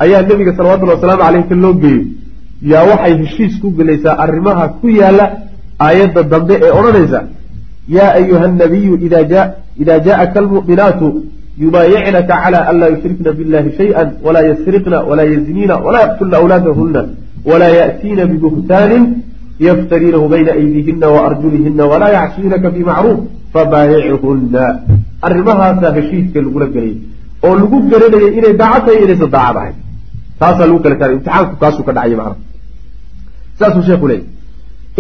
ayaa 0.05 0.23
nebiga 0.29 0.53
salawatullhi 0.59 0.95
wasalaamu 0.97 1.23
caleyh 1.25 1.45
ka 1.51 1.55
loo 1.65 1.75
geeyo 1.83 2.03
yaa 2.73 2.85
waxay 2.91 3.15
heshiis 3.23 3.55
ku 3.63 3.69
gelaysaa 3.79 4.15
arrimaha 4.25 4.65
ku 4.81 4.87
yaalla 5.01 5.25
aayadda 5.87 6.23
dambe 6.33 6.55
ee 6.67 6.73
odhanaysa 6.79 7.21
yaa 7.97 8.11
ayuha 8.21 8.47
nabiyu 8.63 8.95
ida 9.83 9.99
jaءaka 10.07 10.37
almu'minaatu 10.43 11.07
yubaayicnaka 11.63 12.35
cala 12.43 12.59
an 12.71 12.77
laa 12.81 12.91
yushrikna 12.95 13.33
billahi 13.39 13.75
shayئa 13.79 14.03
walaa 14.27 14.45
yasriqna 14.51 14.99
walaa 15.11 15.29
yazniina 15.33 15.75
walaa 15.87 16.05
yaqtulna 16.07 16.37
awlaadahuna 16.41 17.03
walaa 17.51 17.73
ya'tiina 17.81 18.27
bibuhtaanin 18.31 19.05
yftariinahu 19.71 20.29
bayna 20.35 20.53
aydiihina 20.61 21.07
waarjulihina 21.17 21.85
walaa 21.93 22.15
yacsiinaka 22.19 22.71
bimacruuf 22.77 23.21
fabaayichuna 23.53 24.65
arrimahaasaa 25.27 25.93
heshiiska 25.99 26.39
lagula 26.47 26.67
gelay 26.75 26.95
oo 27.47 27.55
lagu 27.61 27.79
garanayay 27.91 28.33
inay 28.39 28.55
daacad 28.63 28.87
tahay 28.87 29.07
daacad 29.07 29.57
ahayn 29.63 29.77
taasaa 30.41 30.67
lagu 30.71 30.81
kala 30.85 31.13
imtixaanku 31.15 31.55
kaasuu 31.63 31.85
ka 31.89 31.93
dhacay 31.99 32.17
macna 32.21 32.37
saasuu 33.59 33.83
sheekhu 33.89 34.07
leeyay 34.11 34.27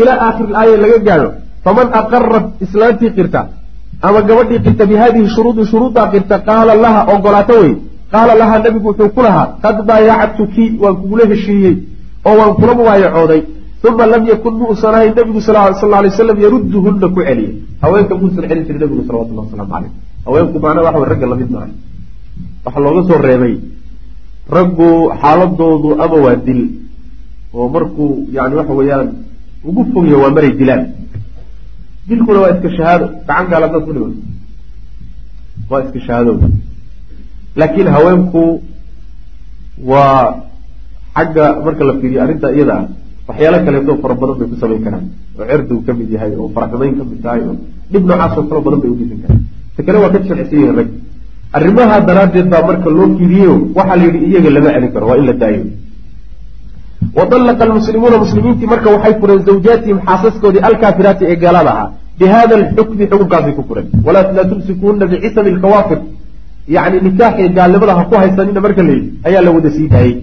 ilaa 0.00 0.18
aakhiri 0.26 0.52
aaya 0.60 0.76
laga 0.84 0.98
gaadho 1.08 1.30
faman 1.64 1.88
aqarat 2.00 2.46
islaantii 2.66 3.14
qirta 3.18 3.40
ama 4.06 4.20
gabadhii 4.28 4.60
qirta 4.66 4.84
bi 4.90 4.94
hadihi 5.02 5.28
shuruudi 5.34 5.62
shuruuddaa 5.70 6.10
qirta 6.14 6.36
qaala 6.48 6.74
laha 6.84 7.00
ogolaato 7.14 7.54
wey. 7.62 7.72
Qaala 8.12 8.32
lahaa 8.40 8.58
nabigu 8.64 8.88
wuxuu 8.88 9.10
ku 9.16 9.20
lahaa 9.26 9.46
qad 9.62 9.76
baayactuki 9.88 10.64
waan 10.82 10.96
kugula 11.00 11.24
heshiiyey 11.32 11.74
oo 12.28 12.34
waan 12.40 12.54
kula 12.60 12.72
mubaayacooday 12.78 13.42
uma 13.88 14.04
lam 14.12 14.22
yakun 14.32 14.54
muusan 14.60 14.94
ahayn 14.94 15.12
nabigu 15.18 15.40
sal 15.46 15.56
lay 15.92 16.10
slam 16.10 16.38
yaruduhuna 16.44 17.08
ku 17.14 17.20
celiya 17.28 17.50
haweenka 17.82 18.14
muusan 18.20 18.42
celin 18.48 18.64
jirin 18.66 18.80
nabigu 18.84 19.02
salawatullah 19.08 19.44
waslamu 19.46 19.70
caleyh 19.72 19.90
haweenku 20.26 20.56
macnaa 20.64 20.84
waxa 20.86 20.98
wey 21.02 21.08
ragga 21.12 21.26
la 21.32 21.36
mid 21.40 21.50
maaha 21.54 21.70
waxaa 22.64 22.82
looga 22.84 23.02
soo 23.08 23.20
reebay. 23.28 23.54
Raggu 24.56 24.88
xaaladoodu 25.22 25.88
ama 26.04 26.16
waa 26.24 26.36
dil 26.46 26.62
oo 27.54 27.68
markuu 27.74 28.10
yani 28.36 28.54
waxa 28.60 28.72
weeyaan 28.80 29.08
ugu 29.68 29.82
fogya 29.92 30.16
waa 30.22 30.32
maray 30.36 30.52
dilaan 30.60 30.82
dilkuna 32.08 32.38
waa 32.44 32.52
iska 32.56 32.68
shahaado 32.78 33.06
gacan 33.28 33.46
gaal 33.52 33.62
hadaad 33.66 33.82
ku 33.86 33.92
dhiman 33.96 34.12
waa 35.70 35.80
iska 35.86 36.00
shahaado. 36.06 36.32
Laakiin 37.60 37.88
haweenku 37.94 38.42
waa 39.90 40.22
xagga 41.16 41.44
marka 41.64 41.82
la 41.88 41.94
fiiriyo 42.00 42.20
arrinta 42.24 42.48
iyada 42.56 42.74
ah 42.78 42.84
waxyaalo 43.28 43.58
kaleeto 43.66 43.92
fara 44.02 44.14
badan 44.20 44.36
bay 44.40 44.48
ku 44.52 44.56
samayn 44.62 44.82
karaan. 44.86 45.04
Oo 45.38 45.44
cerdigu 45.50 45.80
ka 45.86 45.92
mid 45.98 46.10
yahay 46.14 46.32
oo 46.40 46.48
faraxumayn 46.54 46.94
ka 46.98 47.04
mid 47.10 47.20
tahay 47.24 47.40
oo 47.48 47.54
dhib 47.92 48.04
noocaasoo 48.10 48.42
kaloo 48.50 48.62
badan 48.66 48.80
bay 48.82 48.90
ugeysan 48.94 49.18
karaan. 49.24 49.42
Ta 49.76 49.80
kale 49.86 49.98
waa 50.02 50.10
ka 50.14 50.18
sharcisan 50.28 50.58
yihiin 50.60 50.76
rag. 50.80 50.88
Arrimaha 51.56 51.96
daraaddeed 52.08 52.48
baa 52.52 52.62
marka 52.70 52.88
loo 52.98 53.06
fiiriyeyo 53.18 53.54
waxaa 53.78 53.96
la 54.00 54.04
yidhi 54.06 54.18
iyaga 54.30 54.50
lama 54.56 54.70
celin 54.74 54.90
karo 54.94 55.04
waa 55.10 55.18
in 55.20 55.26
la 55.30 55.34
daayo 55.42 55.62
wadallaqa 57.16 57.64
almuslimuuna 57.68 58.18
muslimiintii 58.24 58.66
marka 58.72 58.90
waxay 58.94 59.14
fureen 59.20 59.42
zawjaatihim 59.48 59.98
xaasaskoodii 60.08 60.62
alkaafiraati 60.68 61.24
ee 61.32 61.36
gaalada 61.44 61.70
ahaa 61.74 61.90
bi 62.18 62.26
hada 62.34 62.54
alxukmi 62.60 63.04
xukunkaasay 63.10 63.52
ku 63.58 63.62
fureen 63.68 63.86
walaa 64.06 64.32
laa 64.36 64.44
tumsikuuna 64.50 65.06
bicisami 65.12 65.50
alkawaafir 65.54 65.98
yacni 66.76 67.00
nikaaxii 67.06 67.48
gaalnimada 67.58 67.94
ha 67.98 68.04
ku 68.10 68.14
haysanina 68.22 68.60
marka 68.66 68.82
la 68.88 68.92
yidhi 68.96 69.10
ayaa 69.28 69.42
la 69.46 69.50
wada 69.56 69.70
sii 69.76 69.88
daayey 69.94 70.14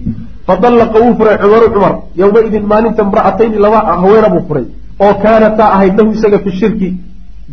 fadallaqa 0.48 0.96
wuu 1.04 1.14
furay 1.20 1.36
cumaru 1.42 1.66
cumar 1.74 1.94
yowmaidin 2.22 2.64
maalinta 2.72 3.02
imra'atayni 3.08 3.58
laba 3.66 3.78
haweena 4.02 4.28
buu 4.34 4.42
furay 4.48 4.66
oo 5.04 5.14
kaanataa 5.24 5.70
ahayd 5.76 5.94
lahu 6.00 6.10
isaga 6.16 6.38
fi 6.44 6.50
shirki 6.60 6.88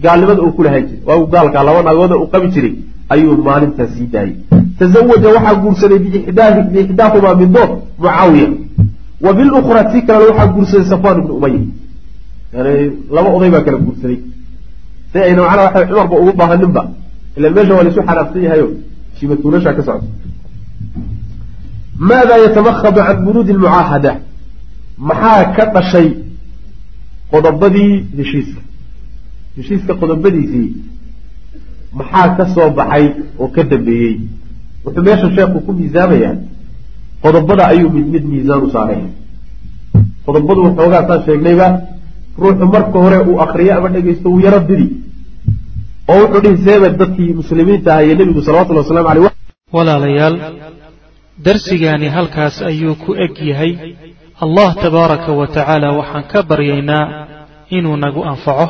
gaalnimada 0.03 0.41
uu 0.45 0.51
ku 0.57 0.63
lahaan 0.67 0.86
jiray 0.89 1.01
waa 1.07 1.25
gaalkaa 1.36 1.63
laba 1.69 1.81
naagooda 1.88 2.15
uu 2.21 2.27
qabi 2.34 2.47
jiray 2.55 2.73
ayuu 3.13 3.38
maalintaa 3.47 3.88
sii 3.95 4.07
daayey 4.13 4.36
tazawaja 4.79 5.29
waxaa 5.36 5.55
guursaday 5.63 5.99
biixdaahumaa 6.05 7.36
midood 7.41 7.71
mucaawiya 8.03 8.47
wa 9.26 9.32
bilukhraa 9.38 9.84
tii 9.91 10.01
kalena 10.07 10.32
waxaa 10.32 10.53
guursaday 10.55 10.86
safwaan 10.91 11.17
ibnu 11.21 11.34
umaya 11.39 11.59
yani 12.53 12.91
laba 13.15 13.30
oday 13.36 13.49
baa 13.53 13.63
kala 13.65 13.78
guursaday. 13.86 14.19
Si 15.11 15.17
ayna 15.26 15.41
macnaa 15.41 15.65
waxa 15.67 15.86
cumarba 15.89 16.15
ugu 16.21 16.34
baahaninba 16.39 16.82
ilan 17.38 17.53
meesha 17.55 17.74
waa 17.76 17.84
laisu 17.86 18.01
xanaafsan 18.07 18.43
yahayo 18.45 18.67
shimatuulashaa 19.17 19.74
ka 19.78 19.84
socota 19.88 20.07
maada 22.07 22.36
yatamakhabu 22.45 22.99
can 23.07 23.17
bunuudi 23.26 23.51
almucaahada? 23.55 24.11
Maxaa 24.97 25.43
ka 25.55 25.63
dhashay 25.74 26.07
qodobadii 27.32 27.93
heshiiska? 28.17 28.61
Heshiiska 29.57 29.93
qodobadiisii 30.01 30.69
maxaa 31.97 32.30
ka 32.38 32.43
soo 32.53 32.69
baxay 32.78 33.05
oo 33.39 33.47
ka 33.55 33.63
dambeeyey? 33.71 34.15
Wuxuu 34.86 35.03
meesha 35.07 35.28
sheekhu 35.36 35.59
ku 35.65 35.71
miisaamayaa 35.78 36.36
qodobada 37.24 37.63
ayuu 37.71 37.89
mid 37.95 38.07
mid 38.13 38.24
miisaan 38.32 38.61
u 38.67 38.69
saaray 38.76 39.01
qodobadu 40.26 40.59
waxoogaa 40.67 41.17
sheegnayba 41.26 41.67
ruuxu 42.41 42.65
marka 42.76 42.97
hore 43.03 43.17
uu 43.30 43.38
akriyo 43.45 43.74
ama 43.78 43.89
dhegeysto 43.95 44.28
uu 44.34 44.39
yaro 44.45 44.59
didi 44.69 44.88
oo 46.11 46.17
wuxuu 46.21 46.41
dhihi 46.43 46.57
seebed 46.65 46.93
dadkii 47.01 47.32
muslimiinta 47.39 47.89
ah 47.95 48.03
iyo 48.05 48.13
nebigu 48.19 48.41
salawatullhi 48.47 48.82
waslamu 48.84 49.09
aleyh 49.13 49.32
walaalayaal 49.78 50.36
darsigaani 51.45 52.07
halkaas 52.15 52.55
ayuu 52.71 52.95
ku 53.03 53.11
eg 53.26 53.34
yahay. 53.51 53.71
Allah 54.45 54.69
tabaaraka 54.84 55.32
wa 55.39 55.47
tacaala 55.55 55.88
waxaan 55.99 56.26
ka 56.32 56.39
baryaynaa 56.49 57.05
inuu 57.78 57.97
nagu 58.03 58.21
anfaco. 58.32 58.67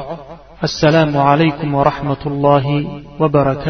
Assalaamu 0.68 1.18
calaykum 1.28 1.70
waraxmat 1.80 2.22
ullaahi 2.30 2.78
wbarakaatu 3.22 3.70